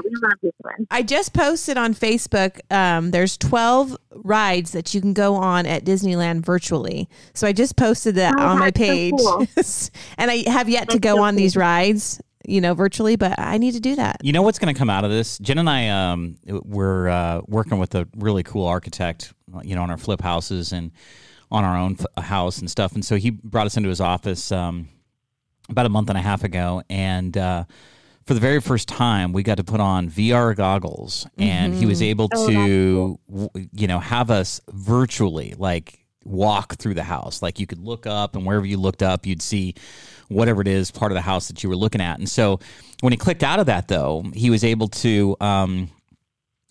I, 0.91 0.99
I, 0.99 1.03
just 1.03 1.33
posted 1.33 1.77
on 1.77 1.95
Facebook. 1.95 2.61
Um, 2.73 3.11
there's 3.11 3.37
12 3.37 3.97
rides 4.15 4.73
that 4.73 4.95
you 4.95 5.01
can 5.01 5.13
go 5.13 5.35
on 5.35 5.67
at 5.67 5.85
Disneyland 5.85 6.45
virtually. 6.45 7.09
So 7.35 7.47
I 7.47 7.53
just 7.53 7.77
posted 7.77 8.15
that 8.17 8.35
oh, 8.39 8.43
on 8.43 8.59
my 8.59 8.71
page, 8.71 9.15
so 9.19 9.39
cool. 9.39 9.47
and 10.19 10.31
I 10.31 10.49
have 10.51 10.69
yet 10.69 10.83
that's 10.83 10.95
to 10.95 11.01
go 11.01 11.17
so 11.17 11.23
on 11.23 11.35
cool. 11.35 11.39
these 11.39 11.57
rides. 11.57 12.21
You 12.45 12.61
know, 12.61 12.75
virtually, 12.75 13.15
but 13.15 13.39
I 13.39 13.57
need 13.59 13.75
to 13.75 13.81
do 13.81 13.95
that. 13.95 14.17
You 14.21 14.33
know 14.33 14.43
what's 14.43 14.59
going 14.59 14.75
to 14.75 14.77
come 14.77 14.91
out 14.91 15.05
of 15.05 15.13
this? 15.13 15.39
Jen 15.39 15.59
and 15.59 15.71
I, 15.71 15.91
um, 15.91 16.39
we're 16.45 17.09
uh, 17.09 17.41
working 17.47 17.79
with 17.79 17.95
a 17.95 18.09
really 18.17 18.43
cool 18.43 18.67
architect. 18.67 19.33
You 19.63 19.77
know, 19.77 19.83
on 19.83 19.91
our 19.91 19.97
flip 19.97 20.21
houses 20.21 20.73
and 20.73 20.91
on 21.53 21.65
our 21.65 21.77
own 21.77 21.97
house 22.17 22.59
and 22.59 22.69
stuff. 22.69 22.95
And 22.95 23.05
so 23.05 23.17
he 23.17 23.31
brought 23.31 23.67
us 23.67 23.77
into 23.77 23.91
his 23.91 24.01
office 24.01 24.51
um, 24.51 24.89
about 25.69 25.87
a 25.87 25.91
month 25.91 26.09
and 26.09 26.19
a 26.19 26.23
half 26.23 26.43
ago, 26.43 26.83
and 26.91 27.37
uh, 27.37 27.65
for 28.27 28.35
the 28.35 28.41
very 28.41 28.61
first 28.61 28.89
time, 28.89 29.33
we 29.33 29.43
got 29.43 29.57
to 29.57 29.65
put 29.65 29.81
on 29.81 30.09
VR 30.09 30.57
goggles, 30.57 31.27
and 31.39 31.73
mm-hmm. 31.73 31.81
he 31.81 31.87
was 31.87 31.99
mm-hmm. 31.99 32.11
able 32.11 32.29
oh, 32.33 32.49
to, 32.49 33.19
cool. 33.29 33.53
you 33.73 33.87
know, 33.87 33.99
have 33.99 34.31
us 34.31 34.61
virtually 34.71 35.55
like 35.59 35.99
walk 36.25 36.77
through 36.77 36.95
the 36.95 37.03
house. 37.03 37.43
Like 37.43 37.59
you 37.59 37.67
could 37.67 37.81
look 37.81 38.07
up, 38.07 38.35
and 38.35 38.47
wherever 38.47 38.65
you 38.65 38.79
looked 38.79 39.03
up, 39.03 39.27
you'd 39.27 39.43
see 39.43 39.75
whatever 40.29 40.63
it 40.63 40.69
is 40.69 40.91
part 40.91 41.13
of 41.13 41.15
the 41.15 41.23
house 41.23 41.49
that 41.49 41.63
you 41.63 41.69
were 41.69 41.77
looking 41.77 42.01
at. 42.01 42.19
And 42.19 42.29
so 42.29 42.61
when 43.01 43.13
he 43.13 43.17
clicked 43.17 43.43
out 43.43 43.59
of 43.61 43.67
that, 43.67 43.89
though, 43.89 44.25
he 44.35 44.51
was 44.51 44.65
able 44.65 44.89
to. 44.89 45.37
Um, 45.41 45.91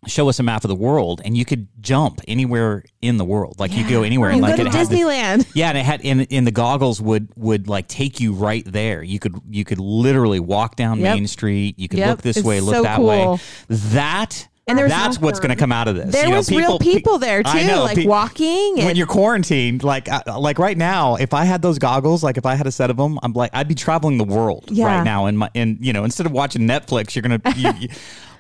show 0.08 0.28
us 0.30 0.40
a 0.40 0.44
map 0.44 0.64
of 0.64 0.68
the 0.70 0.76
world, 0.76 1.22
and 1.24 1.38
you 1.38 1.46
could 1.46 1.68
jump 1.80 2.22
anywhere 2.28 2.84
in 3.02 3.18
the 3.18 3.26
world. 3.26 3.60
Like 3.60 3.72
you 3.74 3.88
go 3.88 4.02
anywhere, 4.04 4.32
and 4.32 4.42
like 4.42 4.58
go 4.58 4.64
to 4.64 4.70
it 4.70 4.74
had 4.74 4.88
this- 4.88 5.00
Disneyland. 5.00 5.48
yeah, 5.54 5.70
and 5.70 5.78
it 5.78 5.86
had 5.86 6.02
and, 6.04 6.26
and 6.32 6.48
the 6.48 6.52
goggles 6.52 7.00
would 7.02 7.30
would 7.36 7.68
like 7.68 7.88
take 7.88 8.20
you 8.20 8.34
right 8.34 8.64
there. 8.66 9.04
You 9.04 9.20
could 9.20 9.36
you 9.50 9.64
could 9.64 9.80
literally 9.80 10.40
walk 10.40 10.76
down 10.76 11.00
Yep. 11.00 11.16
Main 11.16 11.28
Street. 11.28 11.78
You 11.78 11.88
could 11.88 12.00
Yep. 12.00 12.10
look 12.10 12.22
this 12.24 12.38
It's 12.38 12.46
way, 12.46 12.62
look 12.62 12.76
so 12.76 12.84
that 12.84 12.96
cool. 12.98 13.06
way. 13.08 13.38
That 13.70 14.48
And 14.68 14.78
there 14.78 14.86
was 14.86 14.92
that's 14.92 15.20
what's 15.20 15.40
going 15.40 15.50
to 15.50 15.56
come 15.56 15.72
out 15.72 15.88
of 15.88 15.96
this. 15.96 16.12
There 16.14 16.26
You 16.26 16.32
know, 16.32 16.38
was 16.38 16.50
real 16.52 16.80
people 16.80 17.18
there 17.20 17.44
too, 17.44 17.64
know, 17.66 17.84
like 17.84 17.98
pe- 17.98 18.06
walking. 18.06 18.78
when 18.78 18.96
you're 18.96 19.08
quarantined, 19.08 19.84
like 19.84 20.10
uh, 20.10 20.22
like 20.40 20.60
right 20.60 20.78
now, 20.78 21.16
if 21.16 21.34
I 21.34 21.46
had 21.46 21.62
those 21.62 21.78
goggles, 21.80 22.24
like 22.24 22.38
if 22.38 22.46
I 22.46 22.56
had 22.56 22.66
a 22.68 22.72
set 22.72 22.90
of 22.90 22.98
them, 22.98 23.20
I'm 23.22 23.34
like 23.34 23.52
I'd 23.54 23.68
be 23.68 23.76
traveling 23.76 24.18
the 24.18 24.24
world 24.24 24.66
Yeah. 24.70 24.86
right 24.98 25.04
now. 25.04 25.26
And 25.28 25.38
my 25.38 25.50
and 25.54 25.78
you 25.82 25.94
know 25.94 26.04
instead 26.06 26.26
of 26.26 26.32
watching 26.32 26.64
Netflix, 26.64 27.14
you're 27.16 27.22
gonna. 27.22 27.42
You- 27.56 27.90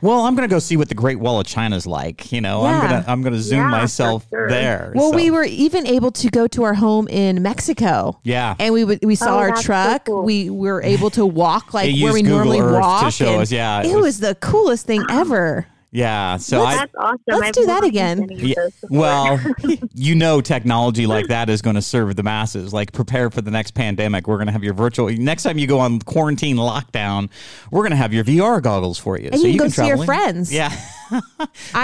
well, 0.01 0.21
I'm 0.21 0.35
gonna 0.35 0.47
go 0.47 0.59
see 0.59 0.77
what 0.77 0.89
the 0.89 0.95
Great 0.95 1.19
Wall 1.19 1.39
of 1.39 1.45
China's 1.47 1.85
like. 1.87 2.31
You 2.31 2.41
know, 2.41 2.63
I'm 2.65 2.81
gonna 2.81 3.05
I'm 3.07 3.21
gonna 3.21 3.39
zoom 3.39 3.59
Yeah, 3.59 3.67
myself 3.69 4.25
sure. 4.29 4.49
there. 4.49 4.91
well, 4.95 5.11
so. 5.11 5.15
we 5.15 5.31
were 5.31 5.43
even 5.43 5.85
able 5.87 6.11
to 6.11 6.29
go 6.29 6.47
to 6.47 6.63
our 6.63 6.73
home 6.73 7.07
in 7.07 7.41
Mexico. 7.41 8.19
yeah. 8.23 8.55
And 8.59 8.73
we 8.73 8.83
would, 8.83 8.99
we 9.03 9.15
saw 9.15 9.35
Oh, 9.35 9.39
our 9.39 9.47
that's 9.49 9.61
so 9.61 9.65
truck. 9.65 10.05
cool. 10.05 10.23
We 10.23 10.49
were 10.49 10.81
able 10.83 11.09
to 11.11 11.25
walk 11.25 11.73
like 11.73 11.93
where 12.01 12.13
we 12.13 12.21
Google 12.21 12.37
normally 12.37 12.59
Earth 12.61 12.73
to 12.73 12.79
walk. 12.79 13.13
show 13.13 13.33
and 13.33 13.41
us, 13.41 13.51
yeah, 13.51 13.81
it, 13.81 13.87
it 13.91 13.95
was, 13.95 14.03
was- 14.05 14.19
the 14.21 14.35
coolest 14.35 14.85
thing 14.85 15.03
ever. 15.09 15.67
Yeah. 15.93 16.37
So 16.37 16.61
I 16.63 16.75
That's 16.75 16.95
awesome. 16.97 17.19
let's 17.27 17.43
I've 17.47 17.53
do 17.53 17.65
that 17.65 17.83
again. 17.83 18.27
Yeah, 18.31 18.53
well, 18.89 19.39
you 19.93 20.15
know, 20.15 20.39
technology 20.39 21.05
like 21.05 21.27
that 21.27 21.49
is 21.49 21.61
going 21.61 21.75
to 21.75 21.81
serve 21.81 22.15
the 22.15 22.23
masses. 22.23 22.73
Like, 22.73 22.93
prepare 22.93 23.29
for 23.29 23.41
the 23.41 23.51
next 23.51 23.71
pandemic. 23.71 24.25
We're 24.27 24.37
going 24.37 24.47
to 24.47 24.53
have 24.53 24.63
your 24.63 24.73
virtual. 24.73 25.09
Next 25.09 25.43
time 25.43 25.57
you 25.57 25.67
go 25.67 25.79
on 25.79 25.99
quarantine 25.99 26.55
lockdown, 26.55 27.29
we're 27.71 27.81
going 27.81 27.91
to 27.91 27.97
have 27.97 28.13
your 28.13 28.23
VR 28.23 28.61
goggles 28.61 28.97
for 28.97 29.19
you, 29.19 29.29
And 29.33 29.41
so 29.41 29.47
you 29.47 29.53
can 29.53 29.57
go 29.57 29.63
can 29.65 29.71
see 29.71 29.87
your 29.87 29.97
in- 29.97 30.05
friends. 30.05 30.53
Yeah, 30.53 30.71
I'm 31.11 31.19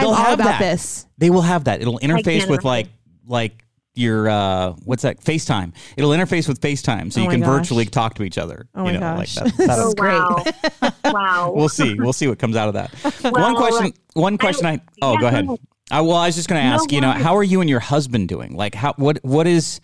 They'll 0.01 0.09
all 0.09 0.15
have 0.15 0.33
about 0.39 0.45
that. 0.45 0.59
this. 0.59 1.05
they 1.17 1.29
will 1.29 1.41
have 1.41 1.65
that. 1.65 1.81
It'll 1.81 1.99
interface 1.99 2.39
can't 2.39 2.49
with 2.49 2.63
like 2.63 2.87
like 3.27 3.61
your 3.97 4.29
uh 4.29 4.73
what's 4.85 5.03
that 5.03 5.19
FaceTime. 5.21 5.73
It'll 5.97 6.11
interface 6.11 6.47
with 6.47 6.59
FaceTime, 6.61 7.11
so 7.11 7.21
Oh 7.21 7.23
you 7.25 7.29
can 7.29 7.39
gosh. 7.41 7.49
virtually 7.49 7.85
talk 7.85 8.13
to 8.15 8.23
each 8.23 8.37
other. 8.37 8.67
Oh 8.75 8.79
you 8.79 8.85
my 8.85 8.91
know, 8.93 8.99
gosh. 8.99 9.37
like 9.37 9.55
that. 9.55 9.57
That'll- 9.67 9.87
Oh, 9.89 9.93
great. 9.93 10.13
wow. 10.13 10.91
wow. 11.13 11.51
we'll 11.55 11.69
see. 11.69 11.93
We'll 11.95 12.13
see 12.13 12.27
what 12.27 12.39
comes 12.39 12.55
out 12.55 12.67
of 12.67 12.73
that. 12.75 12.91
one 13.33 13.55
question. 13.55 13.93
One 14.13 14.37
question. 14.37 14.65
I, 14.65 14.79
oh, 15.01 15.13
yeah, 15.13 15.15
go 15.17 15.21
go 15.21 15.27
ahead. 15.27 15.45
ahead. 15.45 15.59
I, 15.91 16.01
well, 16.01 16.17
I 16.17 16.25
was 16.27 16.35
just 16.35 16.49
going 16.49 16.61
to 16.61 16.67
No, 16.67 16.73
ask. 16.75 16.91
you 16.91 16.99
know, 17.01 17.11
how 17.11 17.35
are 17.37 17.43
you 17.43 17.61
and 17.61 17.69
your 17.69 17.79
husband 17.79 18.27
doing? 18.27 18.55
Like, 18.55 18.75
how 18.75 18.93
what 18.97 19.19
what 19.23 19.47
is 19.47 19.79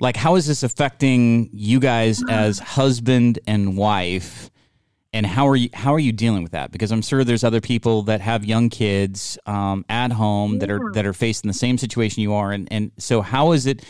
like 0.00 0.16
how 0.16 0.36
is 0.36 0.46
this 0.46 0.62
affecting 0.62 1.50
you 1.52 1.80
guys 1.80 2.22
as 2.30 2.58
husband 2.60 3.38
and 3.46 3.76
wife? 3.76 4.50
And 5.14 5.26
how 5.26 5.46
are 5.46 5.56
you 5.56 5.68
how 5.74 5.92
are 5.92 5.98
you 5.98 6.12
dealing 6.12 6.42
with 6.42 6.52
that? 6.52 6.70
Because 6.72 6.90
I'm 6.90 7.02
sure 7.02 7.22
there's 7.22 7.44
other 7.44 7.60
people 7.60 8.02
that 8.04 8.22
have 8.22 8.46
young 8.46 8.70
kids 8.70 9.38
um, 9.44 9.84
at 9.90 10.10
home 10.12 10.58
that 10.60 10.70
are 10.70 10.90
that 10.94 11.04
are 11.04 11.12
facing 11.12 11.48
the 11.48 11.54
same 11.54 11.76
situation 11.76 12.22
you 12.22 12.32
are. 12.32 12.50
And 12.50 12.66
and 12.70 12.92
so 12.96 13.20
how 13.20 13.52
is 13.52 13.66
it? 13.66 13.84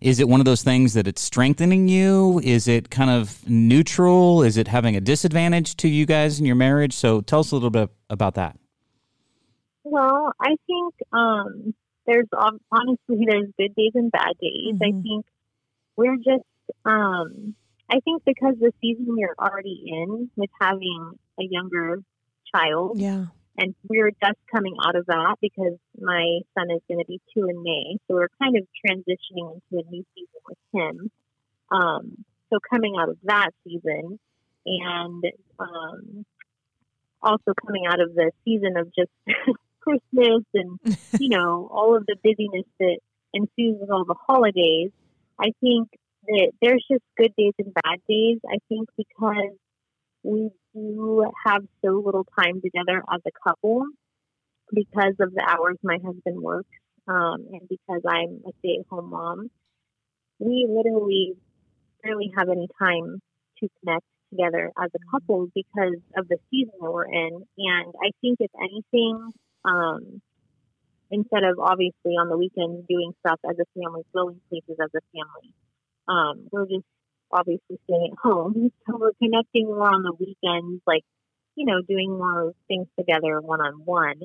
Is 0.00 0.20
it 0.20 0.28
one 0.28 0.38
of 0.40 0.46
those 0.46 0.62
things 0.62 0.94
that 0.94 1.08
it's 1.08 1.20
strengthening 1.20 1.88
you? 1.88 2.40
Is 2.44 2.68
it 2.68 2.88
kind 2.90 3.10
of 3.10 3.42
neutral? 3.48 4.44
Is 4.44 4.56
it 4.56 4.68
having 4.68 4.94
a 4.94 5.00
disadvantage 5.00 5.76
to 5.78 5.88
you 5.88 6.06
guys 6.06 6.38
in 6.38 6.46
your 6.46 6.54
marriage? 6.54 6.92
So 6.92 7.20
tell 7.22 7.40
us 7.40 7.50
a 7.50 7.56
little 7.56 7.70
bit 7.70 7.90
about 8.08 8.34
that. 8.34 8.56
Well, 9.82 10.32
I 10.40 10.54
think 10.68 10.94
um, 11.12 11.74
there's 12.06 12.28
honestly 12.32 13.26
there's 13.28 13.48
good 13.58 13.74
days 13.74 13.92
and 13.94 14.12
bad 14.12 14.34
days. 14.40 14.76
I 14.80 14.92
Mhm. 14.92 15.02
think 15.02 15.26
we're 15.96 16.16
just 16.18 16.44
um, 16.84 17.56
I 17.90 18.00
think 18.00 18.22
because 18.24 18.54
the 18.60 18.72
season 18.80 19.06
we're 19.08 19.34
already 19.38 19.82
in 19.86 20.30
with 20.36 20.50
having 20.60 21.12
a 21.40 21.44
younger 21.44 22.02
child, 22.54 22.98
Yeah. 23.00 23.26
and 23.56 23.74
we're 23.88 24.10
just 24.10 24.38
coming 24.54 24.76
out 24.86 24.94
of 24.96 25.06
that 25.06 25.36
because 25.40 25.78
my 25.98 26.40
son 26.56 26.70
is 26.70 26.80
going 26.88 27.00
to 27.00 27.06
be 27.06 27.20
two 27.34 27.46
in 27.48 27.62
May, 27.62 27.96
so 28.06 28.14
we're 28.14 28.28
kind 28.42 28.56
of 28.56 28.66
transitioning 28.86 29.54
into 29.54 29.86
a 29.86 29.90
new 29.90 30.04
season 30.14 30.40
with 30.48 30.58
him. 30.72 31.10
Um, 31.70 32.24
so 32.50 32.58
coming 32.70 32.94
out 32.98 33.08
of 33.08 33.16
that 33.24 33.50
season, 33.64 34.18
and 34.66 35.24
um, 35.58 36.24
also 37.22 37.52
coming 37.66 37.84
out 37.86 38.00
of 38.00 38.14
the 38.14 38.30
season 38.44 38.76
of 38.76 38.92
just 38.94 39.10
Christmas 39.80 40.44
and 40.54 40.78
you 41.20 41.30
know 41.30 41.68
all 41.72 41.96
of 41.96 42.04
the 42.06 42.16
busyness 42.22 42.66
that 42.80 42.98
ensues 43.32 43.76
with 43.80 43.90
all 43.90 44.04
the 44.04 44.14
holidays, 44.26 44.90
I 45.40 45.52
think 45.60 45.88
there's 46.60 46.84
just 46.90 47.02
good 47.16 47.32
days 47.36 47.54
and 47.58 47.72
bad 47.74 47.98
days. 48.08 48.38
I 48.46 48.58
think 48.68 48.88
because 48.96 49.56
we 50.22 50.50
do 50.74 51.24
have 51.46 51.62
so 51.84 52.02
little 52.04 52.26
time 52.38 52.60
together 52.60 53.02
as 53.12 53.20
a 53.26 53.48
couple 53.48 53.86
because 54.72 55.14
of 55.20 55.32
the 55.32 55.42
hours 55.46 55.76
my 55.82 55.98
husband 56.04 56.40
works 56.40 56.68
um, 57.06 57.46
and 57.52 57.68
because 57.68 58.02
I'm 58.06 58.42
a 58.46 58.52
stay 58.60 58.78
at 58.80 58.86
home 58.90 59.10
mom. 59.10 59.50
We 60.38 60.68
literally 60.68 61.34
barely 62.02 62.30
have 62.36 62.48
any 62.48 62.68
time 62.80 63.20
to 63.60 63.68
connect 63.80 64.04
together 64.30 64.70
as 64.80 64.90
a 64.94 65.10
couple 65.10 65.48
because 65.54 65.98
of 66.16 66.28
the 66.28 66.36
season 66.50 66.74
that 66.80 66.92
we're 66.92 67.06
in. 67.06 67.42
And 67.58 67.94
I 68.00 68.10
think, 68.20 68.38
if 68.40 68.50
anything, 68.60 69.32
um, 69.64 70.20
instead 71.10 71.44
of 71.44 71.58
obviously 71.58 72.12
on 72.12 72.28
the 72.28 72.36
weekends 72.36 72.86
doing 72.88 73.12
stuff 73.20 73.40
as 73.48 73.56
a 73.58 73.64
family, 73.74 74.02
going 74.14 74.40
places 74.48 74.76
as 74.80 74.90
a 74.94 75.00
family, 75.12 75.54
um, 76.08 76.48
we're 76.50 76.66
just 76.66 76.86
obviously 77.30 77.78
staying 77.84 78.10
at 78.12 78.18
home. 78.18 78.72
So 78.86 78.98
we're 78.98 79.12
connecting 79.22 79.66
more 79.66 79.94
on 79.94 80.02
the 80.02 80.12
weekends, 80.18 80.82
like, 80.86 81.04
you 81.54 81.66
know, 81.66 81.82
doing 81.82 82.10
more 82.10 82.52
things 82.68 82.86
together 82.98 83.40
one 83.40 83.60
on 83.60 83.82
one. 83.84 84.20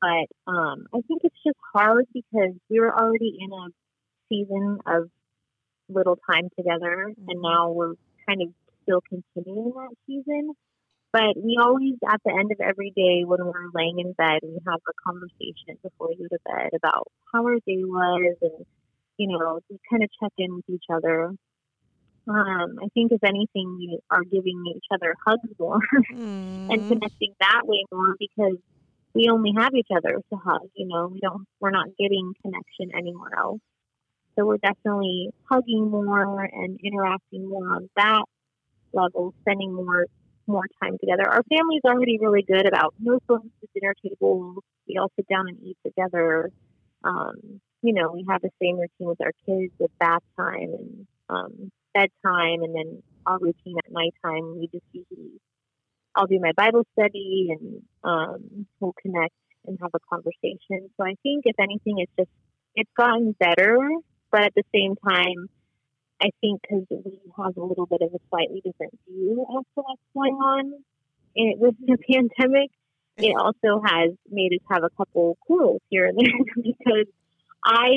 But 0.00 0.52
um, 0.52 0.86
I 0.94 1.00
think 1.08 1.22
it's 1.24 1.42
just 1.44 1.56
hard 1.72 2.06
because 2.12 2.52
we 2.68 2.80
were 2.80 2.94
already 2.94 3.38
in 3.40 3.50
a 3.52 3.68
season 4.28 4.78
of 4.86 5.08
little 5.88 6.18
time 6.30 6.48
together, 6.56 7.12
and 7.28 7.42
now 7.42 7.70
we're 7.70 7.94
kind 8.28 8.42
of 8.42 8.48
still 8.82 9.00
continuing 9.08 9.72
that 9.74 9.94
season. 10.06 10.52
But 11.12 11.36
we 11.36 11.58
always, 11.62 11.94
at 12.10 12.20
the 12.24 12.32
end 12.32 12.50
of 12.50 12.60
every 12.60 12.90
day, 12.90 13.22
when 13.24 13.44
we're 13.44 13.70
laying 13.72 14.00
in 14.00 14.12
bed, 14.12 14.40
we 14.42 14.58
have 14.66 14.80
a 14.88 14.92
conversation 15.06 15.78
before 15.82 16.08
we 16.08 16.16
go 16.16 16.28
to 16.28 16.38
bed 16.44 16.70
about 16.74 17.06
how 17.32 17.44
our 17.44 17.54
day 17.66 17.84
was, 17.84 18.36
and 18.42 18.66
you 19.18 19.28
know, 19.28 19.60
we 19.70 19.78
kind 19.90 20.02
of 20.02 20.10
check 20.22 20.32
in 20.38 20.56
with 20.56 20.64
each 20.68 20.84
other. 20.92 21.32
Um, 22.26 22.78
I 22.82 22.88
think 22.94 23.12
if 23.12 23.22
anything, 23.24 23.76
we 23.78 23.98
are 24.10 24.22
giving 24.24 24.62
each 24.74 24.84
other 24.92 25.14
hugs 25.26 25.48
more 25.58 25.78
Mm-hmm. 26.70 26.72
and 26.72 26.86
connecting 26.86 27.34
that 27.40 27.62
way 27.64 27.84
more 27.92 28.16
because 28.18 28.56
we 29.14 29.28
only 29.30 29.52
have 29.56 29.74
each 29.74 29.88
other 29.94 30.20
to 30.30 30.36
hug. 30.36 30.68
You 30.74 30.88
know, 30.88 31.08
we 31.08 31.20
don't, 31.20 31.44
we're 31.60 31.70
not 31.70 31.88
getting 31.98 32.32
connection 32.42 32.96
anywhere 32.96 33.32
else. 33.38 33.60
So 34.38 34.46
we're 34.46 34.58
definitely 34.58 35.30
hugging 35.50 35.90
more 35.90 36.42
and 36.44 36.78
interacting 36.82 37.48
more 37.48 37.74
on 37.74 37.88
that 37.96 38.24
level, 38.92 39.34
spending 39.42 39.74
more 39.74 40.06
more 40.46 40.64
time 40.82 40.96
together. 41.00 41.28
Our 41.28 41.42
family's 41.48 41.80
already 41.86 42.18
really 42.20 42.42
good 42.42 42.66
about 42.66 42.94
no 42.98 43.18
phones 43.26 43.46
at 43.62 43.68
the 43.74 43.80
dinner 43.80 43.94
table. 44.02 44.56
We 44.86 44.98
all 44.98 45.10
sit 45.16 45.26
down 45.28 45.48
and 45.48 45.58
eat 45.62 45.78
together. 45.86 46.50
Um, 47.02 47.60
you 47.84 47.92
know, 47.92 48.10
we 48.12 48.24
have 48.30 48.40
the 48.40 48.50
same 48.62 48.76
routine 48.76 49.08
with 49.08 49.20
our 49.20 49.32
kids 49.44 49.70
with 49.78 49.90
bath 50.00 50.22
time 50.38 50.72
and 50.72 51.06
um, 51.28 51.70
bedtime, 51.92 52.62
and 52.62 52.74
then 52.74 53.02
our 53.26 53.38
routine 53.38 53.76
at 53.78 53.92
nighttime. 53.92 54.58
We 54.58 54.68
just 54.72 54.86
usually, 54.92 55.38
I'll 56.16 56.26
do 56.26 56.40
my 56.40 56.52
Bible 56.56 56.86
study, 56.98 57.48
and 57.50 57.82
um, 58.02 58.66
we'll 58.80 58.94
connect 59.02 59.34
and 59.66 59.78
have 59.82 59.90
a 59.92 60.00
conversation. 60.08 60.88
So 60.96 61.04
I 61.04 61.14
think, 61.22 61.44
if 61.44 61.56
anything, 61.60 61.98
it's 61.98 62.12
just 62.18 62.30
it's 62.74 62.90
gotten 62.96 63.36
better, 63.38 63.76
but 64.32 64.44
at 64.44 64.54
the 64.54 64.64
same 64.74 64.96
time, 64.96 65.50
I 66.22 66.30
think 66.40 66.62
because 66.62 66.86
we 66.90 67.20
have 67.36 67.54
a 67.58 67.62
little 67.62 67.86
bit 67.86 68.00
of 68.00 68.14
a 68.14 68.18
slightly 68.30 68.62
different 68.64 68.98
view 69.06 69.44
as 69.58 69.64
to 69.74 69.82
what's 69.82 70.00
going 70.14 70.36
on 70.36 70.72
it, 71.34 71.58
with 71.58 71.74
the 71.84 71.98
pandemic, 72.10 72.70
it 73.18 73.34
also 73.38 73.82
has 73.84 74.12
made 74.30 74.54
us 74.54 74.64
have 74.70 74.84
a 74.84 74.90
couple 74.96 75.36
quarrels 75.46 75.82
here 75.90 76.06
and 76.06 76.18
there 76.18 76.32
because 76.62 77.06
I, 77.64 77.90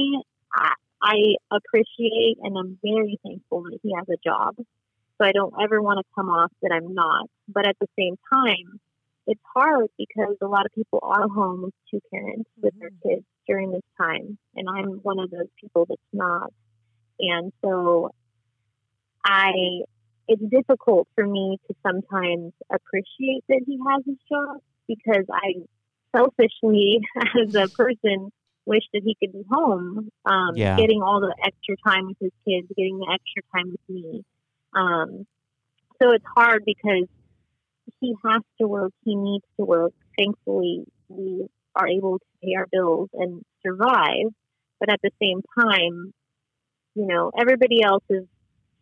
I 0.54 0.74
I 1.02 1.36
appreciate 1.52 2.38
and 2.42 2.58
I'm 2.58 2.78
very 2.84 3.20
thankful 3.24 3.64
that 3.64 3.80
he 3.84 3.94
has 3.96 4.08
a 4.10 4.18
job. 4.24 4.56
So 4.58 5.26
I 5.26 5.32
don't 5.32 5.54
ever 5.62 5.82
want 5.82 6.00
to 6.00 6.06
come 6.16 6.30
off 6.30 6.52
that 6.62 6.72
I'm 6.72 6.94
not. 6.94 7.30
But 7.48 7.68
at 7.68 7.78
the 7.80 7.88
same 7.98 8.16
time, 8.32 8.80
it's 9.26 9.42
hard 9.56 9.88
because 9.98 10.36
a 10.42 10.48
lot 10.48 10.66
of 10.66 10.72
people 10.74 11.00
are 11.02 11.28
home 11.28 11.64
with 11.64 11.74
two 11.92 12.00
parents 12.12 12.50
with 12.62 12.74
their 12.80 12.90
mm-hmm. 12.90 13.10
kids 13.10 13.26
during 13.48 13.72
this 13.72 13.84
time. 14.00 14.38
And 14.56 14.68
I'm 14.70 15.00
one 15.04 15.20
of 15.20 15.32
those 15.32 15.48
people 15.60 15.86
that's 15.88 16.02
not. 16.14 16.52
And 17.20 17.52
so 17.64 18.12
I, 19.26 19.52
it's 20.28 20.42
difficult 20.50 21.08
for 21.16 21.26
me 21.26 21.58
to 21.68 21.76
sometimes 21.86 22.54
appreciate 22.72 23.44
that 23.50 23.62
he 23.66 23.80
has 23.90 24.04
his 24.06 24.18
job 24.30 24.58
because 24.88 25.26
I 25.32 25.54
selfishly, 26.16 27.02
as 27.44 27.56
a 27.56 27.68
person, 27.68 28.32
wish 28.68 28.84
that 28.94 29.02
he 29.04 29.16
could 29.16 29.32
be 29.32 29.44
home, 29.50 30.10
um, 30.26 30.56
Yeah. 30.56 30.78
getting 30.78 31.02
all 31.02 31.22
the 31.22 31.34
extra 31.44 31.76
time 31.88 32.08
with 32.08 32.18
his 32.20 32.32
kids, 32.46 32.68
getting 32.76 33.00
the 33.00 33.08
extra 33.12 33.42
time 33.56 33.72
with 33.72 33.90
me. 33.90 34.24
Um, 34.74 35.26
so 36.02 36.12
it's 36.12 36.26
hard 36.36 36.64
because 36.66 37.08
he 38.00 38.14
has 38.26 38.42
to 38.60 38.68
work, 38.68 38.92
he 39.04 39.16
needs 39.16 39.46
to 39.58 39.66
work. 39.66 39.94
Thankfully, 40.18 40.86
we 41.08 41.48
are 41.76 41.88
able 41.88 42.20
to 42.20 42.26
pay 42.44 42.54
our 42.56 42.68
bills 42.72 43.10
and 43.14 43.44
survive. 43.66 44.28
But 44.80 44.90
at 44.92 45.00
the 45.02 45.12
same 45.22 45.42
time, 45.60 46.14
you 46.94 47.08
know, 47.08 47.32
everybody 47.38 47.82
else 47.84 48.04
is. 48.10 48.26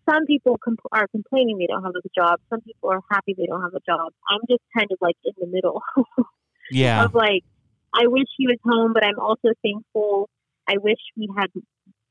Some 0.08 0.28
people 0.28 0.60
compl- 0.60 0.92
are 0.92 1.08
complaining 1.08 1.58
they 1.58 1.66
don't 1.66 1.84
have 1.84 1.96
a 1.96 2.10
job. 2.16 2.40
Some 2.52 2.62
people 2.62 2.92
are 2.92 3.02
happy 3.10 3.34
they 3.36 3.48
don't 3.48 3.64
have 3.64 3.74
a 3.74 3.80
job. 3.90 4.14
I'm 4.30 4.42
just 4.48 4.62
kind 4.78 4.88
of 4.92 5.00
like 5.02 5.16
in 5.24 5.34
the 5.40 5.48
middle. 5.48 5.82
yeah. 6.72 7.04
Of 7.06 7.16
like, 7.16 7.44
I 7.96 8.08
wish 8.08 8.28
he 8.38 8.48
was 8.48 8.58
home, 8.64 8.94
but 8.94 9.04
I'm 9.06 9.20
also 9.20 9.50
thankful. 9.64 10.30
I 10.68 10.78
wish 10.78 11.00
we 11.16 11.30
had 11.38 11.48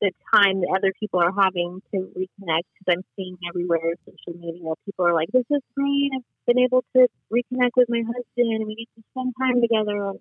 the 0.01 0.11
time 0.33 0.61
that 0.61 0.73
other 0.75 0.91
people 0.99 1.19
are 1.21 1.31
having 1.31 1.81
to 1.93 1.97
reconnect 2.17 2.67
because 2.73 2.87
I'm 2.89 3.03
seeing 3.15 3.37
everywhere 3.47 3.93
social 4.05 4.39
media. 4.39 4.73
People 4.85 5.05
are 5.05 5.13
like, 5.13 5.29
"This 5.31 5.45
is 5.49 5.61
great. 5.75 6.11
I've 6.15 6.23
been 6.47 6.59
able 6.59 6.83
to 6.95 7.07
reconnect 7.31 7.75
with 7.77 7.87
my 7.89 8.01
husband, 8.01 8.53
and 8.53 8.65
we 8.67 8.75
get 8.75 8.87
to 8.95 9.03
spend 9.11 9.33
time 9.39 9.61
together." 9.61 10.13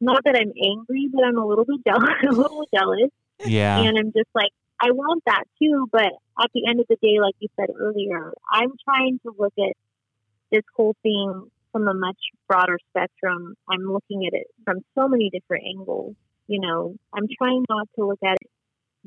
Not 0.00 0.22
that 0.24 0.36
I'm 0.36 0.52
angry, 0.62 1.08
but 1.12 1.24
I'm 1.24 1.38
a 1.38 1.46
little 1.46 1.64
bit 1.64 1.80
jealous. 1.86 2.10
a 2.28 2.32
little 2.32 2.66
jealous, 2.72 3.10
Yeah. 3.44 3.80
and 3.80 3.98
I'm 3.98 4.12
just 4.12 4.30
like, 4.34 4.52
I 4.80 4.92
want 4.92 5.22
that 5.26 5.44
too. 5.60 5.88
But 5.90 6.12
at 6.40 6.50
the 6.54 6.66
end 6.68 6.80
of 6.80 6.86
the 6.88 6.96
day, 7.02 7.20
like 7.20 7.34
you 7.40 7.48
said 7.58 7.70
earlier, 7.76 8.32
I'm 8.50 8.72
trying 8.84 9.18
to 9.24 9.34
look 9.36 9.54
at 9.58 9.72
this 10.52 10.62
whole 10.76 10.94
thing 11.02 11.50
from 11.78 11.88
a 11.88 11.94
much 11.94 12.18
broader 12.48 12.78
spectrum. 12.90 13.54
I'm 13.70 13.92
looking 13.92 14.26
at 14.26 14.34
it 14.34 14.46
from 14.64 14.78
so 14.96 15.08
many 15.08 15.30
different 15.30 15.64
angles. 15.66 16.16
You 16.46 16.60
know, 16.60 16.96
I'm 17.14 17.26
trying 17.40 17.64
not 17.68 17.88
to 17.96 18.06
look 18.06 18.18
at 18.24 18.36
it 18.40 18.50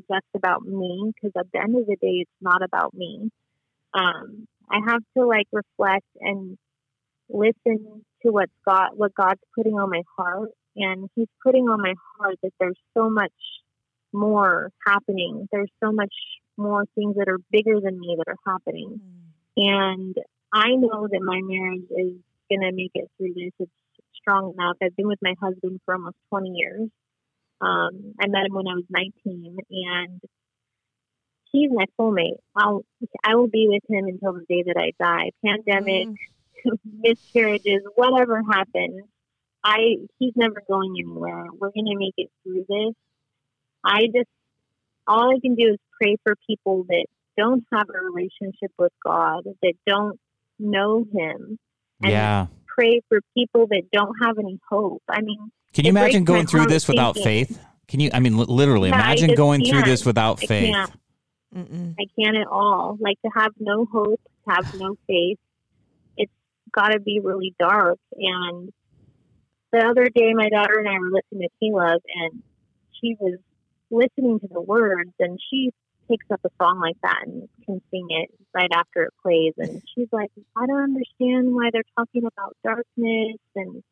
just 0.09 0.25
about 0.35 0.63
me 0.63 1.11
because 1.13 1.31
at 1.37 1.51
the 1.51 1.59
end 1.59 1.75
of 1.75 1.85
the 1.85 1.95
day, 1.95 2.21
it's 2.21 2.31
not 2.39 2.63
about 2.63 2.93
me. 2.93 3.29
Um, 3.93 4.47
I 4.69 4.79
have 4.87 5.01
to 5.17 5.25
like 5.25 5.47
reflect 5.51 6.05
and 6.21 6.57
listen 7.29 8.03
to 8.23 8.31
what's 8.31 8.51
God, 8.65 8.89
what 8.95 9.13
God's 9.15 9.41
putting 9.55 9.73
on 9.73 9.89
my 9.89 10.03
heart, 10.17 10.51
and 10.75 11.09
He's 11.15 11.27
putting 11.43 11.63
on 11.63 11.81
my 11.81 11.95
heart 12.17 12.35
that 12.43 12.53
there's 12.59 12.79
so 12.95 13.09
much 13.09 13.33
more 14.13 14.71
happening. 14.85 15.47
There's 15.51 15.71
so 15.83 15.91
much 15.91 16.13
more 16.57 16.85
things 16.95 17.15
that 17.17 17.27
are 17.27 17.39
bigger 17.51 17.81
than 17.81 17.99
me 17.99 18.15
that 18.17 18.31
are 18.31 18.53
happening, 18.53 19.01
and 19.57 20.15
I 20.53 20.69
know 20.75 21.07
that 21.09 21.21
my 21.21 21.39
marriage 21.43 21.87
is 21.89 22.21
gonna 22.51 22.71
make 22.73 22.91
it 22.95 23.09
through 23.17 23.33
this. 23.33 23.51
It's 23.59 23.71
strong 24.15 24.53
enough. 24.53 24.77
I've 24.83 24.95
been 24.95 25.07
with 25.07 25.19
my 25.21 25.35
husband 25.41 25.79
for 25.85 25.95
almost 25.95 26.17
20 26.29 26.49
years. 26.49 26.89
Um, 27.61 28.13
I 28.19 28.27
met 28.27 28.45
him 28.45 28.53
when 28.53 28.67
I 28.67 28.75
was 28.75 28.85
19, 28.89 29.57
and 29.69 30.21
he's 31.51 31.69
my 31.71 31.85
soulmate. 31.99 32.39
I'll 32.55 32.83
I 33.23 33.35
will 33.35 33.47
be 33.47 33.67
with 33.69 33.83
him 33.89 34.05
until 34.05 34.33
the 34.33 34.45
day 34.47 34.63
that 34.67 34.77
I 34.77 34.91
die. 34.99 35.31
Pandemic, 35.45 36.07
miscarriages, 36.85 37.83
whatever 37.95 38.41
happens, 38.51 39.03
I 39.63 39.97
he's 40.17 40.33
never 40.35 40.61
going 40.67 40.95
anywhere. 40.99 41.45
We're 41.57 41.71
gonna 41.71 41.97
make 41.97 42.15
it 42.17 42.29
through 42.43 42.65
this. 42.67 42.95
I 43.83 44.07
just 44.13 44.29
all 45.07 45.29
I 45.29 45.39
can 45.39 45.55
do 45.55 45.73
is 45.73 45.79
pray 46.01 46.17
for 46.23 46.35
people 46.47 46.85
that 46.87 47.05
don't 47.37 47.65
have 47.73 47.87
a 47.89 48.11
relationship 48.11 48.71
with 48.77 48.91
God, 49.03 49.43
that 49.61 49.73
don't 49.85 50.19
know 50.59 51.05
Him, 51.13 51.57
and 52.01 52.11
Yeah. 52.11 52.47
pray 52.67 53.01
for 53.09 53.19
people 53.35 53.67
that 53.67 53.83
don't 53.91 54.15
have 54.21 54.37
any 54.39 54.59
hope. 54.69 55.03
I 55.09 55.21
mean, 55.21 55.51
Can 55.73 55.85
you 55.85 55.89
imagine 55.89 56.23
going 56.25 56.47
through 56.47 56.61
heart 56.61 56.69
this 56.69 56.87
without 56.87 57.15
faith? 57.17 57.59
Can 57.87 57.99
you? 57.99 58.09
I 58.13 58.19
mean, 58.19 58.37
literally, 58.37 58.89
Yeah, 58.89 58.95
imagine 58.95 59.35
going 59.35 59.61
through 59.61 59.79
can't. 59.79 59.85
this 59.85 60.05
without 60.05 60.41
I 60.43 60.45
faith. 60.45 60.73
can't. 60.73 60.91
I 61.99 62.05
can't 62.17 62.37
at 62.37 62.47
all. 62.47 62.97
Like 62.99 63.17
to 63.25 63.31
have 63.35 63.51
no 63.59 63.85
hope, 63.91 64.21
to 64.47 64.53
have 64.55 64.65
no 64.73 64.95
faith. 65.07 65.37
It's 66.15 66.31
got 66.73 66.89
to 66.89 66.99
be 66.99 67.19
really 67.21 67.53
dark. 67.59 67.99
And 68.15 68.69
the 69.73 69.85
other 69.85 70.05
day, 70.05 70.33
my 70.33 70.49
daughter 70.49 70.79
and 70.79 70.87
I 70.87 70.99
were 70.99 71.11
listening 71.11 71.47
to 71.47 71.49
Caleb, 71.61 72.01
and 72.23 72.43
she 73.01 73.15
was 73.19 73.39
listening 73.89 74.39
to 74.39 74.47
the 74.49 74.61
words, 74.61 75.11
and 75.19 75.37
she 75.49 75.71
picks 76.07 76.25
up 76.31 76.41
a 76.43 76.49
song 76.61 76.79
like 76.79 76.97
that 77.03 77.23
and 77.25 77.47
can 77.65 77.81
sing 77.91 78.07
it 78.09 78.29
right 78.53 78.71
after 78.73 79.03
it 79.03 79.13
plays. 79.21 79.53
And 79.57 79.81
she's 79.93 80.09
like, 80.11 80.31
I 80.55 80.65
don't 80.65 80.83
understand 80.83 81.53
why 81.53 81.69
they're 81.71 81.83
talking 81.97 82.25
about 82.25 82.55
darkness. 82.63 83.37
And 83.55 83.83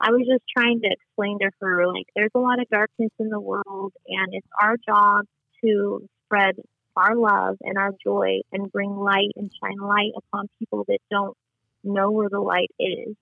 I 0.00 0.10
was 0.10 0.26
just 0.26 0.44
trying 0.56 0.80
to 0.80 0.90
explain 0.90 1.38
to 1.40 1.50
her, 1.60 1.86
like, 1.86 2.06
there's 2.16 2.30
a 2.34 2.38
lot 2.38 2.60
of 2.60 2.68
darkness 2.70 3.10
in 3.18 3.28
the 3.28 3.40
world, 3.40 3.92
and 4.08 4.32
it's 4.32 4.48
our 4.60 4.76
job 4.76 5.26
to 5.62 6.08
spread 6.24 6.56
our 6.96 7.14
love 7.14 7.56
and 7.60 7.78
our 7.78 7.92
joy 8.02 8.40
and 8.52 8.72
bring 8.72 8.96
light 8.96 9.30
and 9.36 9.50
shine 9.62 9.78
light 9.78 10.12
upon 10.16 10.48
people 10.58 10.84
that 10.88 10.98
don't 11.10 11.36
know 11.84 12.10
where 12.10 12.28
the 12.28 12.40
light 12.40 12.70
is. 12.78 13.14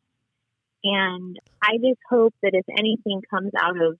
And 0.84 1.38
I 1.62 1.76
just 1.78 2.00
hope 2.08 2.34
that 2.42 2.52
if 2.54 2.64
anything 2.70 3.22
comes 3.28 3.50
out 3.60 3.80
of 3.80 3.98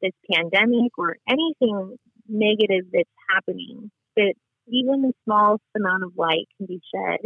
this 0.00 0.12
pandemic 0.32 0.92
or 0.98 1.16
anything 1.28 1.96
negative 2.28 2.86
that's 2.92 3.08
happening, 3.34 3.90
that 4.16 4.34
even 4.68 5.02
the 5.02 5.12
smallest 5.24 5.64
amount 5.76 6.04
of 6.04 6.12
light 6.16 6.48
can 6.56 6.66
be 6.66 6.80
shed. 6.94 7.20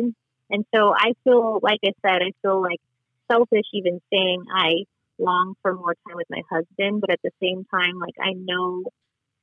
And 0.51 0.65
so 0.75 0.93
I 0.95 1.13
feel, 1.25 1.61
like 1.63 1.81
I 1.85 1.93
said, 2.05 2.23
I 2.23 2.33
feel 2.43 2.61
like 2.61 2.81
selfish 3.31 3.67
even 3.73 4.01
saying 4.13 4.45
I 4.55 4.85
long 5.19 5.55
for 5.63 5.75
more 5.75 5.95
time 6.07 6.17
with 6.17 6.27
my 6.31 6.43
husband, 6.51 7.01
but 7.01 7.11
at 7.11 7.21
the 7.23 7.31
same 7.43 7.65
time, 7.73 7.99
like 7.99 8.15
I 8.21 8.33
know 8.35 8.85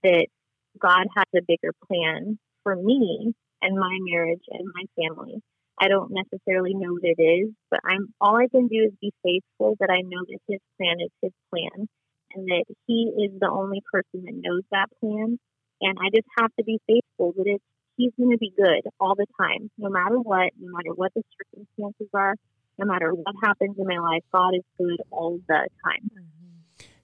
that 0.04 0.28
God 0.80 1.06
has 1.16 1.26
a 1.36 1.46
bigger 1.48 1.72
plan 1.88 2.38
for 2.64 2.76
me 2.76 3.34
and 3.62 3.78
my 3.78 3.98
marriage 4.02 4.44
and 4.50 4.68
my 4.74 4.84
family. 5.02 5.42
I 5.80 5.88
don't 5.88 6.12
necessarily 6.12 6.74
know 6.74 6.94
what 6.94 7.04
it 7.04 7.22
is, 7.22 7.54
but 7.70 7.80
I'm 7.86 8.14
all 8.20 8.36
I 8.36 8.48
can 8.48 8.68
do 8.68 8.84
is 8.88 8.94
be 9.00 9.14
faithful 9.24 9.76
that 9.80 9.92
I 9.92 10.02
know 10.02 10.26
that 10.28 10.40
his 10.48 10.60
plan 10.78 10.98
is 11.00 11.12
his 11.22 11.32
plan 11.52 11.88
and 12.34 12.48
that 12.48 12.66
he 12.88 13.14
is 13.26 13.40
the 13.40 13.50
only 13.50 13.82
person 13.92 14.26
that 14.26 14.34
knows 14.36 14.64
that 14.72 14.88
plan. 15.00 15.38
And 15.82 15.98
I 16.00 16.10
just 16.16 16.28
have 16.40 16.52
to 16.58 16.64
be 16.64 16.80
faithful 16.88 17.34
that 17.38 17.44
it's 17.46 17.64
he's 17.98 18.12
going 18.18 18.32
to 18.32 18.38
be 18.38 18.52
good 18.56 18.82
all 19.00 19.16
the 19.16 19.26
time, 19.40 19.70
no 19.78 19.90
matter 19.90 20.18
what, 20.20 20.52
no 20.60 20.72
matter 20.76 20.94
what 20.96 21.12
the 21.16 21.24
circumstances 21.38 22.08
are, 22.14 22.36
no 22.78 22.86
matter 22.86 23.12
what 23.12 23.36
happens 23.44 23.76
in 23.78 23.88
my 23.88 23.98
life. 23.98 24.24
God 24.32 24.56
is 24.56 24.64
good 24.78 24.98
all 25.12 25.40
the 25.48 25.68
time. 25.84 26.10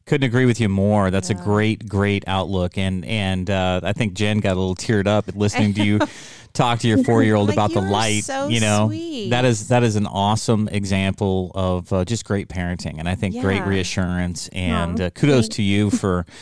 Couldn't 0.06 0.28
agree 0.28 0.46
with 0.46 0.60
you 0.60 0.68
more. 0.68 1.12
That's 1.12 1.30
a 1.30 1.34
great, 1.34 1.88
great 1.88 2.26
outlook, 2.28 2.78
and 2.78 3.06
and 3.06 3.50
uh, 3.50 3.80
I 3.84 3.94
think 3.94 4.16
Jen 4.16 4.40
got 4.40 4.52
a 4.58 4.60
little 4.60 4.76
teared 4.76 5.08
up 5.08 5.30
at 5.30 5.38
listening 5.38 5.74
to 5.76 5.84
you 5.84 6.00
talk 6.54 6.80
to 6.80 6.90
your 6.90 7.02
four 7.06 7.24
year 7.24 7.36
old 7.36 7.48
Like, 7.48 7.56
about 7.56 7.72
the 7.74 7.80
light. 7.80 8.26
so 8.26 8.50
you 8.50 8.60
know, 8.60 8.88
sweet. 8.88 9.30
that 9.30 9.46
is 9.46 9.70
that 9.70 9.82
is 9.82 9.96
an 9.96 10.06
awesome 10.06 10.68
example 10.68 11.52
of 11.56 11.94
uh, 11.94 12.04
just 12.04 12.26
great 12.26 12.50
parenting, 12.50 13.00
and 13.00 13.08
I 13.08 13.16
think 13.16 13.40
great 13.40 13.64
reassurance. 13.66 14.50
And 14.50 15.00
uh, 15.00 15.10
kudos 15.12 15.48
to 15.50 15.64
you 15.64 15.90
for 15.90 16.26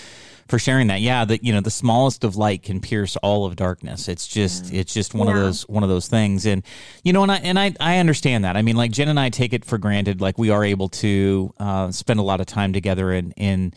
for 0.51 0.59
sharing 0.59 0.87
that. 0.87 1.01
Yeah, 1.01 1.25
that 1.25 1.43
you 1.43 1.51
know 1.51 1.61
the 1.61 1.71
smallest 1.71 2.23
of 2.23 2.35
light 2.35 2.61
can 2.61 2.79
pierce 2.79 3.15
all 3.17 3.45
of 3.47 3.55
darkness. 3.55 4.07
It's 4.07 4.27
just 4.27 4.71
it's 4.71 4.93
just 4.93 5.15
one 5.15 5.27
of 5.27 5.33
those 5.33 5.67
one 5.67 5.81
of 5.81 5.89
those 5.89 6.07
things. 6.07 6.45
And 6.45 6.63
you 7.03 7.13
know, 7.13 7.23
and 7.23 7.31
I 7.31 7.37
and 7.37 7.57
I 7.57 7.73
I 7.79 7.97
understand 7.97 8.43
that. 8.45 8.55
I 8.57 8.61
mean, 8.61 8.75
like 8.75 8.91
Jen 8.91 9.07
and 9.07 9.19
I 9.19 9.29
take 9.29 9.53
it 9.53 9.65
for 9.65 9.79
granted. 9.79 10.21
Like 10.21 10.37
we 10.37 10.51
are 10.51 10.63
able 10.63 10.89
to 10.89 11.53
uh, 11.57 11.91
spend 11.91 12.19
a 12.19 12.23
lot 12.23 12.39
of 12.39 12.45
time 12.45 12.73
together 12.73 13.11
in 13.11 13.31
in 13.31 13.73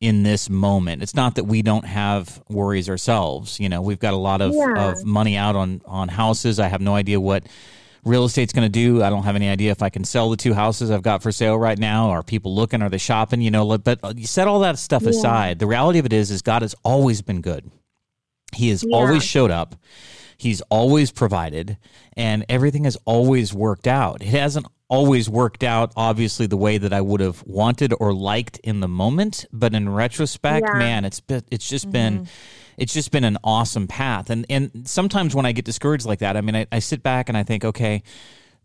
in 0.00 0.22
this 0.22 0.48
moment. 0.48 1.02
It's 1.02 1.14
not 1.14 1.34
that 1.36 1.44
we 1.44 1.60
don't 1.62 1.84
have 1.84 2.42
worries 2.48 2.88
ourselves. 2.88 3.60
You 3.60 3.68
know, 3.68 3.82
we've 3.82 3.98
got 3.98 4.14
a 4.14 4.16
lot 4.16 4.40
of, 4.40 4.54
Yeah. 4.54 4.90
of 4.92 5.04
money 5.04 5.36
out 5.36 5.56
on 5.56 5.82
on 5.86 6.08
houses. 6.08 6.58
I 6.58 6.68
have 6.68 6.80
no 6.80 6.94
idea 6.94 7.20
what 7.20 7.44
real 8.04 8.24
estate's 8.24 8.52
going 8.52 8.64
to 8.64 8.68
do. 8.68 9.02
I 9.02 9.10
don't 9.10 9.24
have 9.24 9.36
any 9.36 9.48
idea 9.48 9.70
if 9.70 9.82
I 9.82 9.90
can 9.90 10.04
sell 10.04 10.30
the 10.30 10.36
two 10.36 10.54
houses 10.54 10.90
I've 10.90 11.02
got 11.02 11.22
for 11.22 11.32
sale 11.32 11.58
right 11.58 11.78
now. 11.78 12.10
Are 12.10 12.22
people 12.22 12.54
looking? 12.54 12.82
Are 12.82 12.88
they 12.88 12.98
shopping? 12.98 13.40
You 13.40 13.50
know, 13.50 13.78
but 13.78 14.18
you 14.18 14.26
set 14.26 14.48
all 14.48 14.60
that 14.60 14.78
stuff 14.78 15.02
Yeah. 15.02 15.10
aside. 15.10 15.58
The 15.58 15.66
reality 15.66 15.98
of 15.98 16.06
it 16.06 16.12
is, 16.12 16.30
is 16.30 16.42
God 16.42 16.62
has 16.62 16.74
always 16.84 17.22
been 17.22 17.40
good. 17.40 17.70
He 18.54 18.70
has 18.70 18.84
Yeah. 18.86 18.96
always 18.96 19.22
showed 19.24 19.50
up. 19.50 19.74
He's 20.38 20.60
always 20.70 21.10
provided, 21.10 21.78
and 22.16 22.44
everything 22.48 22.84
has 22.84 22.96
always 23.04 23.52
worked 23.52 23.88
out. 23.88 24.22
It 24.22 24.28
hasn't 24.28 24.66
always 24.88 25.28
worked 25.28 25.64
out, 25.64 25.92
obviously, 25.96 26.46
the 26.46 26.56
way 26.56 26.78
that 26.78 26.92
I 26.92 27.00
would 27.00 27.20
have 27.20 27.42
wanted 27.44 27.92
or 27.98 28.14
liked 28.14 28.58
in 28.64 28.80
the 28.80 28.88
moment. 28.88 29.44
But 29.52 29.74
in 29.74 29.88
retrospect, 29.88 30.64
Yeah. 30.72 30.78
man, 30.78 31.04
it's 31.04 31.20
been, 31.20 31.42
it's 31.50 31.68
just 31.68 31.90
been 31.90 32.20
mm-hmm. 32.20 32.24
It's 32.78 32.94
just 32.94 33.10
been 33.10 33.24
an 33.24 33.38
awesome 33.44 33.86
path. 33.86 34.30
And 34.30 34.46
and 34.48 34.88
sometimes 34.88 35.34
when 35.34 35.46
I 35.46 35.52
get 35.52 35.64
discouraged 35.64 36.06
like 36.06 36.20
that, 36.20 36.36
I 36.36 36.40
mean, 36.40 36.56
I, 36.56 36.66
I 36.72 36.78
sit 36.78 37.02
back 37.02 37.28
and 37.28 37.36
I 37.36 37.42
think, 37.42 37.64
okay, 37.64 38.02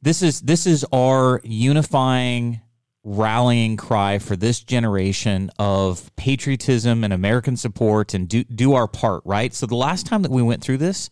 this 0.01 0.21
is 0.21 0.41
this 0.41 0.65
is 0.65 0.85
our 0.91 1.41
unifying 1.43 2.61
rallying 3.03 3.75
cry 3.75 4.17
for 4.17 4.35
this 4.35 4.61
generation 4.61 5.51
of 5.59 6.15
patriotism 6.15 7.03
and 7.03 7.11
American 7.11 7.57
support 7.57 8.13
and 8.13 8.29
do 8.29 8.43
do 8.43 8.73
our 8.73 8.87
part, 8.87 9.23
right? 9.25 9.53
So 9.53 9.65
the 9.65 9.75
last 9.75 10.05
time 10.05 10.21
that 10.21 10.31
we 10.31 10.41
went 10.41 10.61
through 10.61 10.77
this 10.77 11.09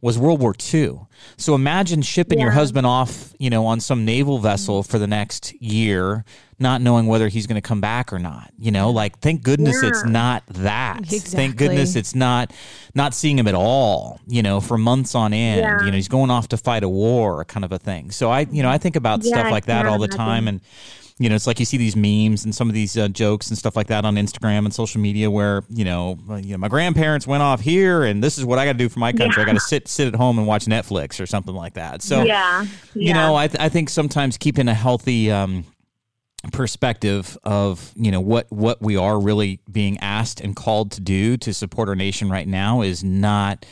was 0.00 0.16
World 0.16 0.40
War 0.40 0.54
II. 0.72 1.00
So 1.36 1.54
imagine 1.56 2.02
shipping 2.02 2.38
your 2.38 2.52
husband 2.52 2.86
off, 2.86 3.34
you 3.38 3.50
know, 3.50 3.66
on 3.66 3.80
some 3.80 4.04
naval 4.04 4.38
vessel 4.38 4.84
for 4.84 4.98
the 4.98 5.08
next 5.08 5.60
year 5.60 6.24
not 6.58 6.80
knowing 6.80 7.06
whether 7.06 7.28
he's 7.28 7.46
going 7.46 7.60
to 7.60 7.66
come 7.66 7.80
back 7.80 8.12
or 8.12 8.18
not. 8.18 8.52
You 8.58 8.70
know, 8.70 8.90
like 8.90 9.20
thank 9.20 9.42
goodness 9.42 9.82
it's 9.82 10.04
not 10.04 10.44
that. 10.48 11.06
Thank 11.06 11.56
goodness 11.56 11.96
it's 11.96 12.14
not 12.14 12.52
not 12.94 13.14
seeing 13.14 13.38
him 13.38 13.46
at 13.46 13.54
all. 13.54 14.20
You 14.26 14.42
know, 14.42 14.60
for 14.60 14.76
months 14.78 15.14
on 15.14 15.32
end. 15.32 15.60
Yeah. 15.60 15.84
You 15.84 15.90
know, 15.90 15.96
he's 15.96 16.08
going 16.08 16.30
off 16.30 16.48
to 16.48 16.56
fight 16.56 16.82
a 16.82 16.88
war, 16.88 17.44
kind 17.44 17.64
of 17.64 17.72
a 17.72 17.78
thing. 17.78 18.10
So 18.10 18.30
I, 18.30 18.40
you 18.50 18.62
know, 18.62 18.70
I 18.70 18.78
think 18.78 18.96
about 18.96 19.24
Yeah, 19.24 19.32
stuff 19.34 19.50
like 19.50 19.66
that 19.66 19.86
all 19.86 19.98
the 19.98 20.08
time, 20.08 20.48
and 20.48 20.60
you 21.20 21.28
know, 21.28 21.34
it's 21.34 21.48
like 21.48 21.58
you 21.58 21.64
see 21.64 21.76
these 21.76 21.96
memes 21.96 22.44
and 22.44 22.54
some 22.54 22.68
of 22.68 22.74
these 22.74 22.96
uh, 22.96 23.08
jokes 23.08 23.48
and 23.48 23.58
stuff 23.58 23.74
like 23.74 23.88
that 23.88 24.04
on 24.04 24.14
Instagram 24.14 24.58
and 24.58 24.72
social 24.72 25.00
media 25.00 25.28
where, 25.28 25.64
you 25.68 25.84
know, 25.84 26.16
you 26.40 26.52
know, 26.52 26.58
my 26.58 26.68
grandparents 26.68 27.26
went 27.26 27.42
off 27.42 27.60
here 27.60 28.04
and 28.04 28.22
this 28.22 28.38
is 28.38 28.44
what 28.44 28.60
I 28.60 28.64
got 28.64 28.74
to 28.74 28.78
do 28.78 28.88
for 28.88 29.00
my 29.00 29.12
country. 29.12 29.42
I 29.42 29.44
got 29.44 29.54
to 29.54 29.60
sit 29.60 29.88
sit 29.88 30.06
at 30.06 30.14
home 30.14 30.38
and 30.38 30.46
watch 30.46 30.66
Netflix 30.66 31.20
or 31.20 31.26
something 31.26 31.56
like 31.56 31.74
that. 31.74 32.02
So, 32.02 32.22
yeah, 32.22 32.64
you 32.94 33.14
know, 33.14 33.34
I, 33.34 33.48
th- 33.48 33.60
I 33.60 33.68
think 33.68 33.90
sometimes 33.90 34.36
keeping 34.36 34.68
a 34.68 34.74
healthy 34.74 35.32
um, 35.32 35.64
perspective 36.52 37.36
of 37.42 37.92
you 37.96 38.10
know 38.12 38.20
what 38.20 38.46
what 38.50 38.80
we 38.80 38.96
are 38.96 39.18
really 39.20 39.60
being 39.70 39.98
asked 39.98 40.40
and 40.40 40.54
called 40.54 40.92
to 40.92 41.00
do 41.00 41.36
to 41.36 41.52
support 41.52 41.88
our 41.88 41.96
nation 41.96 42.30
right 42.30 42.46
now 42.46 42.80
is 42.82 43.02
not 43.02 43.66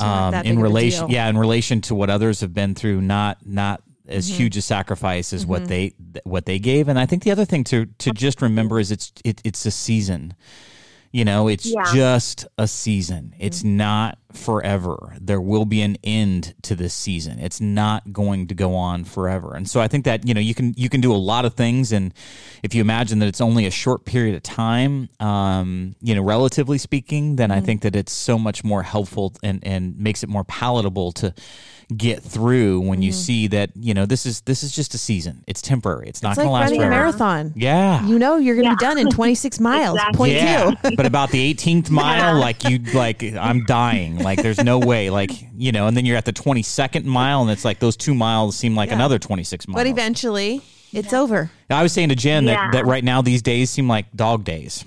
um, 0.00 0.34
in 0.34 0.58
relation 0.58 1.08
yeah 1.08 1.28
in 1.28 1.38
relation 1.38 1.80
to 1.80 1.94
what 1.94 2.10
others 2.10 2.40
have 2.40 2.52
been 2.52 2.74
through 2.74 3.00
not 3.00 3.38
not 3.46 3.82
as 4.08 4.28
Mm-hmm. 4.28 4.36
huge 4.36 4.56
a 4.56 4.62
sacrifice 4.62 5.32
as 5.32 5.44
what 5.46 5.66
they 5.66 5.92
what 6.24 6.44
they 6.46 6.58
gave. 6.60 6.86
And 6.88 6.96
i 6.98 7.06
think 7.06 7.22
the 7.24 7.30
other 7.32 7.44
thing 7.44 7.64
to 7.64 7.86
to 7.98 8.10
just 8.12 8.40
remember 8.42 8.78
is 8.80 8.90
it's 8.92 9.12
it, 9.24 9.40
it's 9.44 9.64
a 9.66 9.70
season. 9.70 10.34
You 11.12 11.24
know 11.24 11.48
it's 11.48 11.66
Yeah. 11.66 11.92
just 11.94 12.46
a 12.58 12.68
season. 12.68 13.34
It's 13.38 13.64
not 13.64 14.18
forever 14.36 15.14
there 15.20 15.40
will 15.40 15.64
be 15.64 15.80
an 15.82 15.96
end 16.04 16.54
to 16.62 16.74
this 16.74 16.92
season 16.94 17.38
it's 17.38 17.60
not 17.60 18.12
going 18.12 18.46
to 18.46 18.54
go 18.54 18.74
on 18.74 19.04
forever 19.04 19.54
and 19.54 19.68
so 19.68 19.80
i 19.80 19.88
think 19.88 20.04
that 20.04 20.26
you 20.26 20.34
know 20.34 20.40
you 20.40 20.54
can 20.54 20.72
you 20.76 20.88
can 20.88 21.00
do 21.00 21.12
a 21.12 21.16
lot 21.16 21.44
of 21.44 21.54
things 21.54 21.92
and 21.92 22.12
if 22.62 22.74
you 22.74 22.80
imagine 22.80 23.18
that 23.18 23.26
it's 23.26 23.40
only 23.40 23.66
a 23.66 23.70
short 23.70 24.04
period 24.04 24.34
of 24.36 24.42
time 24.42 25.08
um, 25.20 25.94
you 26.00 26.14
know 26.14 26.22
relatively 26.22 26.78
speaking 26.78 27.36
then 27.36 27.50
i 27.50 27.60
think 27.60 27.82
that 27.82 27.96
it's 27.96 28.12
so 28.12 28.38
much 28.38 28.62
more 28.62 28.82
helpful 28.82 29.32
and 29.42 29.60
and 29.66 29.98
makes 29.98 30.22
it 30.22 30.28
more 30.28 30.44
palatable 30.44 31.12
to 31.12 31.32
get 31.96 32.20
through 32.20 32.80
when 32.80 33.00
you 33.00 33.12
see 33.12 33.46
that 33.46 33.70
you 33.76 33.94
know 33.94 34.04
this 34.06 34.26
is 34.26 34.40
this 34.40 34.64
is 34.64 34.72
just 34.74 34.92
a 34.94 34.98
season 34.98 35.44
it's 35.46 35.62
temporary 35.62 36.08
it's 36.08 36.20
not 36.20 36.30
It's 36.30 36.38
going 36.38 36.48
like 36.50 36.66
to 36.68 36.74
last 36.74 36.80
running 36.80 36.80
a 36.80 36.84
forever 36.88 37.02
marathon. 37.04 37.52
yeah 37.54 38.04
You 38.04 38.18
know 38.18 38.36
you're 38.38 38.56
going 38.56 38.64
to 38.64 38.70
Yeah. 38.70 38.74
be 38.74 38.84
done 38.84 38.98
in 38.98 39.08
26 39.16 39.60
miles. 39.60 39.94
Exactly. 39.94 40.16
Point 40.18 40.32
yeah, 40.32 40.70
two. 40.82 40.96
but 40.96 41.06
about 41.06 41.30
the 41.30 41.54
18th 41.54 41.88
mile, 42.02 42.34
Yeah. 42.34 42.40
like 42.40 42.64
you, 42.68 42.78
like 42.92 43.22
I'm 43.22 43.64
dying. 43.66 44.18
Like 44.26 44.42
there's 44.42 44.62
no 44.62 44.78
way. 44.78 45.08
Like 45.10 45.30
you 45.56 45.72
know, 45.72 45.86
and 45.86 45.96
then 45.96 46.04
you're 46.04 46.16
at 46.16 46.24
the 46.24 46.32
22nd 46.32 47.04
mile, 47.04 47.42
and 47.42 47.50
it's 47.50 47.64
like 47.64 47.78
those 47.78 47.96
two 47.96 48.14
miles 48.14 48.56
seem 48.56 48.74
like 48.74 48.88
Yeah. 48.90 48.96
another 48.96 49.18
26 49.18 49.68
miles. 49.68 49.76
But 49.76 49.86
eventually, 49.86 50.62
it's 50.92 51.12
over. 51.12 51.50
I 51.70 51.82
was 51.82 51.92
saying 51.92 52.08
to 52.10 52.16
Jen 52.16 52.44
that, 52.46 52.72
that 52.72 52.86
right 52.86 53.04
now 53.04 53.22
these 53.22 53.40
days 53.42 53.70
seem 53.70 53.88
like 53.88 54.06
dog 54.14 54.44
days. 54.44 54.84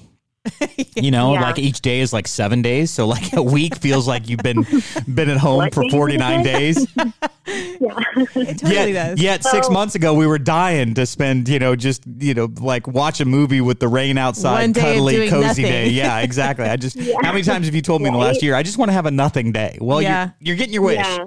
You 0.96 1.12
know, 1.12 1.34
Yeah. 1.34 1.42
like 1.42 1.60
each 1.60 1.82
day 1.82 2.02
is 2.02 2.12
like 2.12 2.28
seven 2.28 2.62
days, 2.62 2.92
so 2.92 3.08
like 3.08 3.32
a 3.34 3.42
week 3.42 3.76
feels 3.78 4.08
like 4.08 4.28
you've 4.28 4.42
been 4.44 4.66
been 5.14 5.30
at 5.30 5.38
home 5.38 5.58
What 5.58 5.74
for 5.74 5.82
day 5.84 5.88
is 5.88 5.94
it 5.94 5.98
49 5.98 6.44
days. 6.44 6.88
yeah. 6.98 8.00
It 8.36 8.58
totally 8.60 8.94
yet, 8.94 9.10
does. 9.12 9.22
yet 9.22 9.44
six 9.44 9.70
months 9.70 9.96
ago 9.96 10.14
we 10.14 10.28
were 10.28 10.38
dying 10.40 10.94
to 10.96 11.06
spend, 11.06 11.48
you 11.50 11.60
know, 11.60 11.76
just 11.76 12.04
you 12.20 12.34
know, 12.34 12.50
like 12.60 12.88
watch 12.88 13.20
a 13.22 13.26
movie 13.26 13.62
with 13.62 13.80
the 13.80 13.88
rain 13.88 14.18
outside, 14.18 14.62
One 14.62 14.72
day 14.74 14.82
of 14.92 14.96
cuddly, 14.98 15.30
cozy 15.30 15.42
nothing. 15.48 15.64
day. 15.66 15.90
Yeah, 15.90 16.20
exactly. 16.20 16.66
I 16.66 16.76
just 16.76 17.00
how 17.00 17.32
many 17.32 17.44
times 17.44 17.66
have 17.66 17.76
you 17.76 17.82
told 17.82 18.02
me 18.02 18.08
in 18.08 18.14
the 18.14 18.20
last 18.20 18.44
year? 18.44 18.56
I 18.56 18.64
just 18.64 18.78
want 18.78 18.90
to 18.90 18.94
have 18.94 19.06
a 19.06 19.12
nothing 19.12 19.52
day. 19.52 19.78
Well, 19.82 20.02
Yeah. 20.02 20.32
you're, 20.40 20.48
you're 20.48 20.56
getting 20.58 20.74
your 20.74 20.84
wish. 20.84 20.98
yeah. 20.98 21.26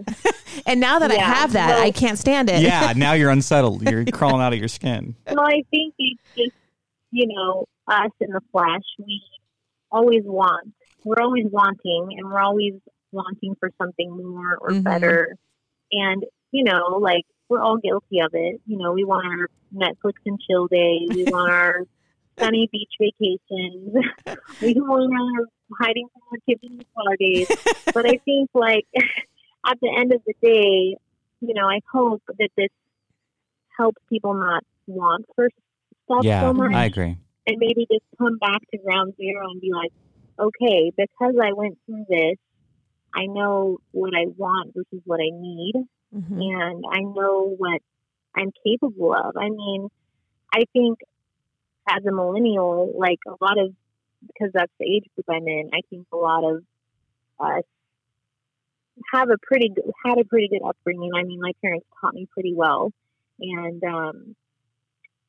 And 0.67 0.81
now 0.81 0.99
that 0.99 1.11
I 1.11 1.15
have 1.15 1.53
that, 1.55 1.69
Well- 1.77 1.83
I 1.83 1.91
can't 1.91 2.19
stand 2.19 2.51
it. 2.51 2.61
Yeah, 2.63 2.93
now 2.95 3.15
you're 3.15 3.31
unsettled. 3.31 3.89
You're 3.89 4.05
crawling 4.07 4.43
out 4.43 4.53
of 4.53 4.59
your 4.59 4.69
skin. 4.69 5.15
Well, 5.27 5.41
I 5.41 5.65
think 5.71 5.95
it's 5.99 6.21
just, 6.37 6.53
you 7.13 7.27
know, 7.29 7.67
us 7.87 8.11
in 8.21 8.31
the 8.31 8.41
flesh, 8.51 8.83
we 8.99 9.23
always 9.91 10.23
want. 10.25 10.73
We're 11.05 11.23
always 11.23 11.45
wanting, 11.51 12.09
and 12.17 12.27
we're 12.29 12.41
always 12.41 12.75
wanting 13.13 13.55
for 13.61 13.71
something 13.81 14.11
more 14.11 14.57
or 14.57 14.71
Mhm. 14.71 14.83
better. 14.83 15.37
And, 15.93 16.25
you 16.51 16.65
know, 16.65 16.99
like, 16.99 17.25
we're 17.49 17.61
all 17.61 17.77
guilty 17.77 18.21
of 18.21 18.31
it. 18.33 18.61
You 18.67 18.79
know, 18.79 18.93
we 18.93 19.05
want 19.05 19.27
our 19.27 19.49
Netflix 19.75 20.15
and 20.25 20.41
chill 20.41 20.67
day. 20.69 21.07
We 21.11 21.27
want 21.27 21.53
our 21.53 21.85
sunny 22.41 22.69
beach 22.73 22.93
vacations. 22.99 23.95
we 24.63 24.75
want 24.79 25.13
our 25.13 25.47
hiding 25.79 26.09
from 26.13 26.23
our 26.33 26.39
kids 26.49 26.61
in 26.63 26.79
the 26.79 26.87
car 26.95 27.17
days. 27.19 27.49
But 27.93 28.07
I 28.07 28.19
think, 28.25 28.49
like, 28.55 28.87
at 29.67 29.79
the 29.81 29.93
end 29.95 30.15
of 30.15 30.23
the 30.27 30.35
day, 30.41 30.97
you 31.41 31.55
know, 31.55 31.67
I 31.69 31.81
hope 31.93 32.23
that 32.39 32.51
this 32.57 32.71
helps 33.77 34.01
people 34.09 34.33
not 34.35 34.65
want 34.87 35.27
for 35.35 35.49
stuff 36.05 36.25
Yeah, 36.25 36.41
so 36.41 36.53
much 36.53 36.73
I 36.75 36.85
agree. 36.87 37.17
and 37.47 37.57
maybe 37.59 37.87
just 37.91 38.05
come 38.19 38.39
back 38.39 38.61
to 38.71 38.79
ground 38.79 39.15
zero 39.17 39.51
and 39.51 39.61
be 39.61 39.71
like, 39.73 39.93
okay, 40.39 40.93
because 40.97 41.35
I 41.43 41.53
went 41.53 41.79
through 41.87 42.05
this, 42.09 42.37
I 43.15 43.27
know 43.27 43.79
what 43.93 44.15
I 44.15 44.27
want 44.37 44.75
versus 44.75 45.03
what 45.05 45.21
I 45.21 45.31
need, 45.31 45.75
Mhm. 46.15 46.41
and 46.41 46.85
I 46.91 47.01
know 47.01 47.55
what 47.57 47.81
I'm 48.35 48.51
capable 48.67 49.15
of. 49.15 49.37
I 49.37 49.49
mean, 49.51 49.89
I 50.55 50.65
think 50.73 50.99
as 51.89 52.05
a 52.07 52.13
millennial, 52.13 52.93
like 52.97 53.19
a 53.27 53.37
lot 53.45 53.59
of, 53.59 53.75
because 54.27 54.51
that's 54.55 54.73
the 54.79 54.87
age 54.87 55.05
group 55.15 55.27
I'm 55.29 55.47
in, 55.49 55.71
I 55.73 55.81
think 55.91 56.07
a 56.13 56.17
lot 56.17 56.45
of 56.45 56.65
us 57.41 57.65
have 59.13 59.31
a 59.31 59.37
pretty 59.43 59.71
good, 59.75 59.91
had 60.05 60.19
a 60.19 60.25
pretty 60.25 60.49
good 60.49 60.63
upbringing. 60.67 61.11
I 61.15 61.23
mean, 61.25 61.41
my 61.41 61.53
parents 61.63 61.87
taught 62.01 62.15
me 62.15 62.27
pretty 62.33 62.55
well, 62.55 62.93
and 63.41 63.83
um, 63.85 64.37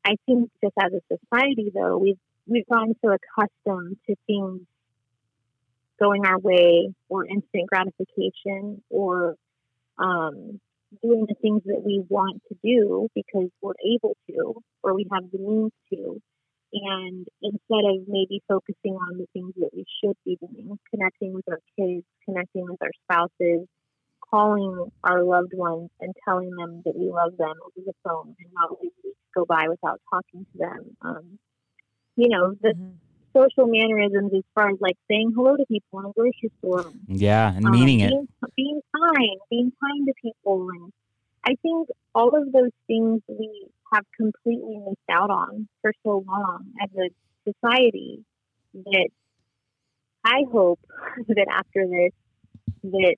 I 0.05 0.15
think 0.25 0.49
just 0.61 0.73
as 0.81 0.91
a 0.93 1.17
society, 1.17 1.71
though, 1.73 1.97
we've 1.97 2.19
we've 2.47 2.67
gotten 2.67 2.95
so 3.03 3.15
accustomed 3.15 3.97
to 4.07 4.15
things 4.27 4.61
going 5.99 6.25
our 6.25 6.39
way 6.39 6.93
or 7.07 7.25
instant 7.25 7.67
gratification 7.67 8.81
or 8.89 9.35
um, 9.97 10.59
doing 11.01 11.25
the 11.27 11.35
things 11.41 11.61
that 11.65 11.81
we 11.85 12.03
want 12.09 12.41
to 12.49 12.57
do 12.63 13.07
because 13.15 13.49
we're 13.61 13.73
able 13.85 14.15
to 14.29 14.55
or 14.81 14.93
we 14.93 15.07
have 15.11 15.23
the 15.31 15.39
means 15.39 15.71
to. 15.91 16.21
And 16.73 17.27
instead 17.41 17.85
of 17.85 18.07
maybe 18.07 18.41
focusing 18.47 18.95
on 18.95 19.17
the 19.19 19.27
things 19.31 19.53
that 19.57 19.69
we 19.73 19.85
should 20.03 20.17
be 20.25 20.37
doing, 20.41 20.77
connecting 20.89 21.33
with 21.33 21.47
our 21.47 21.59
kids, 21.77 22.03
connecting 22.25 22.65
with 22.65 22.81
our 22.81 22.91
spouses, 23.03 23.67
calling 24.29 24.91
our 25.03 25.23
loved 25.23 25.53
ones 25.53 25.89
and 26.01 26.13
telling 26.27 26.49
them 26.49 26.81
that 26.83 26.95
we 26.95 27.11
love 27.11 27.37
them 27.37 27.53
over 27.61 27.85
the 27.85 27.93
phone 28.03 28.35
and 28.39 28.49
not 28.53 28.71
go 29.35 29.45
by 29.45 29.67
without 29.69 29.99
talking 30.11 30.45
to 30.51 30.57
them. 30.57 30.97
Um, 31.01 31.39
you 32.15 32.29
know, 32.29 32.53
the 32.61 32.73
Mhm. 32.73 32.97
social 33.35 33.67
mannerisms 33.67 34.31
as 34.33 34.43
far 34.53 34.69
as 34.69 34.77
like 34.79 34.97
saying 35.09 35.33
hello 35.35 35.55
to 35.57 35.65
people 35.65 35.99
in 35.99 36.05
a 36.05 36.11
grocery 36.13 36.51
store, 36.59 36.91
Yeah, 37.07 37.53
and 37.55 37.65
um, 37.65 37.71
meaning 37.71 37.99
it. 38.01 38.09
being, 38.09 38.27
being 38.55 38.81
kind, 38.95 39.39
being 39.49 39.71
kind 39.81 40.07
to 40.07 40.13
people, 40.21 40.69
and 40.69 40.91
I 41.45 41.55
think 41.61 41.89
all 42.15 42.35
of 42.35 42.51
those 42.51 42.71
things 42.87 43.21
we 43.27 43.67
have 43.93 44.05
completely 44.15 44.77
missed 44.77 45.09
out 45.11 45.29
on 45.29 45.67
for 45.81 45.93
so 46.03 46.23
long 46.27 46.73
as 46.81 46.89
a 46.97 47.09
society. 47.51 48.23
That 48.73 49.09
I 50.25 50.43
hope 50.51 50.79
that 51.27 51.47
after 51.51 51.87
this, 51.87 52.11
that 52.83 53.15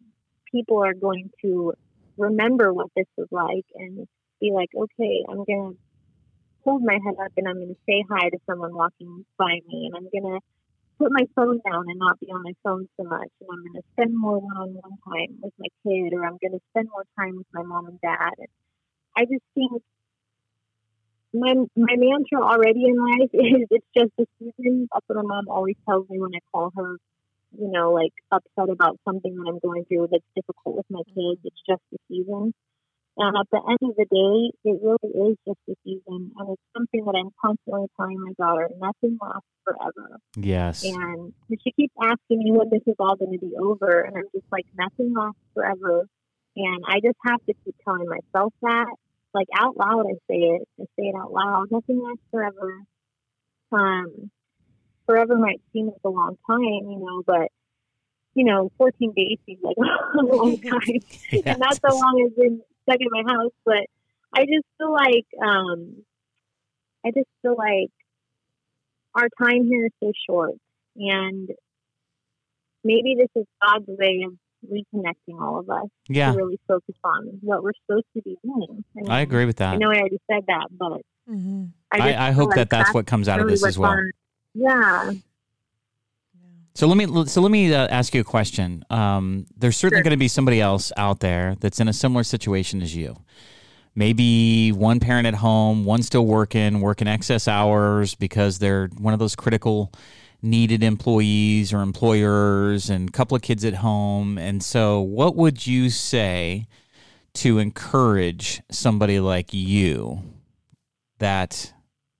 people 0.51 0.83
are 0.83 0.93
going 0.93 1.29
to 1.43 1.73
remember 2.17 2.73
what 2.73 2.87
this 2.95 3.05
was 3.17 3.27
like 3.31 3.65
and 3.75 4.07
be 4.39 4.51
like, 4.53 4.69
okay, 4.75 5.23
I'm 5.29 5.43
gonna 5.43 5.75
hold 6.65 6.83
my 6.83 6.99
head 7.05 7.15
up 7.23 7.31
and 7.37 7.47
I'm 7.47 7.59
gonna 7.59 7.79
say 7.87 8.03
hi 8.09 8.29
to 8.29 8.39
someone 8.49 8.75
walking 8.75 9.25
by 9.37 9.61
me, 9.67 9.87
and 9.87 9.95
I'm 9.95 10.09
gonna 10.11 10.39
put 10.97 11.11
my 11.11 11.25
phone 11.35 11.59
down 11.69 11.85
and 11.89 11.99
not 11.99 12.19
be 12.19 12.27
on 12.27 12.43
my 12.43 12.53
phone 12.63 12.87
so 12.97 13.03
much. 13.03 13.29
And 13.41 13.49
I'm 13.51 13.61
going 13.63 13.81
to 13.81 13.83
spend 13.93 14.17
more 14.17 14.39
one-on-one 14.39 14.97
time 15.03 15.39
with 15.41 15.53
my 15.59 15.67
kid, 15.83 16.13
or 16.13 16.25
I'm 16.25 16.37
going 16.41 16.53
to 16.53 16.63
spend 16.71 16.89
more 16.91 17.05
time 17.19 17.37
with 17.37 17.47
my 17.53 17.63
mom 17.63 17.87
and 17.87 17.99
dad. 18.01 18.31
And 18.37 18.47
I 19.17 19.25
just 19.25 19.43
think 19.53 19.81
my 21.33 21.53
my 21.75 21.95
mantra 21.97 22.39
already 22.41 22.85
in 22.85 22.95
life 22.95 23.29
is 23.33 23.67
it's 23.69 23.87
just 23.95 24.11
a 24.19 24.25
season. 24.39 24.87
That's 24.93 25.05
what 25.07 25.17
my 25.17 25.35
mom 25.35 25.49
always 25.49 25.75
tells 25.87 26.09
me 26.09 26.19
when 26.19 26.31
I 26.33 26.39
call 26.51 26.71
her, 26.77 26.97
you 27.59 27.71
know, 27.71 27.91
like 27.91 28.13
upset 28.31 28.69
about 28.69 28.99
something 29.05 29.35
that 29.35 29.49
I'm 29.49 29.59
going 29.59 29.85
through 29.85 30.07
that's 30.11 30.23
difficult 30.35 30.77
with 30.77 30.89
my 30.89 31.03
kids. 31.07 31.41
It's 31.43 31.61
just 31.67 31.83
a 31.93 31.97
season. 32.07 32.53
And 33.17 33.37
at 33.37 33.47
the 33.49 33.61
end 33.63 33.79
of 33.81 33.95
the 33.95 34.05
day, 34.11 34.69
it 34.69 34.79
really 34.83 35.31
is 35.31 35.37
just 35.47 35.59
a 35.69 35.75
season. 35.85 36.31
And 36.35 36.49
it's 36.51 36.61
something 36.75 37.05
that 37.05 37.15
I'm 37.15 37.31
constantly 37.39 37.87
telling 37.95 38.19
my 38.19 38.33
daughter, 38.37 38.69
nothing 38.77 39.17
lasts 39.21 39.47
forever. 39.63 40.19
Yes. 40.35 40.83
And 40.83 41.33
she 41.63 41.71
keeps 41.71 41.93
asking 42.01 42.39
me 42.39 42.51
when 42.51 42.69
this 42.69 42.83
is 42.85 42.95
all 42.99 43.15
going 43.15 43.31
to 43.31 43.39
be 43.39 43.55
over. 43.55 44.01
And 44.01 44.17
I'm 44.17 44.27
just 44.33 44.45
like, 44.51 44.65
nothing 44.77 45.13
lasts 45.15 45.39
forever. 45.53 46.07
And 46.57 46.83
I 46.87 46.99
just 46.99 47.17
have 47.25 47.39
to 47.45 47.53
keep 47.63 47.75
telling 47.85 48.07
myself 48.07 48.53
that. 48.61 48.93
Like 49.33 49.47
out 49.57 49.77
loud, 49.77 50.07
I 50.07 50.15
say 50.29 50.59
it. 50.59 50.67
I 50.79 50.83
say 50.99 51.07
it 51.07 51.15
out 51.15 51.31
loud. 51.31 51.67
Nothing 51.71 52.01
lasts 52.03 52.23
forever. 52.31 52.81
Um, 53.71 54.31
forever 55.05 55.37
might 55.37 55.61
seem 55.71 55.87
like 55.87 56.03
a 56.03 56.09
long 56.09 56.37
time, 56.49 56.59
you 56.59 56.99
know, 56.99 57.23
but, 57.25 57.49
you 58.33 58.43
know, 58.43 58.71
14 58.77 59.13
days 59.15 59.37
seems 59.45 59.59
like 59.63 59.75
a 60.19 60.21
long 60.21 60.57
time. 60.61 60.99
and 61.45 61.59
not 61.59 61.75
so 61.75 61.95
long 61.95 62.25
as 62.25 62.33
been 62.37 62.61
stuck 62.87 62.99
in 63.01 63.07
my 63.11 63.23
house. 63.31 63.51
But 63.65 63.85
I 64.33 64.41
just 64.45 64.65
feel 64.77 64.91
like 64.93 65.25
um, 65.41 66.03
I 67.05 67.11
just 67.11 67.27
feel 67.41 67.55
like 67.57 67.89
our 69.15 69.27
time 69.41 69.65
here 69.67 69.85
is 69.85 69.91
so 70.01 70.11
short, 70.29 70.55
and 70.97 71.49
maybe 72.83 73.15
this 73.17 73.29
is 73.35 73.45
God's 73.65 73.85
way 73.87 74.25
of 74.27 74.33
reconnecting 74.69 75.39
all 75.39 75.59
of 75.59 75.69
us 75.69 75.87
Yeah, 76.07 76.31
to 76.31 76.37
really 76.37 76.59
focus 76.67 76.95
on 77.03 77.39
what 77.41 77.63
we're 77.63 77.71
supposed 77.85 78.05
to 78.15 78.21
be 78.23 78.37
doing. 78.43 78.83
mean, 78.95 79.09
I 79.09 79.21
agree 79.21 79.45
with 79.45 79.57
that. 79.57 79.73
I 79.73 79.77
know 79.77 79.91
I 79.91 79.99
already 79.99 80.19
said 80.29 80.45
that, 80.47 80.67
but 80.71 81.01
Mhm. 81.29 81.71
I, 81.91 82.13
I, 82.13 82.27
I 82.27 82.31
hope 82.31 82.49
like 82.49 82.55
that 82.55 82.69
that's 82.69 82.93
what 82.93 83.05
comes 83.07 83.27
out 83.29 83.39
of 83.39 83.47
this 83.47 83.65
as 83.65 83.77
well. 83.77 83.91
on- 83.91 84.11
yeah. 84.53 85.11
So 86.75 86.87
let 86.87 86.97
me 86.97 87.25
so 87.25 87.41
let 87.41 87.51
me 87.51 87.73
uh, 87.73 87.87
ask 87.87 88.13
you 88.13 88.19
a 88.21 88.25
question. 88.25 88.83
Um, 88.89 89.45
there's 89.57 89.77
certainly 89.77 89.99
Sure. 89.99 90.03
going 90.03 90.11
to 90.11 90.17
be 90.17 90.27
somebody 90.27 90.59
else 90.59 90.91
out 90.97 91.21
there 91.21 91.55
that's 91.61 91.79
in 91.79 91.87
a 91.87 91.93
similar 91.93 92.23
situation 92.23 92.81
as 92.81 92.93
you. 92.93 93.15
Maybe 93.95 94.73
one 94.73 94.99
parent 94.99 95.25
at 95.25 95.35
home, 95.35 95.85
one 95.85 96.03
still 96.03 96.25
working, 96.25 96.81
working 96.81 97.07
excess 97.07 97.47
hours 97.47 98.13
because 98.13 98.59
they're 98.59 98.89
one 98.97 99.13
of 99.13 99.19
those 99.19 99.37
critical 99.37 99.93
needed 100.41 100.83
employees 100.83 101.71
or 101.71 101.81
employers, 101.81 102.89
and 102.89 103.07
a 103.07 103.11
couple 103.13 103.37
of 103.37 103.41
kids 103.41 103.63
at 103.63 103.75
home. 103.75 104.37
And 104.37 104.61
so, 104.61 104.99
what 104.99 105.37
would 105.37 105.65
you 105.65 105.89
say 105.89 106.67
to 107.35 107.57
encourage 107.57 108.61
somebody 108.69 109.21
like 109.21 109.53
you 109.53 110.21
that 111.19 111.73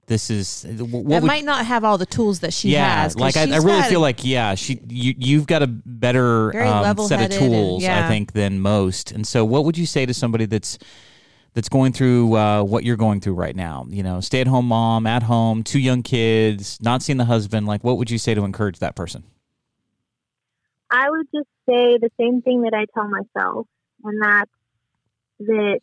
this 0.07 0.29
is 0.29 0.65
what 0.67 0.91
that 1.09 1.21
would 1.21 1.27
might 1.27 1.43
not 1.45 1.65
have 1.65 1.83
all 1.83 1.97
the 1.97 2.05
tools 2.05 2.41
that 2.41 2.53
she 2.53 2.69
yeah, 2.69 3.01
has. 3.03 3.15
'cause 3.15 3.21
like 3.21 3.37
I, 3.37 3.43
I 3.53 3.57
really 3.57 3.81
feel 3.83 4.01
a- 4.01 4.09
like 4.09 4.23
yeah, 4.23 4.53
she 4.55 4.79
you 4.87 5.13
you've 5.17 5.47
got 5.47 5.63
a 5.63 5.67
better 5.67 6.51
Very 6.51 6.67
um, 6.67 6.83
set 6.83 6.91
of 6.91 6.97
level-headed 6.97 7.31
and- 7.41 7.51
tools, 7.53 7.85
I 7.85 8.07
think, 8.07 8.33
than 8.33 8.59
most. 8.59 9.11
And 9.11 9.25
so, 9.25 9.43
what 9.43 9.65
would 9.65 9.77
you 9.77 9.85
say 9.85 10.05
to 10.05 10.13
somebody 10.13 10.45
that's 10.45 10.77
that's 11.53 11.69
going 11.69 11.93
through 11.93 12.35
uh, 12.35 12.63
what 12.63 12.83
you're 12.83 12.97
going 12.97 13.19
through 13.21 13.33
right 13.33 13.55
now? 13.55 13.85
You 13.89 14.03
know, 14.03 14.21
stay 14.21 14.41
at 14.41 14.47
home 14.47 14.67
mom, 14.67 15.07
at 15.07 15.23
home, 15.23 15.63
two 15.63 15.79
young 15.79 16.03
kids, 16.03 16.77
not 16.81 17.01
seeing 17.01 17.17
the 17.17 17.25
husband. 17.25 17.65
Like, 17.65 17.83
what 17.83 17.97
would 17.97 18.11
you 18.11 18.17
say 18.17 18.35
to 18.35 18.43
encourage 18.43 18.79
that 18.79 18.95
person? 18.95 19.23
I 20.91 21.09
would 21.09 21.25
just 21.33 21.47
say 21.67 21.97
the 21.97 22.11
same 22.19 22.41
thing 22.41 22.61
that 22.61 22.73
I 22.73 22.85
tell 22.93 23.07
myself, 23.09 23.67
and 24.03 24.21
that's 24.21 24.51
that 25.39 25.79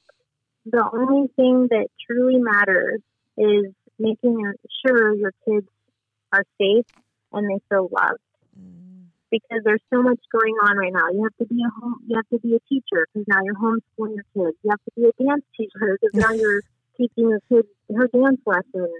the 0.64 0.88
only 0.92 1.28
thing 1.34 1.66
that 1.70 1.88
truly 2.06 2.38
matters 2.38 3.00
is 3.36 3.72
making 4.02 4.52
sure 4.84 5.14
your 5.14 5.32
kids 5.46 5.68
are 6.32 6.44
safe 6.58 6.86
and 7.32 7.48
they 7.48 7.62
feel 7.68 7.88
loved. 7.90 8.20
Mm. 8.58 9.06
Because 9.30 9.62
there's 9.64 9.82
so 9.88 10.02
much 10.02 10.20
going 10.30 10.54
on 10.68 10.76
right 10.76 10.92
now. 10.92 11.08
You 11.12 11.22
have 11.22 11.36
to 11.38 11.46
be 11.46 11.62
a 11.62 11.70
home, 11.80 12.00
you 12.06 12.16
have 12.16 12.28
to 12.28 12.38
be 12.38 12.54
a 12.54 12.60
teacher 12.68 13.06
because 13.08 13.26
now 13.28 13.40
you're 13.44 13.54
homeschooling 13.54 14.16
your 14.16 14.26
kids. 14.34 14.58
You 14.62 14.70
have 14.70 14.84
to 14.84 14.92
be 14.96 15.04
a 15.08 15.24
dance 15.24 15.44
teacher 15.56 15.98
because 16.00 16.14
now 16.14 16.32
you're 16.32 16.62
teaching 16.98 17.30
your 17.30 17.40
kids 17.48 17.68
her 17.96 18.08
dance 18.08 18.40
lessons. 18.44 18.92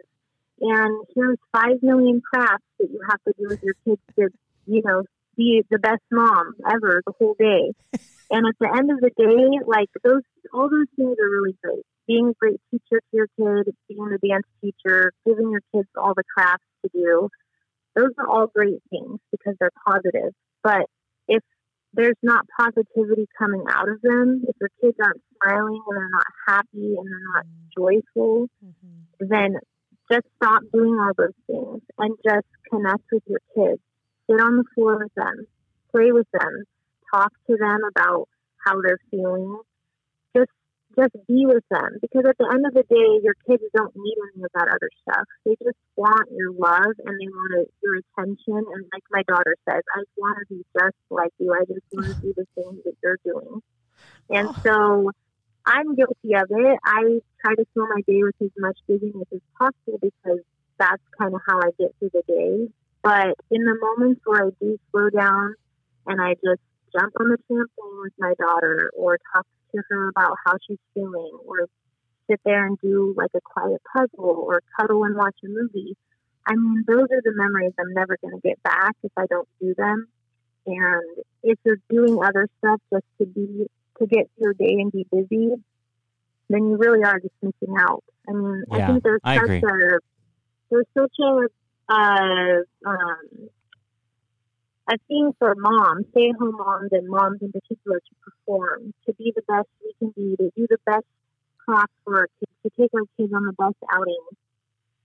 And 0.61 1.05
here's 1.15 1.39
five 1.53 1.83
million 1.83 2.23
crafts 2.23 2.65
that 2.79 2.89
you 2.91 3.01
have 3.11 3.21
to 3.25 3.33
do 3.39 3.49
with 3.49 3.63
your 3.63 3.75
kids 3.85 4.01
to, 4.17 4.29
you 4.67 4.83
know, 4.85 5.03
be 5.37 5.65
the 5.71 5.79
best 5.79 6.03
mom 6.11 6.55
ever 6.71 7.03
the 7.05 7.13
whole 7.19 7.35
day. 7.39 7.73
and 8.31 8.47
at 8.47 8.55
the 8.61 8.69
end 8.69 8.91
of 8.91 9.01
the 9.01 9.11
day, 9.17 9.59
like 9.67 9.89
those, 10.05 10.23
all 10.55 10.71
those 10.71 10.87
things 10.97 11.17
are 11.19 11.31
really 11.31 11.57
great. 11.63 11.85
Being 12.07 12.31
a 12.31 12.35
great 12.35 12.61
teacher 12.71 13.01
to 13.01 13.13
your 13.13 13.29
kid, 13.39 13.75
being 13.89 14.09
the 14.09 14.19
dance 14.27 14.47
teacher, 14.61 15.13
giving 15.27 15.51
your 15.51 15.63
kids 15.75 15.89
all 15.97 16.15
the 16.15 16.25
crafts 16.35 16.65
to 16.85 16.91
do, 16.93 17.29
those 17.95 18.11
are 18.19 18.29
all 18.29 18.47
great 18.47 18.83
things 18.91 19.19
because 19.31 19.55
they're 19.61 19.71
positive. 19.87 20.33
But 20.63 20.87
if 21.29 21.43
there's 21.95 22.17
not 22.23 22.47
positivity 22.59 23.29
coming 23.39 23.65
out 23.69 23.89
of 23.89 24.01
them, 24.03 24.45
if 24.49 24.57
your 24.61 24.71
kids 24.81 24.97
aren't 25.03 25.21
smiling 25.43 25.83
and 25.87 25.97
they're 25.97 26.09
not 26.09 26.27
happy 26.47 26.97
and 26.97 27.07
they're 27.07 27.33
not 27.35 27.45
mm-hmm. 27.45 27.81
joyful, 27.81 28.49
mm-hmm. 28.65 29.27
then 29.29 29.57
just 30.11 30.27
stop 30.37 30.63
doing 30.73 30.99
all 30.99 31.13
those 31.17 31.37
things 31.47 31.83
and 31.99 32.17
just 32.25 32.47
connect 32.71 33.05
with 33.13 33.23
your 33.27 33.41
kids. 33.55 33.81
Sit 34.31 34.41
on 34.41 34.57
the 34.57 34.65
floor 34.75 34.99
with 34.99 35.15
them, 35.15 35.47
play 35.91 36.13
with 36.13 36.27
them, 36.33 36.65
talk 37.15 37.33
to 37.49 37.57
them 37.59 37.81
about 37.91 38.29
how 38.65 38.81
they're 38.81 38.99
feeling. 39.11 39.59
Just 40.97 41.17
be 41.27 41.47
with 41.47 41.65
them 41.71 41.99
because 42.03 42.25
at 42.29 42.37
the 42.39 42.49
end 42.53 42.67
of 42.67 42.75
the 42.75 42.83
day, 42.83 43.21
your 43.23 43.35
kids 43.49 43.63
don't 43.75 43.95
need 43.97 44.17
any 44.35 44.45
of 44.45 44.51
that 44.55 44.69
other 44.69 44.91
stuff. 45.03 45.25
They 45.45 45.57
just 45.63 45.79
want 45.97 46.29
your 46.33 46.53
love 46.53 46.93
and 47.05 47.15
they 47.21 47.29
want 47.29 47.69
your 47.83 47.97
attention. 47.97 48.61
And 48.61 48.85
like 48.93 49.05
my 49.11 49.23
daughter 49.27 49.57
says, 49.69 49.83
I 49.95 50.03
want 50.17 50.39
to 50.41 50.55
be 50.55 50.65
just 50.79 50.97
like 51.11 51.33
you. 51.39 51.53
I 51.53 51.65
just 51.65 51.87
want 51.93 52.07
to 52.07 52.15
do 52.21 52.35
the 52.37 52.47
things 52.55 52.85
that 52.85 52.95
you're 53.03 53.19
doing. 53.25 53.63
And 54.31 54.49
oh. 54.49 54.57
so 54.65 55.11
I'm 55.65 55.95
guilty 55.95 56.35
of 56.35 56.49
it. 56.51 56.79
I 56.85 57.21
try 57.45 57.55
to 57.55 57.65
fill 57.75 57.87
my 57.89 58.03
day 58.07 58.23
with 58.23 58.35
as 58.41 58.51
much 58.59 58.79
busyness 58.89 59.29
as 59.33 59.41
possible 59.59 59.99
because 60.01 60.41
that's 60.79 61.03
kind 61.19 61.35
of 61.35 61.41
how 61.47 61.59
I 61.59 61.71
get 61.79 61.95
through 61.99 62.11
the 62.13 62.23
day. 62.27 62.69
But 63.03 63.35
in 63.51 63.65
the 63.65 63.77
moments 63.81 64.21
where 64.25 64.47
I 64.47 64.51
do 64.61 64.79
slow 64.91 65.11
down 65.11 65.55
and 66.07 66.21
I 66.21 66.35
just 66.35 66.63
jump 66.93 67.13
on 67.19 67.31
the 67.31 67.39
trampoline 67.51 68.03
with 68.03 68.13
my 68.19 68.35
daughter 68.39 68.91
or 68.97 69.19
talk 69.33 69.47
to 69.75 69.83
her 69.89 70.09
about 70.09 70.37
how 70.45 70.55
she's 70.67 70.79
feeling 70.95 71.33
or 71.47 71.69
sit 72.31 72.41
there 72.45 72.67
and 72.67 72.79
do 72.81 73.15
like 73.17 73.31
a 73.35 73.41
quiet 73.41 73.81
puzzle 73.93 74.25
or 74.25 74.63
cuddle 74.79 75.05
and 75.05 75.17
watch 75.17 75.37
a 75.45 75.49
movie. 75.49 75.97
I 76.47 76.55
mean, 76.55 76.85
those 76.87 77.07
are 77.11 77.23
the 77.23 77.33
memories 77.35 77.73
I'm 77.79 77.93
never 77.95 78.17
going 78.21 78.35
to 78.35 78.41
get 78.41 78.63
back 78.63 78.95
if 79.03 79.13
I 79.17 79.27
don't 79.27 79.49
do 79.61 79.75
them. 79.77 80.07
And 80.67 81.25
if 81.43 81.59
you're 81.65 81.79
doing 81.89 82.19
other 82.23 82.49
stuff 82.59 82.81
just 82.93 83.05
to 83.19 83.27
be 83.27 83.67
to 83.99 84.07
get 84.07 84.31
through 84.37 84.45
your 84.45 84.55
day 84.55 84.81
and 84.81 84.91
be 84.93 85.07
busy, 85.11 85.51
then 86.49 86.69
you 86.69 86.77
really 86.77 87.05
are 87.05 87.19
just 87.21 87.35
missing 87.43 87.75
out. 87.79 88.03
I 88.29 88.33
mean, 88.33 88.65
Yeah, 88.71 88.85
I 88.85 88.87
think 88.93 89.03
there's 89.03 89.21
I 89.25 89.37
such 89.37 89.45
agree. 89.45 89.59
a 89.59 89.99
there's 90.71 90.87
such 90.97 91.13
a 91.21 91.49
uh, 91.89 92.89
um, 92.89 93.49
a 94.93 94.99
thing 95.09 95.33
for 95.39 95.55
moms, 95.57 96.07
stay 96.11 96.29
at 96.29 96.37
home 96.37 96.57
moms 96.57 96.91
and 96.93 97.09
moms 97.09 97.41
in 97.41 97.51
particular 97.53 97.99
to 97.99 98.15
perform, 98.21 98.93
to 99.07 99.15
be 99.15 99.33
the 99.35 99.43
best 99.49 99.69
we 99.83 99.93
can 99.99 100.13
be, 100.15 100.37
to 100.37 100.51
do 100.57 100.67
the 100.69 100.79
best 100.85 101.07
crafts 101.65 101.95
for 102.05 102.19
our 102.19 102.29
to 102.41 102.71
take 102.79 102.91
our 102.95 103.03
kids 103.17 103.33
on 103.35 103.47
the 103.47 103.53
best 103.53 103.77
outings. 103.93 104.37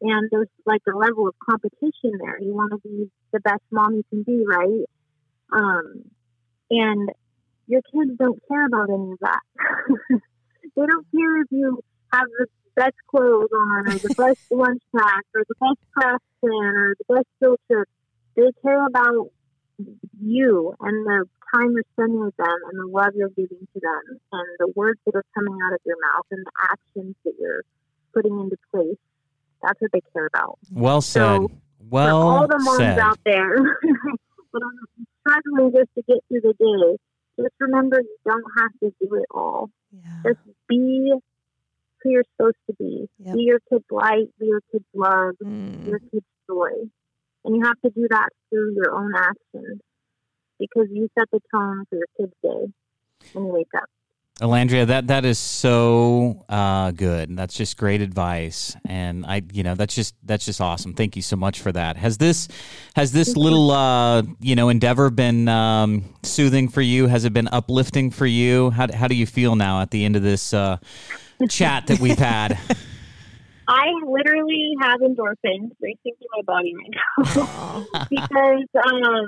And 0.02 0.30
there's 0.32 0.50
like 0.66 0.82
a 0.88 0.96
level 0.96 1.28
of 1.28 1.36
competition 1.40 2.20
there. 2.20 2.40
You 2.42 2.54
want 2.54 2.72
to 2.72 2.80
be 2.84 3.10
the 3.32 3.40
best 3.40 3.64
mom 3.72 3.96
you 3.96 4.04
can 4.10 4.24
be, 4.24 4.44
right? 4.46 4.86
Um, 5.52 6.04
and 6.70 7.10
your 7.68 7.82
kids 7.82 8.12
don't 8.20 8.40
care 8.48 8.66
about 8.68 8.90
any 8.90 9.12
of 9.12 9.20
that. 9.22 9.42
they 10.76 10.86
don't 10.86 11.08
care 11.16 11.42
if 11.42 11.48
you 11.50 11.80
have 12.14 12.28
the 12.38 12.48
best 12.76 12.96
clothes 13.10 13.50
on 13.52 13.88
or 13.88 13.98
the 13.98 14.16
best 14.16 14.40
lunch 14.52 14.82
pack 14.96 15.24
or 15.34 15.44
the 15.48 15.56
best 15.60 15.80
craft 15.94 16.24
plan 16.42 16.76
or 16.76 16.96
the 17.08 17.16
best 17.16 17.58
trip. 17.68 17.88
They 18.36 18.52
care 18.62 18.86
about 18.86 19.32
you 20.21 20.73
and 20.80 21.05
the 21.05 21.25
time 21.53 21.71
you're 21.71 21.84
spending 21.93 22.19
with 22.19 22.36
them 22.38 22.55
and 22.71 22.80
the 22.80 22.88
love 22.91 23.13
you're 23.15 23.30
giving 23.30 23.67
to 23.73 23.80
them 23.80 24.19
and 24.32 24.47
the 24.59 24.71
words 24.75 24.99
that 25.05 25.15
are 25.15 25.23
coming 25.36 25.57
out 25.65 25.73
of 25.73 25.80
your 25.86 25.95
mouth 26.01 26.25
and 26.32 26.45
the 26.45 26.51
actions 26.71 27.15
that 27.25 27.34
you're 27.39 27.63
putting 28.13 28.39
into 28.39 28.57
place. 28.73 28.97
That's 29.63 29.80
what 29.82 29.91
they 29.91 30.01
care 30.13 30.25
about. 30.28 30.59
Well 30.71 31.01
said. 31.01 31.21
So, 31.21 31.51
well 31.89 32.21
For 32.21 32.28
all 32.41 32.47
the 32.47 32.59
moms 32.59 32.78
said. 32.78 32.99
out 32.99 33.19
there 33.25 33.55
that 34.53 34.61
are 34.61 35.05
struggling 35.21 35.71
just 35.75 35.89
to 35.95 36.01
get 36.07 36.17
through 36.28 36.41
the 36.41 36.53
day, 36.59 36.97
just 37.41 37.55
remember 37.59 38.01
you 38.01 38.17
don't 38.25 38.43
have 38.59 38.71
to 38.82 38.93
do 38.99 39.15
it 39.15 39.25
all. 39.32 39.69
Yeah. 39.91 40.21
Just 40.34 40.39
be 40.67 41.13
who 42.03 42.09
you're 42.09 42.23
supposed 42.36 42.57
to 42.69 42.75
be. 42.78 43.07
Yep. 43.19 43.36
Be 43.36 43.41
your 43.43 43.59
kid's 43.71 43.86
light, 43.89 44.28
be 44.39 44.47
your 44.47 44.61
kid's 44.71 44.86
love, 44.93 45.36
Mm. 45.43 45.88
your 45.88 45.99
kid's 45.99 46.25
joy. 46.47 46.71
And 47.48 47.56
you 47.56 47.64
have 47.64 47.80
to 47.86 47.89
do 47.89 48.06
that 48.10 48.28
through 48.50 48.76
your 48.76 48.93
own 48.93 49.14
actions 49.16 49.80
because 50.60 50.88
you 50.91 51.08
set 51.18 51.30
the 51.32 51.39
tone 51.50 51.86
for 51.89 51.95
your 51.95 52.06
kid's 52.20 52.34
day 52.43 52.74
when 53.32 53.45
you 53.45 53.54
wake 53.54 53.68
up. 53.76 53.86
Alandria, 54.41 54.86
that 54.86 55.08
that 55.08 55.24
is 55.26 55.39
so 55.39 56.45
uh, 56.50 56.91
good. 56.91 57.36
That's 57.36 57.56
just 57.56 57.76
great 57.78 58.02
advice, 58.02 58.76
and 58.86 59.26
I, 59.26 59.41
you 59.52 59.64
know, 59.64 59.74
that's 59.74 59.95
just 59.95 60.14
that's 60.24 60.45
just 60.45 60.62
awesome. 60.62 60.93
Thank 60.93 61.16
you 61.16 61.24
so 61.24 61.36
much 61.36 61.60
for 61.60 61.72
that. 61.72 61.98
Has 61.98 62.20
this 62.20 62.48
has 62.95 63.14
this 63.14 63.36
little 63.36 63.72
uh, 63.72 64.22
you 64.39 64.56
know 64.56 64.70
endeavor 64.70 65.10
been 65.10 65.48
um, 65.48 66.04
soothing 66.22 66.68
for 66.68 66.82
you? 66.82 67.08
Has 67.08 67.26
it 67.26 67.34
been 67.34 67.48
uplifting 67.48 68.12
for 68.12 68.28
you? 68.28 68.70
How 68.72 68.91
how 68.93 69.08
do 69.08 69.16
you 69.16 69.26
feel 69.26 69.56
now 69.56 69.82
at 69.82 69.89
the 69.89 70.06
end 70.06 70.16
of 70.16 70.22
this 70.22 70.54
uh, 70.54 70.78
chat 71.50 71.88
that 71.88 72.00
we've 72.00 72.20
had? 72.20 72.60
I 73.68 73.91
literally 74.05 74.74
have 74.82 75.01
endorphins 75.01 75.72
racing 75.82 76.15
through 76.18 76.34
my 76.38 76.43
body 76.45 76.74
right 76.76 76.93
now 76.95 77.86
because, 78.09 78.68
um, 78.76 79.28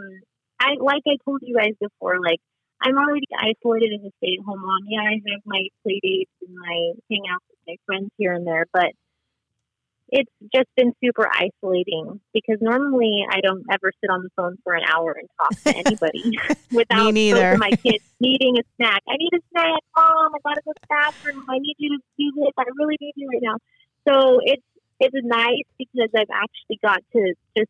I 0.60 0.76
like 0.80 1.04
I 1.08 1.16
told 1.24 1.40
you 1.42 1.56
guys 1.56 1.74
before, 1.80 2.20
like 2.20 2.40
I'm 2.82 2.98
already 2.98 3.28
isolated 3.36 4.00
as 4.00 4.06
a 4.08 4.12
stay-at-home 4.18 4.62
mom. 4.62 4.84
Yeah, 4.88 5.02
I 5.02 5.14
have 5.14 5.42
my 5.46 5.64
play 5.84 6.00
dates 6.02 6.32
and 6.46 6.56
my 6.56 6.94
hangouts 7.12 7.48
with 7.50 7.60
my 7.68 7.76
friends 7.86 8.10
here 8.18 8.34
and 8.34 8.48
there, 8.48 8.66
but 8.72 8.92
it's 10.12 10.32
just 10.54 10.68
been 10.76 10.94
super 11.04 11.28
isolating 11.30 12.20
because 12.34 12.58
normally 12.62 13.26
I 13.30 13.42
don't 13.42 13.64
ever 13.72 13.92
sit 14.02 14.10
on 14.10 14.24
the 14.24 14.30
phone 14.36 14.58
for 14.64 14.74
an 14.74 14.84
hour 14.90 15.16
and 15.18 15.28
talk 15.38 15.52
to 15.64 15.78
anybody 15.86 16.24
without 16.72 17.14
both 17.14 17.54
of 17.54 17.60
my 17.60 17.72
kids 17.84 18.04
needing 18.20 18.58
a 18.58 18.64
snack. 18.76 19.02
I 19.08 19.16
need 19.18 19.34
a 19.34 19.44
snack, 19.52 19.82
mom. 19.96 20.34
I 20.36 20.40
gotta 20.44 20.62
go 20.66 20.74
to 20.74 20.80
the 20.82 20.88
bathroom. 20.90 21.46
I 21.50 21.60
need 21.60 21.76
you 21.78 21.98
to 21.98 22.00
do 22.18 22.32
this. 22.36 22.54
I 22.58 22.64
really 22.78 22.98
need 23.00 23.14
you 23.16 23.30
right 23.30 23.44
now. 23.44 23.58
So 24.10 24.40
it's 24.44 24.64
it's 25.00 25.16
nice 25.24 25.64
because 25.78 26.10
I've 26.16 26.28
actually 26.34 26.80
got 26.84 27.00
to 27.14 27.34
just 27.58 27.70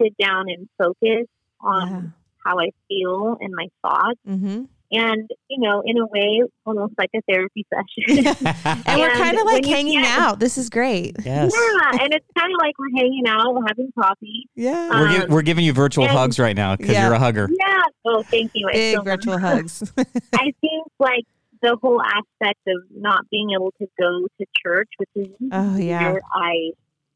sit 0.00 0.16
down 0.18 0.46
and 0.48 0.68
focus 0.78 1.26
on 1.60 1.88
Yeah. 1.90 2.00
how 2.44 2.58
I 2.58 2.70
feel 2.88 3.36
and 3.40 3.52
my 3.54 3.66
thoughts. 3.82 4.18
Mm-hmm. 4.26 4.64
And, 4.92 5.30
you 5.48 5.60
know, 5.60 5.82
in 5.86 5.98
a 5.98 6.06
way, 6.06 6.42
almost 6.66 6.94
like 6.98 7.10
a 7.14 7.20
therapy 7.30 7.64
session. 7.72 8.24
And 8.86 9.00
we're 9.00 9.10
kind 9.10 9.38
of 9.38 9.44
like 9.46 9.62
when 9.62 9.64
you 9.68 9.74
hanging 9.76 10.00
get- 10.00 10.18
out. 10.18 10.40
This 10.40 10.58
is 10.58 10.68
great. 10.68 11.14
yes. 11.24 11.52
yeah. 11.54 12.02
And 12.02 12.12
it's 12.12 12.26
kind 12.36 12.50
of 12.52 12.58
like 12.60 12.76
we're 12.76 12.96
hanging 13.00 13.22
out, 13.28 13.54
we're 13.54 13.66
having 13.68 13.92
coffee. 13.96 14.48
Yeah. 14.56 14.88
We're, 14.90 15.08
gi- 15.12 15.24
Um, 15.26 15.30
we're 15.30 15.42
giving 15.42 15.64
you 15.64 15.72
virtual 15.72 16.06
and- 16.06 16.12
hugs 16.16 16.38
right 16.40 16.56
now 16.56 16.74
because 16.74 16.92
Yeah. 16.94 17.04
you're 17.06 17.14
a 17.14 17.18
hugger. 17.20 17.48
Yeah. 17.52 17.82
Oh, 18.04 18.22
thank 18.24 18.50
you. 18.54 18.66
Big 18.72 18.94
feel 18.94 19.02
virtual 19.04 19.34
better. 19.38 19.46
hugs. 19.46 19.92
I 19.98 20.52
think 20.60 20.86
like 20.98 21.24
the 21.62 21.76
whole 21.80 22.00
aspect 22.00 22.60
of 22.66 22.82
not 22.90 23.28
being 23.30 23.50
able 23.54 23.72
to 23.80 23.86
go 23.98 24.26
to 24.38 24.46
church, 24.64 24.88
which 24.98 25.10
is 25.14 25.28
Oh, 25.52 25.76
yeah. 25.76 26.12
where 26.12 26.20
I 26.32 26.72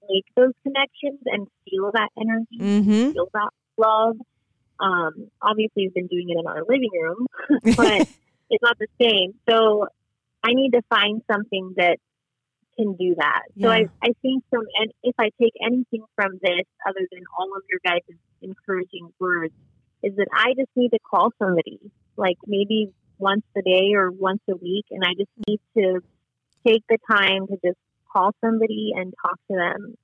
make 0.08 0.24
those 0.36 0.52
connections 0.62 1.20
and 1.26 1.46
feel 1.68 1.90
that 1.92 2.10
energy, 2.18 2.58
mm-hmm. 2.60 3.12
feel 3.12 3.28
that 3.32 3.50
love. 3.78 4.16
Um, 4.80 5.30
obviously, 5.40 5.84
we've 5.84 5.94
been 5.94 6.08
doing 6.08 6.28
it 6.28 6.38
in 6.38 6.46
our 6.46 6.62
living 6.68 6.90
room, 6.92 7.26
but 7.76 8.00
it's 8.50 8.62
not 8.62 8.78
the 8.78 8.88
same. 9.00 9.34
So 9.48 9.86
I 10.42 10.52
need 10.52 10.72
to 10.72 10.82
find 10.90 11.22
something 11.30 11.74
that 11.76 11.96
can 12.76 12.96
do 12.96 13.14
that. 13.16 13.42
So 13.60 13.68
I, 13.68 13.86
I 14.02 14.08
think 14.20 14.42
from 14.50 14.64
and 14.80 14.92
if 15.02 15.14
I 15.18 15.30
take 15.40 15.52
anything 15.64 16.04
from 16.16 16.32
this 16.42 16.66
other 16.86 17.06
than 17.12 17.22
all 17.38 17.50
of 17.56 17.62
your 17.70 17.80
guys' 17.84 18.02
encouraging 18.42 19.10
words, 19.20 19.54
is 20.02 20.16
that 20.16 20.26
I 20.32 20.54
just 20.58 20.70
need 20.76 20.90
to 20.90 20.98
call 20.98 21.30
somebody, 21.38 21.78
like 22.16 22.36
maybe 22.46 22.92
once 23.24 23.44
a 23.56 23.62
day 23.62 23.94
or 23.94 24.10
once 24.10 24.42
a 24.50 24.56
week, 24.56 24.84
and 24.90 25.02
I 25.02 25.14
just 25.16 25.30
need 25.48 25.60
to 25.78 26.00
take 26.66 26.84
the 26.88 26.98
time 27.10 27.46
to 27.46 27.56
just 27.64 27.78
call 28.12 28.32
somebody 28.44 28.92
and 28.94 29.12
talk 29.22 29.38
to 29.50 29.56
them 29.56 29.94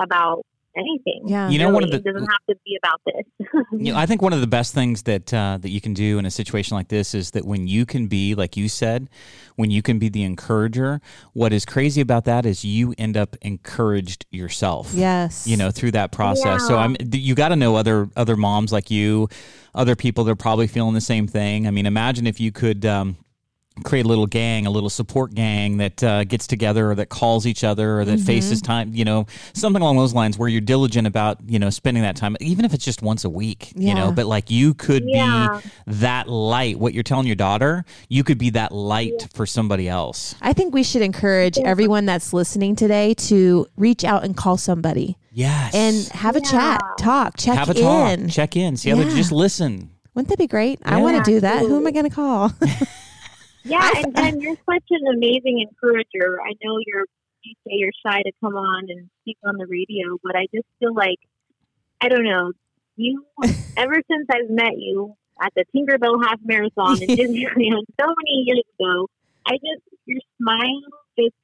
about 0.00 0.44
anything. 0.78 1.22
Yeah. 1.26 1.48
You 1.50 1.58
know, 1.58 1.70
one 1.70 1.84
of 1.84 1.90
the- 1.90 1.96
it 1.96 2.04
doesn't 2.04 2.26
have 2.28 2.44
to 2.48 2.54
be 2.64 2.78
about 2.82 3.00
this. 3.06 3.48
You 3.70 3.92
know, 3.92 3.98
I 3.98 4.06
think 4.06 4.22
one 4.22 4.32
of 4.32 4.40
the 4.40 4.46
best 4.46 4.72
things 4.74 5.02
that 5.02 5.32
uh, 5.32 5.58
that 5.60 5.68
you 5.68 5.80
can 5.80 5.92
do 5.92 6.18
in 6.18 6.24
a 6.24 6.30
situation 6.30 6.76
like 6.76 6.88
this 6.88 7.14
is 7.14 7.32
that 7.32 7.44
when 7.44 7.68
you 7.68 7.84
can 7.84 8.06
be, 8.06 8.34
like 8.34 8.56
you 8.56 8.68
said, 8.68 9.08
when 9.56 9.70
you 9.70 9.82
can 9.82 9.98
be 9.98 10.08
the 10.08 10.22
encourager. 10.24 11.00
What 11.34 11.52
is 11.52 11.64
crazy 11.66 12.00
about 12.00 12.24
that 12.24 12.46
is 12.46 12.64
you 12.64 12.94
end 12.96 13.16
up 13.16 13.36
encouraged 13.42 14.24
yourself. 14.30 14.92
Yes. 14.94 15.46
You 15.46 15.56
know, 15.56 15.70
through 15.70 15.90
that 15.92 16.12
process. 16.12 16.66
So 16.66 16.76
I'm 16.78 16.96
you 17.12 17.34
got 17.34 17.48
to 17.50 17.56
know 17.56 17.76
other 17.76 18.08
other 18.16 18.36
moms 18.36 18.72
like 18.72 18.90
you, 18.90 19.28
other 19.74 19.94
people 19.96 20.24
that 20.24 20.32
are 20.32 20.36
probably 20.36 20.66
feeling 20.66 20.94
the 20.94 21.00
same 21.00 21.26
thing. 21.26 21.66
I 21.66 21.70
mean, 21.70 21.86
imagine 21.86 22.26
if 22.26 22.40
you 22.40 22.52
could. 22.52 22.86
Um, 22.86 23.16
create 23.84 24.04
a 24.04 24.08
little 24.08 24.26
gang, 24.26 24.66
a 24.66 24.70
little 24.70 24.90
support 24.90 25.34
gang 25.34 25.78
that 25.78 26.02
uh, 26.02 26.24
gets 26.24 26.46
together 26.46 26.90
or 26.90 26.94
that 26.96 27.08
calls 27.08 27.46
each 27.46 27.64
other 27.64 28.00
or 28.00 28.04
that 28.04 28.20
faces 28.20 28.60
time, 28.62 28.92
you 28.94 29.04
know, 29.04 29.26
something 29.52 29.80
along 29.82 29.96
those 29.96 30.14
lines 30.14 30.36
where 30.38 30.48
you're 30.48 30.60
diligent 30.60 31.06
about, 31.06 31.38
you 31.46 31.58
know, 31.58 31.70
spending 31.70 32.02
that 32.02 32.16
time, 32.16 32.36
even 32.40 32.64
if 32.64 32.74
it's 32.74 32.84
just 32.84 33.02
once 33.02 33.24
a 33.24 33.30
week, 33.30 33.72
you 33.76 33.94
know, 33.94 34.10
but 34.12 34.26
like 34.26 34.50
you 34.50 34.74
could 34.74 35.04
Yeah. 35.06 35.60
be 35.60 35.68
that 35.98 36.28
light. 36.28 36.78
What 36.78 36.94
you're 36.94 37.02
telling 37.02 37.26
your 37.26 37.36
daughter, 37.36 37.84
you 38.08 38.24
could 38.24 38.38
be 38.38 38.50
that 38.50 38.72
light 38.72 39.28
for 39.34 39.46
somebody 39.46 39.88
else. 39.88 40.34
I 40.40 40.52
think 40.52 40.74
we 40.74 40.82
should 40.82 41.02
encourage 41.02 41.58
everyone 41.58 42.06
that's 42.06 42.32
listening 42.32 42.76
today 42.76 43.14
to 43.14 43.66
reach 43.76 44.04
out 44.04 44.24
and 44.24 44.36
call 44.36 44.56
somebody 44.56 45.16
Yes. 45.32 45.74
and 45.74 46.06
have 46.20 46.36
a 46.36 46.40
chat, 46.40 46.80
talk, 46.98 47.36
check 47.36 47.56
have 47.56 47.68
a 47.70 47.74
talk, 47.74 48.12
in. 48.18 48.28
check 48.28 48.56
in, 48.56 48.76
see 48.76 48.90
how 48.90 48.96
they 48.96 49.04
just 49.04 49.30
listen. 49.32 49.90
Wouldn't 50.14 50.30
that 50.30 50.38
be 50.38 50.48
great? 50.48 50.80
I 50.84 51.00
want 51.00 51.24
to 51.24 51.30
do 51.30 51.40
that. 51.40 51.60
Who 51.60 51.76
am 51.76 51.86
I 51.86 51.92
going 51.92 52.08
to 52.08 52.14
call? 52.14 52.52
Yeah, 53.68 53.90
and 53.96 54.14
then 54.14 54.40
you're 54.40 54.56
such 54.56 54.84
an 54.90 55.06
amazing 55.14 55.60
encourager. 55.68 56.40
I 56.40 56.52
know 56.64 56.78
you're 56.86 57.04
you 57.42 57.54
say 57.64 57.74
you're 57.74 57.92
shy 58.04 58.22
to 58.22 58.32
come 58.40 58.54
on 58.54 58.86
and 58.88 59.08
speak 59.22 59.38
on 59.44 59.56
the 59.56 59.66
radio, 59.66 60.18
but 60.22 60.34
I 60.36 60.46
just 60.52 60.66
feel 60.80 60.94
like 60.94 61.18
I 62.00 62.08
don't 62.08 62.24
know 62.24 62.52
you. 62.96 63.24
ever 63.76 63.94
since 64.10 64.26
I've 64.30 64.50
met 64.50 64.76
you 64.76 65.14
at 65.40 65.52
the 65.54 65.64
Tinkerbell 65.74 66.22
Half 66.24 66.40
Marathon 66.44 67.02
in 67.02 67.08
Disneyland 67.16 67.84
so 68.00 68.06
many 68.06 68.42
years 68.44 68.64
ago, 68.78 69.08
I 69.46 69.52
just 69.52 69.82
your 70.06 70.20
smile 70.40 70.80
just 71.18 71.36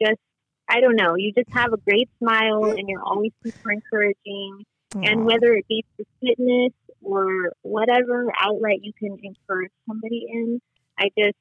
just 0.00 0.20
I 0.68 0.80
don't 0.80 0.96
know. 0.96 1.16
You 1.16 1.32
just 1.32 1.50
have 1.52 1.72
a 1.72 1.78
great 1.78 2.08
smile, 2.18 2.64
and 2.64 2.88
you're 2.88 3.02
always 3.02 3.32
super 3.44 3.72
encouraging. 3.72 4.64
And 4.92 5.24
whether 5.24 5.54
it 5.54 5.66
be 5.68 5.84
for 5.96 6.04
fitness 6.20 6.72
or 7.02 7.52
whatever 7.62 8.26
outlet 8.40 8.82
you 8.82 8.92
can 8.92 9.16
encourage 9.22 9.70
somebody 9.86 10.26
in, 10.28 10.60
I 11.00 11.08
just, 11.16 11.36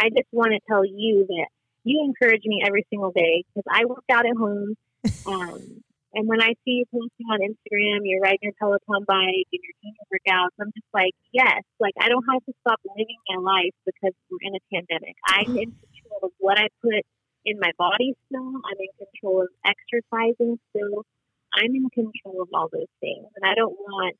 I 0.00 0.08
just 0.08 0.28
want 0.32 0.52
to 0.52 0.60
tell 0.66 0.84
you 0.84 1.26
that 1.28 1.48
you 1.84 2.02
encourage 2.04 2.42
me 2.44 2.62
every 2.66 2.86
single 2.90 3.12
day 3.12 3.44
because 3.48 3.66
I 3.70 3.84
work 3.84 4.04
out 4.10 4.26
at 4.26 4.36
home. 4.36 4.74
Um, 5.26 5.84
and 6.14 6.26
when 6.26 6.40
I 6.40 6.54
see 6.64 6.82
you 6.82 6.84
posting 6.90 7.26
on 7.30 7.40
Instagram, 7.40 8.00
you're 8.04 8.20
riding 8.20 8.40
your 8.42 8.52
Peloton 8.58 9.04
bike 9.06 9.46
and 9.52 9.60
you're 9.62 9.78
doing 9.82 9.94
your 9.94 10.08
workouts, 10.10 10.56
I'm 10.60 10.72
just 10.72 10.88
like, 10.92 11.12
yes, 11.32 11.62
like 11.78 11.94
I 12.00 12.08
don't 12.08 12.24
have 12.32 12.44
to 12.46 12.52
stop 12.62 12.80
living 12.96 13.20
my 13.28 13.38
life 13.38 13.74
because 13.84 14.14
we're 14.30 14.42
in 14.42 14.56
a 14.56 14.62
pandemic. 14.72 15.16
I'm 15.28 15.56
in 15.62 15.70
control 15.76 16.20
of 16.22 16.30
what 16.38 16.58
I 16.58 16.68
put 16.82 17.04
in 17.44 17.60
my 17.60 17.72
body 17.76 18.16
still. 18.26 18.56
I'm 18.56 18.80
in 18.80 18.92
control 18.98 19.42
of 19.42 19.48
exercising 19.64 20.58
still. 20.70 21.04
I'm 21.52 21.74
in 21.74 21.88
control 21.90 22.42
of 22.42 22.48
all 22.54 22.68
those 22.72 22.92
things. 23.00 23.26
And 23.36 23.44
I 23.44 23.54
don't 23.54 23.72
want, 23.72 24.16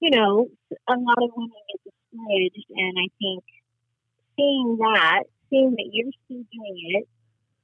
you 0.00 0.10
know, 0.10 0.48
a 0.88 0.92
lot 0.92 1.22
of 1.22 1.30
women 1.36 1.50
get 1.68 1.80
discouraged. 1.84 2.66
And 2.70 2.96
I 2.98 3.08
think 3.20 3.44
seeing 4.36 4.76
that, 4.78 5.24
seeing 5.50 5.70
that 5.72 5.88
you're 5.92 6.12
still 6.24 6.44
doing 6.52 6.76
it, 6.96 7.08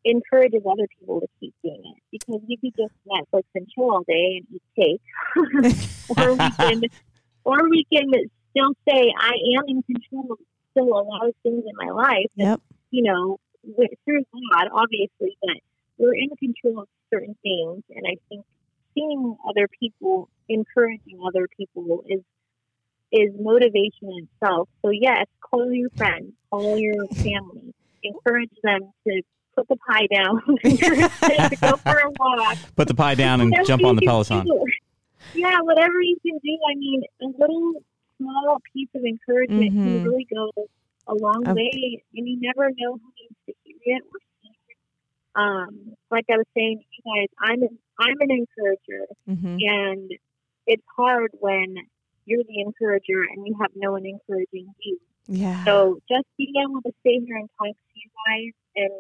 encourages 0.05 0.63
other 0.65 0.87
people 0.99 1.21
to 1.21 1.27
keep 1.41 1.55
doing 1.65 1.83
it. 1.97 2.03
Because 2.13 2.41
we 2.47 2.57
could 2.59 2.75
just 2.77 2.95
Netflix 3.09 3.43
and 3.55 3.67
chill 3.69 3.91
all 3.91 4.05
day 4.07 4.41
and 4.41 4.47
eat 4.55 4.63
cake. 4.77 5.03
or 6.17 6.33
we 6.33 6.51
can, 6.51 6.83
or 7.45 7.69
we 7.69 7.87
can 7.93 8.07
still 8.51 8.73
say, 8.89 9.13
I 9.19 9.33
am 9.59 9.65
in 9.69 9.83
control 9.83 10.33
of 10.33 10.39
still 10.71 10.89
a 10.89 11.03
lot 11.03 11.29
of 11.29 11.35
things 11.43 11.65
in 11.67 11.75
my 11.77 11.93
life. 11.93 12.31
Yep. 12.37 12.61
You 12.91 13.03
know, 13.03 13.41
with, 13.63 13.91
through 14.05 14.23
God, 14.53 14.69
obviously, 14.73 15.37
but 15.41 15.57
we're 15.99 16.15
in 16.15 16.31
control 16.37 16.83
of 16.83 16.89
certain 17.13 17.37
things. 17.43 17.83
And 17.91 18.07
I 18.07 18.17
think 18.29 18.45
seeing 18.95 19.37
other 19.49 19.69
people, 19.81 20.29
encouraging 20.49 21.19
other 21.27 21.47
people 21.57 22.03
is 22.09 22.21
is 23.13 23.31
motivation 23.39 24.11
itself. 24.27 24.69
So 24.85 24.91
yes, 24.91 25.27
call 25.41 25.73
your 25.73 25.91
friends, 25.97 26.33
call 26.51 26.77
your 26.79 27.07
family, 27.23 27.73
encourage 28.03 28.51
them 28.63 28.81
to 29.07 29.23
put 29.55 29.69
the 29.69 29.77
pie 29.77 30.07
down, 30.13 30.43
to 30.65 31.57
go 31.63 31.77
for 31.83 31.97
a 31.97 32.11
walk. 32.19 32.57
Put 32.77 32.89
the 32.89 32.95
pie 32.95 33.15
down 33.15 33.41
and 33.41 33.51
Whatever 33.51 33.67
jump 33.67 33.85
on 33.85 33.97
the 33.97 34.03
Peloton. 34.03 34.45
do. 34.45 34.65
Yeah, 35.33 35.59
whatever 35.63 36.03
you 36.03 36.17
can 36.21 36.39
do. 36.43 36.59
I 36.71 36.75
mean, 36.77 37.03
a 37.23 37.27
little 37.39 37.73
small 38.19 38.59
piece 38.75 38.89
of 38.95 39.03
encouragement 39.05 39.73
Mhm. 39.75 39.83
can 39.83 40.03
really 40.03 40.27
go 40.35 40.51
a 41.07 41.15
long 41.15 41.47
Um, 41.47 41.55
way, 41.55 42.03
and 42.15 42.29
you 42.29 42.39
never 42.41 42.71
know 42.77 42.93
who 42.99 43.13
needs 43.21 43.35
to 43.47 43.55
hear 43.65 43.97
it 43.97 44.03
or 44.03 44.19
see 44.43 44.49
it. 44.69 44.77
Um, 45.37 45.95
like 46.11 46.25
I 46.31 46.37
was 46.37 46.47
saying 46.55 46.83
you 46.91 47.03
guys, 47.15 47.29
I'm 47.41 47.63
an, 47.63 47.79
I'm 47.99 48.21
an 48.21 48.31
encourager, 48.31 49.07
hmm 49.27 49.57
and 49.61 50.11
it's 50.67 50.83
hard 50.97 51.31
when 51.39 51.77
you're 52.25 52.45
the 52.45 52.61
encourager 52.61 53.23
and 53.31 53.47
you 53.47 53.57
have 53.61 53.71
no 53.75 53.93
one 53.93 54.05
encouraging 54.05 54.73
you. 54.81 54.99
Yeah. 55.29 55.65
So 55.65 55.99
just 56.09 56.27
being 56.37 56.55
able 56.63 56.83
to 56.83 56.93
stay 57.01 57.21
here 57.25 57.37
and 57.37 57.49
talk 57.59 57.69
to 57.69 57.95
you 57.95 58.11
guys 58.27 58.53
and 58.77 58.91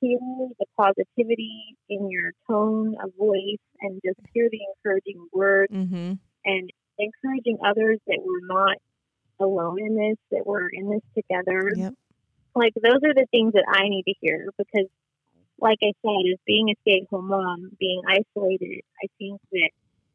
hear 0.00 0.18
the 0.58 0.66
positivity 0.76 1.76
in 1.88 2.10
your 2.10 2.32
tone 2.48 2.96
of 3.02 3.10
voice 3.18 3.62
and 3.80 4.00
just 4.04 4.20
hear 4.32 4.48
the 4.50 4.60
encouraging 4.76 5.26
words 5.32 5.72
mm-hmm. 5.72 6.14
and 6.44 6.72
encouraging 6.98 7.58
others 7.64 7.98
that 8.06 8.18
we're 8.24 8.46
not 8.46 8.76
alone 9.40 9.80
in 9.80 9.96
this, 9.96 10.16
that 10.30 10.46
we're 10.46 10.68
in 10.68 10.90
this 10.90 11.02
together. 11.14 11.72
Yep. 11.74 11.94
Like 12.54 12.74
those 12.74 13.00
are 13.04 13.14
the 13.14 13.26
things 13.30 13.52
that 13.54 13.66
I 13.68 13.88
need 13.88 14.04
to 14.04 14.14
hear 14.20 14.48
because 14.56 14.88
like 15.60 15.78
I 15.82 15.92
said, 16.02 16.32
as 16.32 16.38
being 16.46 16.70
a 16.70 16.74
stay 16.82 17.00
at 17.02 17.08
home 17.10 17.28
mom, 17.28 17.70
being 17.78 18.02
isolated, 18.06 18.82
I 19.02 19.08
think 19.18 19.40
that, 19.52 19.70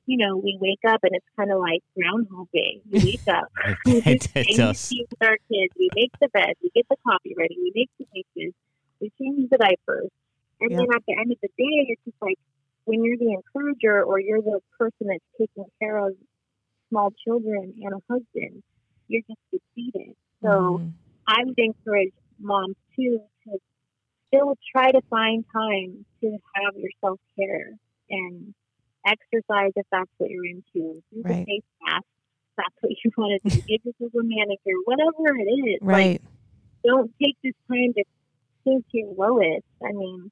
you 0.05 0.17
know, 0.17 0.37
we 0.37 0.57
wake 0.59 0.83
up 0.87 0.99
and 1.03 1.11
it's 1.13 1.25
kind 1.37 1.51
of 1.51 1.59
like 1.59 1.81
Groundhog 1.97 2.47
Day. 2.53 2.81
We 2.91 2.99
wake 3.17 3.27
up, 3.35 3.47
we 3.85 4.01
it, 4.05 4.21
just 4.21 4.35
it 4.35 4.57
does. 4.57 4.89
the 4.89 5.07
with 5.09 5.21
our 5.29 5.37
kids. 5.51 5.73
We 5.77 5.89
make 5.95 6.11
the 6.19 6.29
bed. 6.29 6.53
We 6.61 6.71
get 6.75 6.85
the 6.89 6.97
coffee 7.07 7.33
ready. 7.37 7.55
We 7.57 7.71
make 7.75 7.89
the 7.99 8.05
dishes. 8.13 8.53
We 8.99 9.11
change 9.21 9.49
the 9.49 9.57
diapers. 9.57 10.09
And 10.61 10.71
Yeah. 10.71 10.77
then 10.77 10.87
at 10.95 11.03
the 11.07 11.15
end 11.19 11.31
of 11.31 11.37
the 11.41 11.49
day, 11.49 11.87
it's 11.89 12.01
just 12.05 12.17
like 12.21 12.37
when 12.85 13.03
you're 13.03 13.17
the 13.17 13.33
encourager 13.33 14.03
or 14.03 14.19
you're 14.19 14.41
the 14.41 14.59
person 14.77 15.07
that's 15.07 15.23
taking 15.39 15.65
care 15.81 15.97
of 15.97 16.13
small 16.89 17.11
children 17.25 17.73
and 17.81 17.93
a 17.93 17.99
husband, 18.11 18.63
you're 19.07 19.23
just 19.27 19.39
defeated. 19.51 20.15
So 20.41 20.79
Mhm. 20.79 20.93
I 21.27 21.43
would 21.43 21.57
encourage 21.57 22.13
moms 22.39 22.75
too 22.95 23.21
to 23.45 23.59
still 24.27 24.55
try 24.71 24.91
to 24.91 25.01
find 25.09 25.45
time 25.53 26.05
to 26.21 26.37
have 26.55 26.75
your 26.75 26.91
self 27.01 27.19
care 27.37 27.71
and 28.09 28.53
exercise 29.05 29.71
if 29.75 29.85
that's 29.91 30.09
what 30.17 30.29
you're 30.29 30.45
into. 30.45 30.63
Do 30.73 31.01
the 31.11 31.21
Right. 31.23 31.45
face 31.45 31.63
mask 31.85 32.03
if 32.05 32.55
that's 32.57 32.75
what 32.81 32.91
you 33.03 33.11
want 33.17 33.41
to 33.43 33.49
do. 33.49 33.55
Give 33.67 33.81
yourself 33.85 34.11
a 34.13 34.23
manicure, 34.23 34.79
whatever 34.85 35.35
it 35.37 35.49
is. 35.49 35.81
Like, 35.81 35.81
right. 35.81 36.21
don't 36.85 37.11
take 37.21 37.35
this 37.43 37.53
time 37.67 37.93
to 37.93 38.03
think 38.63 38.85
your 38.91 39.13
lowest. 39.17 39.65
I 39.83 39.91
mean, 39.91 40.31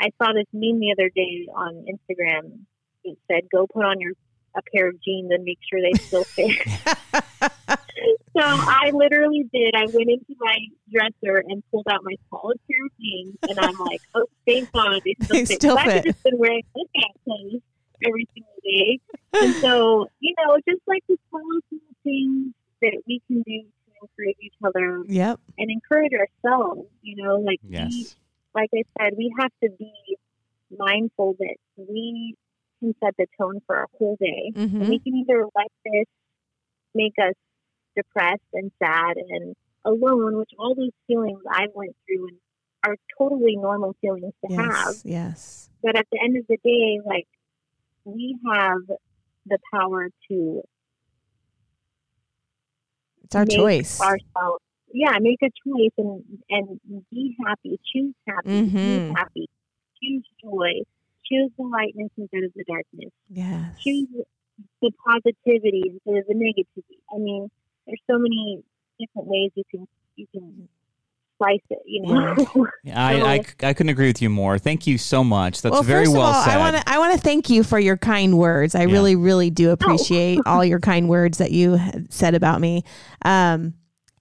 I 0.00 0.10
saw 0.22 0.32
this 0.32 0.46
meme 0.52 0.78
the 0.80 0.92
other 0.92 1.10
day 1.14 1.46
on 1.54 1.86
Instagram. 1.88 2.60
It 3.04 3.18
said, 3.30 3.48
"Go 3.50 3.66
put 3.66 3.84
on 3.84 4.00
your 4.00 4.12
a 4.54 4.62
pair 4.74 4.88
of 4.88 5.00
jeans 5.02 5.30
and 5.30 5.44
make 5.44 5.58
sure 5.68 5.80
they 5.80 5.92
still 5.98 6.24
fit." 6.36 6.56
so 8.36 8.40
I 8.42 8.90
literally 8.92 9.46
did. 9.52 9.74
I 9.74 9.86
went 9.92 10.10
into 10.10 10.34
my 10.38 10.58
dresser 10.90 11.42
and 11.46 11.62
pulled 11.70 11.86
out 11.88 12.00
my 12.04 12.14
smallest 12.28 12.60
pair 12.70 12.84
of 12.84 12.92
jeans, 13.00 13.36
and 13.48 13.58
I'm 13.58 13.76
like, 13.78 14.00
"Oh, 14.14 14.26
thank 14.46 14.70
God 14.72 15.00
they 15.04 15.14
still 15.22 15.34
They 15.36 15.44
fit." 15.46 15.56
still 15.60 15.76
So 15.76 15.80
I 15.82 15.92
could 15.94 16.04
just 16.04 16.22
been 16.24 16.38
wearing 16.38 16.62
clothes 16.72 17.62
every 18.04 18.28
single 18.34 18.60
day, 18.64 18.98
and 19.40 19.56
so 19.62 20.06
you 20.20 20.34
know, 20.38 20.56
just 20.68 20.82
like 20.86 21.02
the 21.08 21.16
small 21.28 21.42
little 21.44 21.86
things 22.04 22.54
that 22.82 23.02
we 23.06 23.20
can 23.26 23.42
do 23.42 23.62
to 23.62 23.92
encourage 24.02 24.36
each 24.40 24.54
other 24.64 25.02
Yep. 25.06 25.40
and 25.58 25.70
encourage 25.70 26.12
ourselves. 26.12 26.88
You 27.02 27.22
know, 27.22 27.36
like 27.36 27.60
we, 27.62 27.70
Yes. 27.70 28.16
like 28.54 28.70
I 28.74 28.82
said, 29.00 29.14
we 29.16 29.32
have 29.38 29.50
to 29.64 29.70
be 29.78 29.92
mindful 30.70 31.36
that 31.38 31.56
we 31.76 32.34
can 32.80 32.94
set 33.02 33.14
the 33.16 33.26
tone 33.40 33.60
for 33.66 33.76
our 33.76 33.86
whole 33.98 34.16
day. 34.20 34.52
And 34.54 34.72
hmm 34.72 34.88
we 34.88 34.98
can 34.98 35.14
either 35.16 35.44
let 35.54 35.68
this 35.84 36.06
make 36.94 37.14
us 37.20 37.34
depressed 37.94 38.42
and 38.52 38.70
sad 38.78 39.16
and 39.16 39.54
alone, 39.84 40.36
which 40.36 40.50
all 40.58 40.74
those 40.74 40.90
feelings 41.06 41.40
I 41.50 41.66
went 41.74 41.96
through 42.06 42.28
and 42.28 42.38
are 42.86 42.96
totally 43.18 43.56
normal 43.56 43.94
feelings 44.00 44.34
to 44.44 44.56
have. 44.56 44.94
Yes. 45.02 45.02
Yes. 45.04 45.70
But 45.82 45.96
at 45.96 46.06
the 46.10 46.18
end 46.22 46.36
of 46.36 46.46
the 46.48 46.58
day, 46.62 47.00
like 47.04 47.26
we 48.06 48.38
have 48.52 48.78
the 49.46 49.58
power 49.72 50.08
to 50.30 50.62
It's 53.24 53.34
our 53.34 53.44
choice. 53.44 54.00
ourselves 54.00 54.62
yeah 54.92 55.18
make 55.20 55.38
a 55.42 55.50
choice 55.66 55.92
and 55.98 56.22
and 56.48 56.80
be 57.10 57.36
happy 57.44 57.78
choose 57.92 58.14
happy 58.26 58.48
mm-hmm. 58.48 58.76
choose 58.76 59.14
happy 59.16 59.48
choose 60.02 60.24
joy 60.42 60.72
choose 61.26 61.50
the 61.58 61.64
lightness 61.64 62.10
instead 62.16 62.44
of 62.44 62.52
the 62.54 62.64
darkness 62.68 63.12
yes. 63.28 63.82
choose 63.82 64.08
the 64.80 64.90
positivity 65.04 65.82
instead 65.84 66.18
of 66.20 66.26
the 66.28 66.34
negativity 66.34 66.98
i 67.12 67.18
mean 67.18 67.50
there's 67.86 68.00
so 68.08 68.18
many 68.18 68.62
different 69.00 69.26
ways 69.28 69.50
you 69.54 69.64
can 69.70 69.86
you 70.14 70.26
can 70.32 70.68
slice 71.38 71.60
it 71.70 71.78
you 71.84 72.02
know 72.02 72.66
I, 72.94 73.20
I, 73.20 73.44
I 73.62 73.72
couldn't 73.74 73.90
agree 73.90 74.06
with 74.06 74.22
you 74.22 74.30
more. 74.30 74.58
Thank 74.58 74.86
you 74.86 74.96
so 74.98 75.24
much. 75.24 75.62
That's 75.62 75.72
well, 75.72 75.82
very 75.82 76.04
first 76.04 76.16
well 76.16 76.26
of 76.28 76.36
all, 76.36 76.44
said. 76.44 76.54
I 76.54 76.58
want 76.58 76.76
to 76.76 76.82
I 76.88 76.98
want 76.98 77.14
to 77.14 77.20
thank 77.20 77.50
you 77.50 77.62
for 77.64 77.78
your 77.78 77.96
kind 77.96 78.38
words. 78.38 78.74
I 78.74 78.82
Yeah. 78.82 78.92
really, 78.92 79.16
really 79.16 79.50
do 79.50 79.70
appreciate 79.70 80.40
all 80.46 80.64
your 80.64 80.80
kind 80.80 81.08
words 81.08 81.38
that 81.38 81.50
you 81.50 81.80
said 82.10 82.34
about 82.34 82.60
me. 82.60 82.84
Um, 83.22 83.74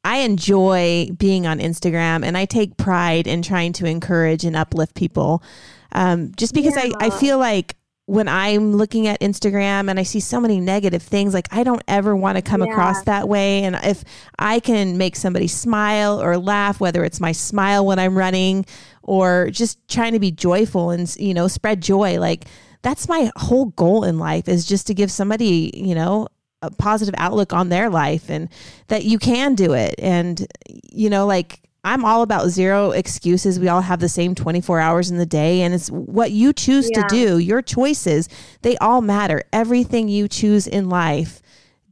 I 0.04 0.18
enjoy 0.18 1.10
being 1.18 1.48
on 1.48 1.60
Instagram, 1.60 2.24
and 2.24 2.38
I 2.38 2.46
take 2.46 2.78
pride 2.78 3.28
in 3.28 3.42
trying 3.42 3.74
to 3.74 3.86
encourage 3.86 4.44
and 4.44 4.56
uplift 4.56 4.96
people. 4.96 5.44
Um, 5.92 6.32
just 6.36 6.54
because 6.54 6.76
I, 6.78 6.92
I 7.00 7.10
feel 7.10 7.40
like 7.40 7.76
when 8.08 8.28
I'm 8.28 8.74
looking 8.76 9.08
at 9.08 9.20
Instagram 9.20 9.90
and 9.90 10.00
I 10.00 10.04
see 10.04 10.20
so 10.20 10.40
many 10.40 10.60
negative 10.60 11.02
things, 11.02 11.34
like 11.34 11.48
I 11.52 11.64
don't 11.64 11.82
ever 11.88 12.16
want 12.16 12.38
to 12.38 12.44
come 12.44 12.62
Yeah. 12.62 12.72
across 12.72 13.04
that 13.04 13.28
way. 13.28 13.64
And 13.64 13.76
if 13.84 14.04
I 14.38 14.60
can 14.60 14.98
make 14.98 15.16
somebody 15.16 15.48
smile 15.48 16.22
or 16.22 16.38
laugh, 16.38 16.80
whether 16.80 17.04
it's 17.04 17.20
my 17.20 17.32
smile 17.32 17.86
when 17.86 17.98
I'm 17.98 18.16
running 18.16 18.66
or 19.02 19.50
just 19.50 19.80
trying 19.88 20.14
to 20.14 20.20
be 20.20 20.32
joyful 20.32 20.92
and, 20.92 21.14
you 21.18 21.34
know, 21.34 21.48
spread 21.48 21.82
joy, 21.82 22.20
like 22.20 22.46
that's 22.84 23.10
my 23.10 23.32
whole 23.38 23.66
goal 23.66 24.04
in 24.04 24.20
life 24.20 24.48
is 24.48 24.66
just 24.66 24.86
to 24.88 24.94
give 24.94 25.12
somebody, 25.12 25.72
you 25.74 25.96
know, 25.96 26.28
a 26.62 26.70
positive 26.70 27.16
outlook 27.18 27.54
on 27.54 27.70
their 27.70 27.90
life 27.90 28.30
and 28.30 28.50
that 28.88 29.04
you 29.04 29.18
can 29.18 29.56
do 29.56 29.74
it. 29.74 29.96
And, 29.98 30.46
you 30.92 31.10
know, 31.10 31.26
like 31.26 31.60
I'm 31.86 32.04
all 32.04 32.24
about 32.24 32.50
zero 32.50 32.92
excuses. 32.92 33.60
We 33.60 33.68
all 33.70 33.82
have 33.82 34.00
the 34.00 34.10
same 34.10 34.34
24 34.36 34.80
hours 34.80 35.12
in 35.12 35.18
the 35.18 35.26
day, 35.26 35.62
and 35.62 35.74
it's 35.74 35.90
what 35.90 36.32
you 36.32 36.52
choose 36.52 36.90
Yeah. 36.92 37.04
to 37.04 37.08
do, 37.16 37.38
your 37.38 37.62
choices, 37.62 38.28
they 38.64 38.76
all 38.78 39.02
matter. 39.02 39.44
Everything 39.54 40.08
you 40.10 40.28
choose 40.28 40.66
in 40.68 40.90
life, 40.90 41.42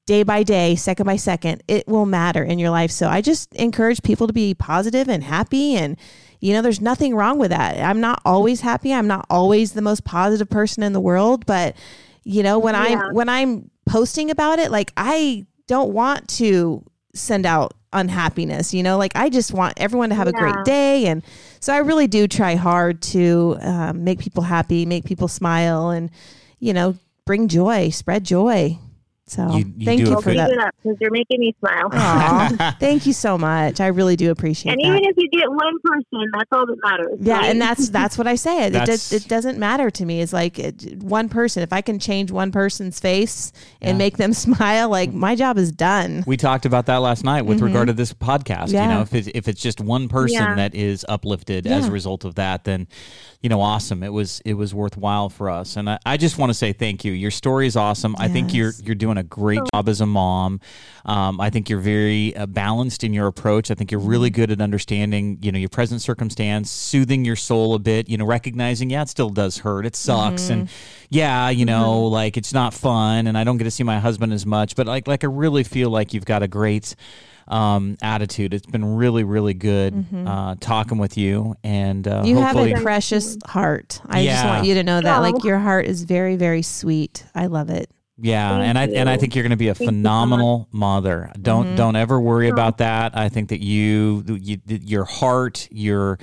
day 0.08 0.24
by 0.24 0.42
day, 0.44 0.76
second 0.76 1.06
by 1.06 1.16
second, 1.16 1.64
it 1.68 1.88
will 1.88 2.06
matter 2.08 2.44
in 2.44 2.58
your 2.60 2.72
life. 2.72 2.90
So 2.92 3.08
I 3.08 3.22
just 3.22 3.54
encourage 3.54 4.02
people 4.02 4.28
to 4.28 4.34
be 4.34 4.54
positive 4.54 5.08
and 5.08 5.24
happy 5.24 5.76
and 5.76 5.96
you 6.42 6.52
know, 6.52 6.62
there's 6.62 6.82
nothing 6.82 7.16
wrong 7.16 7.38
with 7.40 7.52
that. 7.52 7.80
I'm 7.80 8.02
not 8.02 8.22
always 8.26 8.60
happy. 8.60 8.94
I'm 8.94 9.08
not 9.08 9.26
always 9.30 9.72
the 9.72 9.82
most 9.82 10.04
positive 10.04 10.50
person 10.50 10.84
in 10.84 10.92
the 10.92 11.00
world, 11.00 11.46
but 11.46 11.74
you 12.26 12.44
know, 12.44 12.60
when 12.60 12.74
Yeah. 12.74 12.82
I'm 12.82 13.14
when 13.16 13.30
I'm 13.30 13.70
posting 13.86 14.30
about 14.30 14.60
it, 14.60 14.70
like 14.70 14.92
I 14.98 15.46
don't 15.68 15.94
want 15.94 16.28
to 16.40 16.84
send 17.14 17.46
out 17.46 17.74
unhappiness, 17.92 18.74
you 18.74 18.82
know, 18.84 18.98
like 18.98 19.16
I 19.16 19.30
just 19.30 19.54
want 19.54 19.74
everyone 19.78 20.10
to 20.10 20.16
have 20.16 20.28
a 20.28 20.32
great 20.32 20.66
day. 20.66 21.06
And 21.06 21.24
so 21.60 21.74
I 21.74 21.78
really 21.78 22.08
do 22.08 22.28
try 22.28 22.56
hard 22.56 23.02
to 23.04 23.58
um, 23.62 24.04
make 24.04 24.20
people 24.20 24.44
happy, 24.44 24.86
make 24.86 25.06
people 25.06 25.28
smile, 25.28 25.92
and, 25.92 26.10
you 26.60 26.74
know, 26.74 26.96
bring 27.26 27.48
joy, 27.48 27.90
spread 27.90 28.24
joy. 28.24 28.80
So 29.26 29.56
You- 29.56 29.74
you 29.78 29.86
thank 29.86 30.02
you 30.02 30.22
for 30.22 30.34
that. 30.34 30.74
because 30.84 30.98
you're 31.00 31.10
making 31.12 31.40
me 31.40 31.56
smile 31.60 31.88
Aw, 31.94 32.76
thank 32.80 33.06
you 33.06 33.14
so 33.14 33.38
much. 33.38 33.80
I 33.80 33.88
really 33.88 34.18
do 34.18 34.32
appreciate 34.32 34.74
it. 34.74 34.74
and 34.74 34.82
that. 34.84 34.98
even 35.00 35.10
if 35.10 35.16
you 35.18 35.30
get 35.30 35.50
one 35.50 35.80
person 35.82 36.30
that's 36.38 36.50
all 36.52 36.66
that 36.66 36.76
matters 36.84 37.18
Yeah, 37.22 37.38
right? 37.38 37.46
and 37.50 37.62
that's 37.62 37.88
that's 37.90 38.18
what 38.18 38.28
I 38.28 38.36
say. 38.36 38.66
It, 38.68 38.74
That's- 38.74 39.10
does, 39.10 39.24
it 39.24 39.30
doesn't 39.30 39.58
matter 39.58 39.90
to 39.92 40.06
me. 40.06 40.20
It's 40.22 40.34
like 40.34 40.60
it, 40.60 41.02
one 41.02 41.30
person. 41.30 41.64
If 41.64 41.72
I 41.72 41.80
can 41.82 42.00
change 42.00 42.32
one 42.32 42.52
person's 42.52 43.00
face 43.00 43.54
and 43.82 43.92
Yeah. 43.96 43.98
make 43.98 44.18
them 44.18 44.34
smile, 44.46 44.90
like 44.90 45.14
my 45.14 45.36
job 45.36 45.58
is 45.58 45.72
done. 45.72 46.26
We 46.28 46.36
talked 46.36 46.66
about 46.66 46.86
that 46.88 46.98
last 46.98 47.24
night 47.24 47.44
with 47.44 47.62
regard 47.62 47.88
to 47.88 47.94
this 47.94 48.12
podcast. 48.14 48.70
You 48.70 48.80
Mm-hmm. 48.80 48.90
Know, 48.90 49.02
if 49.02 49.14
it's, 49.16 49.30
if 49.34 49.48
it's 49.48 49.62
just 49.62 49.80
one 49.80 50.10
person 50.10 50.36
Yeah. 50.36 50.56
that 50.56 50.76
is 50.76 51.06
uplifted 51.08 51.66
as 51.66 51.88
a 51.88 51.92
result 51.92 52.26
of 52.26 52.36
that, 52.36 52.66
then 52.66 52.88
you 53.44 53.50
know, 53.50 53.60
awesome. 53.62 54.02
It 54.04 54.14
was 54.14 54.42
it 54.46 54.54
was 54.56 54.74
worthwhile 54.74 55.30
for 55.30 55.50
us, 55.50 55.76
and 55.76 55.90
I, 55.90 56.00
I 56.06 56.16
just 56.18 56.38
want 56.38 56.50
to 56.50 56.54
say 56.54 56.72
thank 56.74 57.04
you. 57.04 57.12
Your 57.12 57.30
story 57.30 57.68
is 57.68 57.76
awesome. 57.76 58.16
I 58.18 58.30
think 58.30 58.54
you're 58.54 58.72
you're 58.82 58.96
doing 58.96 59.18
a 59.18 59.24
great 59.24 59.60
job 59.74 59.90
as 59.90 60.00
a 60.02 60.06
mom. 60.06 60.62
Um, 61.06 61.42
I 61.42 61.50
think 61.50 61.70
you're 61.70 61.82
very 61.82 62.34
uh, 62.36 62.46
balanced 62.46 63.04
in 63.04 63.14
your 63.14 63.28
approach. 63.28 63.70
I 63.70 63.76
think 63.76 63.92
you're 63.92 64.00
really 64.00 64.30
Mm-hmm. 64.30 64.36
good 64.42 64.52
at 64.52 64.62
understanding, 64.62 65.38
you 65.42 65.52
know, 65.52 65.60
your 65.60 65.68
present 65.68 66.02
circumstance, 66.02 66.72
soothing 66.72 67.26
your 67.26 67.36
soul 67.36 67.76
a 67.76 67.80
bit. 67.80 68.08
You 68.10 68.18
know, 68.18 68.26
recognizing, 68.26 68.90
yeah, 68.90 69.02
it 69.02 69.10
still 69.10 69.30
does 69.30 69.58
hurt. 69.58 69.86
It 69.86 69.96
sucks, 69.98 70.50
and 70.50 70.68
Mm-hmm. 70.68 71.06
yeah, 71.10 71.50
you 71.50 71.66
know, 71.66 72.06
like 72.06 72.38
it's 72.38 72.54
not 72.54 72.74
fun, 72.74 73.28
and 73.28 73.38
I 73.38 73.44
don't 73.44 73.58
get 73.58 73.66
to 73.66 73.72
see 73.72 73.84
my 73.84 74.00
husband 74.00 74.32
as 74.32 74.46
much. 74.46 74.78
But 74.78 74.88
like, 74.88 75.06
like 75.08 75.26
I 75.26 75.28
really 75.28 75.66
feel 75.66 75.90
like 75.90 76.14
you've 76.14 76.26
got 76.26 76.44
a 76.44 76.48
great 76.48 76.96
um, 77.48 77.98
attitude. 78.02 78.54
It's 78.54 78.66
been 78.66 78.96
really, 78.96 79.24
really 79.24 79.54
good 79.54 80.06
uh, 80.26 80.56
talking 80.60 80.98
with 80.98 81.18
you, 81.18 81.56
and 81.64 82.08
uh, 82.08 82.22
Mm-hmm. 82.24 82.28
You 82.28 82.38
have 82.38 82.56
a 82.58 82.74
precious 82.82 83.38
heart. 83.46 84.02
I 84.08 84.24
just 84.26 84.46
want 84.46 84.66
you 84.66 84.76
to 84.76 84.84
know 84.84 85.02
that. 85.02 85.20
Like 85.20 85.44
your 85.44 85.60
heart 85.60 85.86
is 85.86 86.04
very, 86.04 86.36
very 86.36 86.62
sweet. 86.62 87.26
I 87.36 87.48
love 87.48 87.70
it. 87.70 87.90
yeah, 88.20 88.50
Thank 88.50 88.64
and 88.68 88.78
I 88.78 88.84
and 89.00 89.10
I 89.10 89.18
think 89.18 89.36
you're 89.36 89.44
going 89.44 89.52
to 89.52 89.58
be 89.58 89.70
a 89.70 89.76
Thank 89.76 89.92
you 89.92 89.98
phenomenal 89.98 90.68
mother. 90.72 91.32
Don't 91.42 91.66
Mm-hmm. 91.68 91.76
don't 91.76 91.96
ever 91.96 92.20
worry 92.20 92.50
about 92.50 92.78
that. 92.78 93.18
I 93.18 93.30
think 93.30 93.50
that 93.50 93.62
you, 93.62 94.24
you 94.28 94.60
your 94.68 95.06
heart, 95.06 95.68
your 95.72 96.20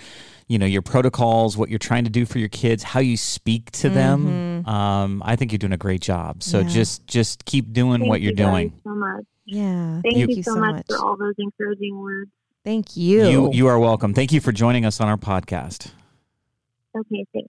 you 0.51 0.59
know 0.59 0.67
your 0.67 0.83
protocols, 0.83 1.57
what 1.57 1.71
you're 1.71 1.79
trying 1.79 2.03
to 2.05 2.11
do 2.11 2.27
for 2.27 2.39
your 2.41 2.49
kids, 2.49 2.83
how 2.83 2.99
you 2.99 3.17
speak 3.17 3.71
to 3.71 3.89
them. 3.89 4.67
Um, 4.67 5.23
I 5.25 5.37
think 5.37 5.53
you're 5.53 5.59
doing 5.61 5.73
a 5.73 5.77
great 5.79 6.01
job. 6.03 6.43
So 6.43 6.59
Mm-hmm. 6.59 6.69
Yeah. 6.69 6.75
just 6.75 7.07
just 7.07 7.45
keep 7.45 7.73
doing 7.73 8.01
Thank 8.01 8.09
what 8.11 8.21
you're 8.21 8.31
you 8.33 8.37
guys 8.37 8.51
doing. 8.53 8.81
so 8.85 8.91
much 8.91 9.25
Yeah. 9.47 10.01
thank 10.03 10.17
You- 10.17 10.27
you, 10.29 10.43
so, 10.43 10.57
much, 10.57 10.85
for 10.89 10.99
all 10.99 11.17
those 11.17 11.35
encouraging 11.39 11.97
words 11.99 12.31
Thank 12.65 12.97
you. 12.97 13.27
You 13.29 13.51
you 13.53 13.67
are 13.69 13.79
welcome. 13.79 14.13
Thank 14.13 14.33
you 14.33 14.41
for 14.41 14.51
joining 14.53 14.85
us 14.85 15.01
on 15.01 15.09
our 15.09 15.17
podcast. 15.17 15.93
okay 16.99 17.25
thanks 17.33 17.49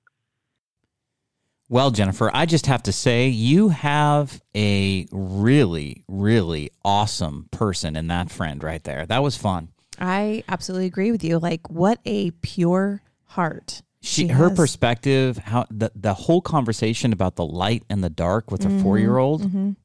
Well, 1.70 1.90
Jennifer, 1.90 2.30
I 2.34 2.46
just 2.46 2.68
have 2.68 2.84
to 2.84 2.92
say 2.92 3.28
you 3.30 3.70
have 3.70 4.42
a 4.56 5.08
really, 5.12 6.04
really 6.08 6.70
awesome 6.86 7.48
person 7.52 7.96
in 7.96 8.08
that 8.08 8.30
friend 8.30 8.64
right 8.64 8.84
there. 8.84 9.06
That 9.08 9.24
was 9.24 9.38
fun. 9.38 9.70
I 10.02 10.44
absolutely 10.50 10.88
agree 10.88 11.12
with 11.12 11.24
you. 11.24 11.38
Like 11.40 11.70
what 11.70 12.00
a 12.06 12.32
pure 12.32 13.02
heart. 13.26 13.82
She, 14.02 14.24
She 14.24 14.28
her 14.30 14.50
has. 14.50 14.58
perspective, 14.58 15.38
how 15.38 15.66
the 15.70 15.92
the 15.96 16.16
whole 16.16 16.42
conversation 16.42 17.14
about 17.14 17.36
the 17.36 17.46
light 17.46 17.84
and 17.90 18.04
the 18.04 18.10
dark 18.10 18.50
with 18.52 18.64
her 18.64 18.70
Mhm, 18.70 18.82
four 18.82 18.98
year 18.98 19.18
old. 19.18 19.44
mhm. 19.44 19.76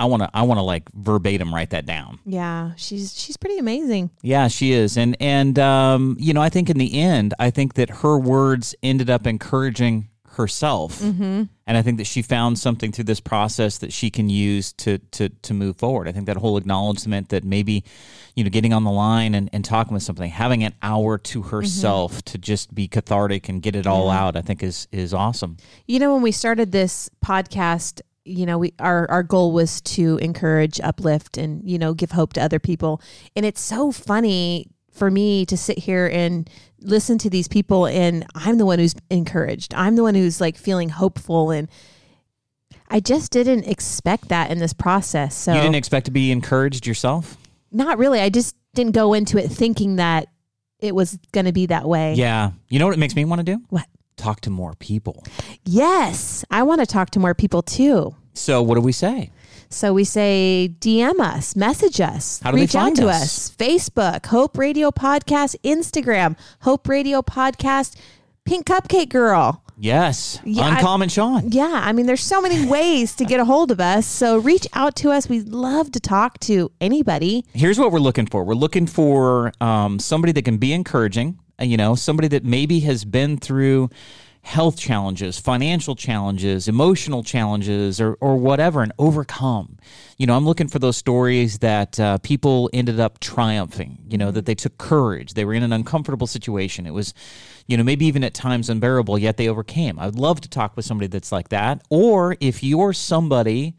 I 0.00 0.06
want 0.06 0.24
to 0.24 0.30
I 0.34 0.42
want 0.42 0.58
to 0.58 0.62
like 0.62 0.90
verbatim 0.92 1.54
write 1.54 1.70
that 1.70 1.86
down. 1.86 2.18
Yeah, 2.26 2.72
she's 2.76 3.16
she's 3.16 3.36
pretty 3.36 3.58
amazing. 3.58 4.10
Yeah, 4.22 4.48
she 4.48 4.72
is, 4.72 4.96
and 4.98 5.16
and 5.20 5.56
um, 5.60 6.16
you 6.18 6.34
know, 6.34 6.42
I 6.42 6.48
think 6.48 6.68
in 6.68 6.76
the 6.78 6.98
end, 7.00 7.34
I 7.38 7.50
think 7.50 7.74
that 7.74 7.88
her 8.02 8.18
words 8.18 8.74
ended 8.82 9.08
up 9.08 9.28
encouraging 9.28 10.08
herself, 10.34 11.00
Mm-hmm. 11.00 11.44
and 11.66 11.76
I 11.78 11.82
think 11.82 11.98
that 11.98 12.06
she 12.06 12.22
found 12.22 12.58
something 12.58 12.92
through 12.92 13.04
this 13.04 13.20
process 13.20 13.78
that 13.78 13.92
she 13.92 14.10
can 14.10 14.28
use 14.28 14.72
to 14.74 14.98
to 14.98 15.28
to 15.28 15.54
move 15.54 15.76
forward. 15.76 16.08
I 16.08 16.12
think 16.12 16.26
that 16.26 16.36
whole 16.36 16.56
acknowledgement 16.56 17.28
that 17.30 17.44
maybe, 17.44 17.84
you 18.36 18.44
know, 18.44 18.50
getting 18.50 18.72
on 18.72 18.84
the 18.84 18.90
line 18.90 19.34
and, 19.34 19.48
and 19.52 19.64
talking 19.64 19.94
with 19.94 20.02
something, 20.02 20.30
having 20.30 20.64
an 20.64 20.74
hour 20.82 21.18
to 21.18 21.42
herself 21.42 22.22
to 22.22 22.38
just 22.38 22.74
be 22.74 22.88
cathartic 22.88 23.48
and 23.48 23.62
get 23.62 23.74
it 23.76 23.86
all 23.86 24.10
out, 24.10 24.36
I 24.36 24.42
think 24.42 24.62
is 24.62 24.88
is 24.92 25.12
awesome. 25.14 25.56
You 25.86 25.98
know, 25.98 26.12
when 26.14 26.22
we 26.22 26.32
started 26.32 26.72
this 26.72 27.10
podcast, 27.24 28.00
you 28.24 28.46
know, 28.46 28.58
we 28.58 28.72
our 28.78 29.10
our 29.10 29.22
goal 29.22 29.52
was 29.52 29.80
to 29.82 30.16
encourage, 30.18 30.80
uplift, 30.80 31.36
and 31.38 31.68
you 31.68 31.78
know, 31.78 31.92
give 31.94 32.12
hope 32.12 32.32
to 32.34 32.40
other 32.42 32.58
people. 32.58 33.00
And 33.36 33.44
it's 33.44 33.60
so 33.60 33.92
funny 33.92 34.68
for 34.92 35.10
me 35.10 35.44
to 35.46 35.56
sit 35.56 35.78
here 35.78 36.06
and 36.06 36.48
listen 36.80 37.18
to 37.18 37.30
these 37.30 37.48
people 37.48 37.86
and 37.86 38.26
I'm 38.34 38.58
the 38.58 38.66
one 38.66 38.78
who's 38.78 38.94
encouraged. 39.10 39.74
I'm 39.74 39.96
the 39.96 40.02
one 40.02 40.14
who's 40.14 40.40
like 40.40 40.56
feeling 40.56 40.90
hopeful 40.90 41.50
and 41.50 41.68
I 42.88 43.00
just 43.00 43.32
didn't 43.32 43.64
expect 43.64 44.28
that 44.28 44.50
in 44.50 44.58
this 44.58 44.72
process. 44.72 45.34
So 45.34 45.54
You 45.54 45.60
didn't 45.60 45.76
expect 45.76 46.06
to 46.06 46.12
be 46.12 46.30
encouraged 46.30 46.86
yourself? 46.86 47.36
not 47.74 47.96
really. 47.96 48.20
I 48.20 48.28
just 48.28 48.54
didn't 48.74 48.92
go 48.92 49.14
into 49.14 49.38
it 49.38 49.48
thinking 49.48 49.96
that 49.96 50.28
it 50.78 50.94
was 50.94 51.18
going 51.32 51.46
to 51.46 51.52
be 51.52 51.66
that 51.66 51.88
way. 51.88 52.12
Yeah. 52.14 52.50
You 52.68 52.78
know 52.78 52.86
what 52.86 52.94
it 52.94 52.98
makes 52.98 53.16
me 53.16 53.24
want 53.24 53.38
to 53.38 53.44
do? 53.44 53.62
What? 53.70 53.86
Talk 54.18 54.42
to 54.42 54.50
more 54.50 54.74
people. 54.74 55.24
Yes, 55.64 56.44
I 56.50 56.64
want 56.64 56.80
to 56.80 56.86
talk 56.86 57.10
to 57.10 57.18
more 57.18 57.34
people 57.34 57.62
too. 57.62 58.14
So 58.34 58.60
what 58.62 58.74
do 58.74 58.82
we 58.82 58.92
say? 58.92 59.30
So 59.72 59.92
we 59.94 60.04
say 60.04 60.74
DM 60.80 61.18
us, 61.20 61.56
message 61.56 62.00
us, 62.00 62.40
How 62.42 62.50
do 62.50 62.56
they 62.56 62.62
reach 62.64 62.74
out 62.76 62.94
to 62.96 63.08
us? 63.08 63.22
us. 63.22 63.56
Facebook, 63.56 64.26
Hope 64.26 64.58
Radio 64.58 64.90
Podcast, 64.90 65.56
Instagram, 65.64 66.36
Hope 66.60 66.86
Radio 66.88 67.22
Podcast, 67.22 67.96
Pink 68.44 68.66
Cupcake 68.66 69.08
Girl. 69.08 69.62
Yes. 69.78 70.38
Yeah, 70.44 70.76
Uncommon 70.76 71.08
Sean. 71.08 71.50
Yeah, 71.50 71.80
I 71.82 71.92
mean, 71.92 72.06
there's 72.06 72.22
so 72.22 72.40
many 72.40 72.66
ways 72.70 73.14
to 73.16 73.24
get 73.24 73.40
a 73.40 73.44
hold 73.44 73.70
of 73.70 73.80
us. 73.80 74.06
So 74.06 74.38
reach 74.38 74.66
out 74.74 74.94
to 74.96 75.10
us. 75.10 75.28
We'd 75.28 75.48
love 75.48 75.90
to 75.92 76.00
talk 76.00 76.38
to 76.40 76.70
anybody. 76.80 77.44
Here's 77.52 77.78
what 77.80 77.90
we're 77.90 77.98
looking 77.98 78.26
for. 78.26 78.44
We're 78.44 78.54
looking 78.54 78.86
for 78.86 79.52
um, 79.60 79.98
somebody 79.98 80.32
that 80.34 80.44
can 80.44 80.58
be 80.58 80.72
encouraging. 80.72 81.38
uh, 81.60 81.64
You 81.64 81.76
know, 81.78 81.94
somebody 81.96 82.28
that 82.28 82.44
maybe 82.44 82.80
has 82.80 83.04
been 83.04 83.38
through 83.38 83.90
health 84.42 84.76
challenges, 84.76 85.38
financial 85.38 85.94
challenges, 85.94 86.68
emotional 86.68 87.22
challenges, 87.22 88.00
or 88.00 88.16
or 88.20 88.36
whatever, 88.36 88.82
and 88.82 88.92
overcome. 88.98 89.78
You 90.18 90.26
know, 90.26 90.36
I'm 90.36 90.44
looking 90.44 90.68
for 90.68 90.78
those 90.78 90.96
stories 90.96 91.58
that 91.58 91.98
uh, 91.98 92.18
people 92.18 92.68
ended 92.72 93.00
up 93.00 93.20
triumphing. 93.20 93.98
You 94.08 94.18
know, 94.18 94.30
that 94.30 94.46
they 94.46 94.54
took 94.54 94.76
courage. 94.78 95.34
They 95.34 95.44
were 95.44 95.54
in 95.54 95.62
an 95.62 95.72
uncomfortable 95.72 96.26
situation. 96.26 96.86
It 96.86 96.92
was, 96.92 97.14
you 97.66 97.76
know, 97.76 97.84
maybe 97.84 98.06
even 98.06 98.24
at 98.24 98.34
times 98.34 98.68
unbearable, 98.68 99.18
yet 99.18 99.36
they 99.36 99.48
overcame. 99.48 99.98
I 99.98 100.06
would 100.06 100.18
love 100.18 100.40
to 100.42 100.48
talk 100.48 100.76
with 100.76 100.84
somebody 100.84 101.08
that's 101.08 101.32
like 101.32 101.48
that. 101.50 101.82
Or 101.88 102.36
if 102.40 102.62
you're 102.62 102.92
somebody 102.92 103.76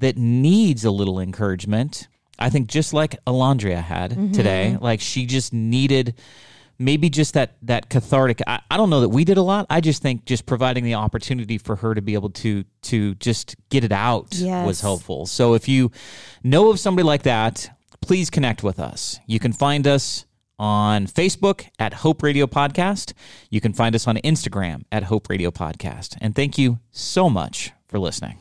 that 0.00 0.16
needs 0.16 0.84
a 0.84 0.90
little 0.90 1.20
encouragement. 1.20 2.08
I 2.38 2.48
think 2.50 2.68
just 2.68 2.92
like 2.94 3.22
Alondria 3.26 3.82
had 3.82 4.32
today, 4.34 4.76
like 4.80 5.00
she 5.00 5.26
just 5.26 5.52
needed 5.52 6.14
maybe 6.80 7.08
just 7.10 7.34
that 7.34 7.56
that 7.62 7.88
cathartic. 7.90 8.40
I, 8.46 8.60
I 8.70 8.76
don't 8.76 8.90
know 8.90 9.00
that 9.02 9.10
we 9.10 9.24
did 9.24 9.36
a 9.36 9.42
lot. 9.42 9.66
I 9.70 9.80
just 9.80 10.02
think 10.02 10.24
just 10.24 10.46
providing 10.46 10.82
the 10.82 10.94
opportunity 10.94 11.58
for 11.58 11.76
her 11.76 11.94
to 11.94 12.02
be 12.02 12.14
able 12.14 12.30
to 12.30 12.64
to 12.82 13.14
just 13.16 13.54
get 13.68 13.84
it 13.84 13.92
out 13.92 14.28
Yes. 14.32 14.66
was 14.66 14.80
helpful. 14.80 15.26
So 15.26 15.54
if 15.54 15.68
you 15.68 15.92
know 16.42 16.70
of 16.70 16.80
somebody 16.80 17.04
like 17.06 17.22
that, 17.22 17.70
please 18.00 18.30
connect 18.30 18.62
with 18.64 18.80
us. 18.80 19.20
You 19.26 19.38
can 19.38 19.52
find 19.52 19.86
us 19.86 20.24
on 20.58 21.06
Facebook 21.06 21.66
at 21.78 21.94
Hope 21.94 22.22
Radio 22.22 22.46
Podcast. 22.46 23.12
You 23.50 23.60
can 23.60 23.72
find 23.72 23.94
us 23.94 24.06
on 24.06 24.16
Instagram 24.18 24.82
at 24.90 25.04
Hope 25.04 25.28
Radio 25.30 25.50
Podcast. 25.50 26.16
And 26.20 26.34
thank 26.34 26.58
you 26.58 26.80
so 26.90 27.30
much 27.30 27.72
for 27.88 27.98
listening. 27.98 28.36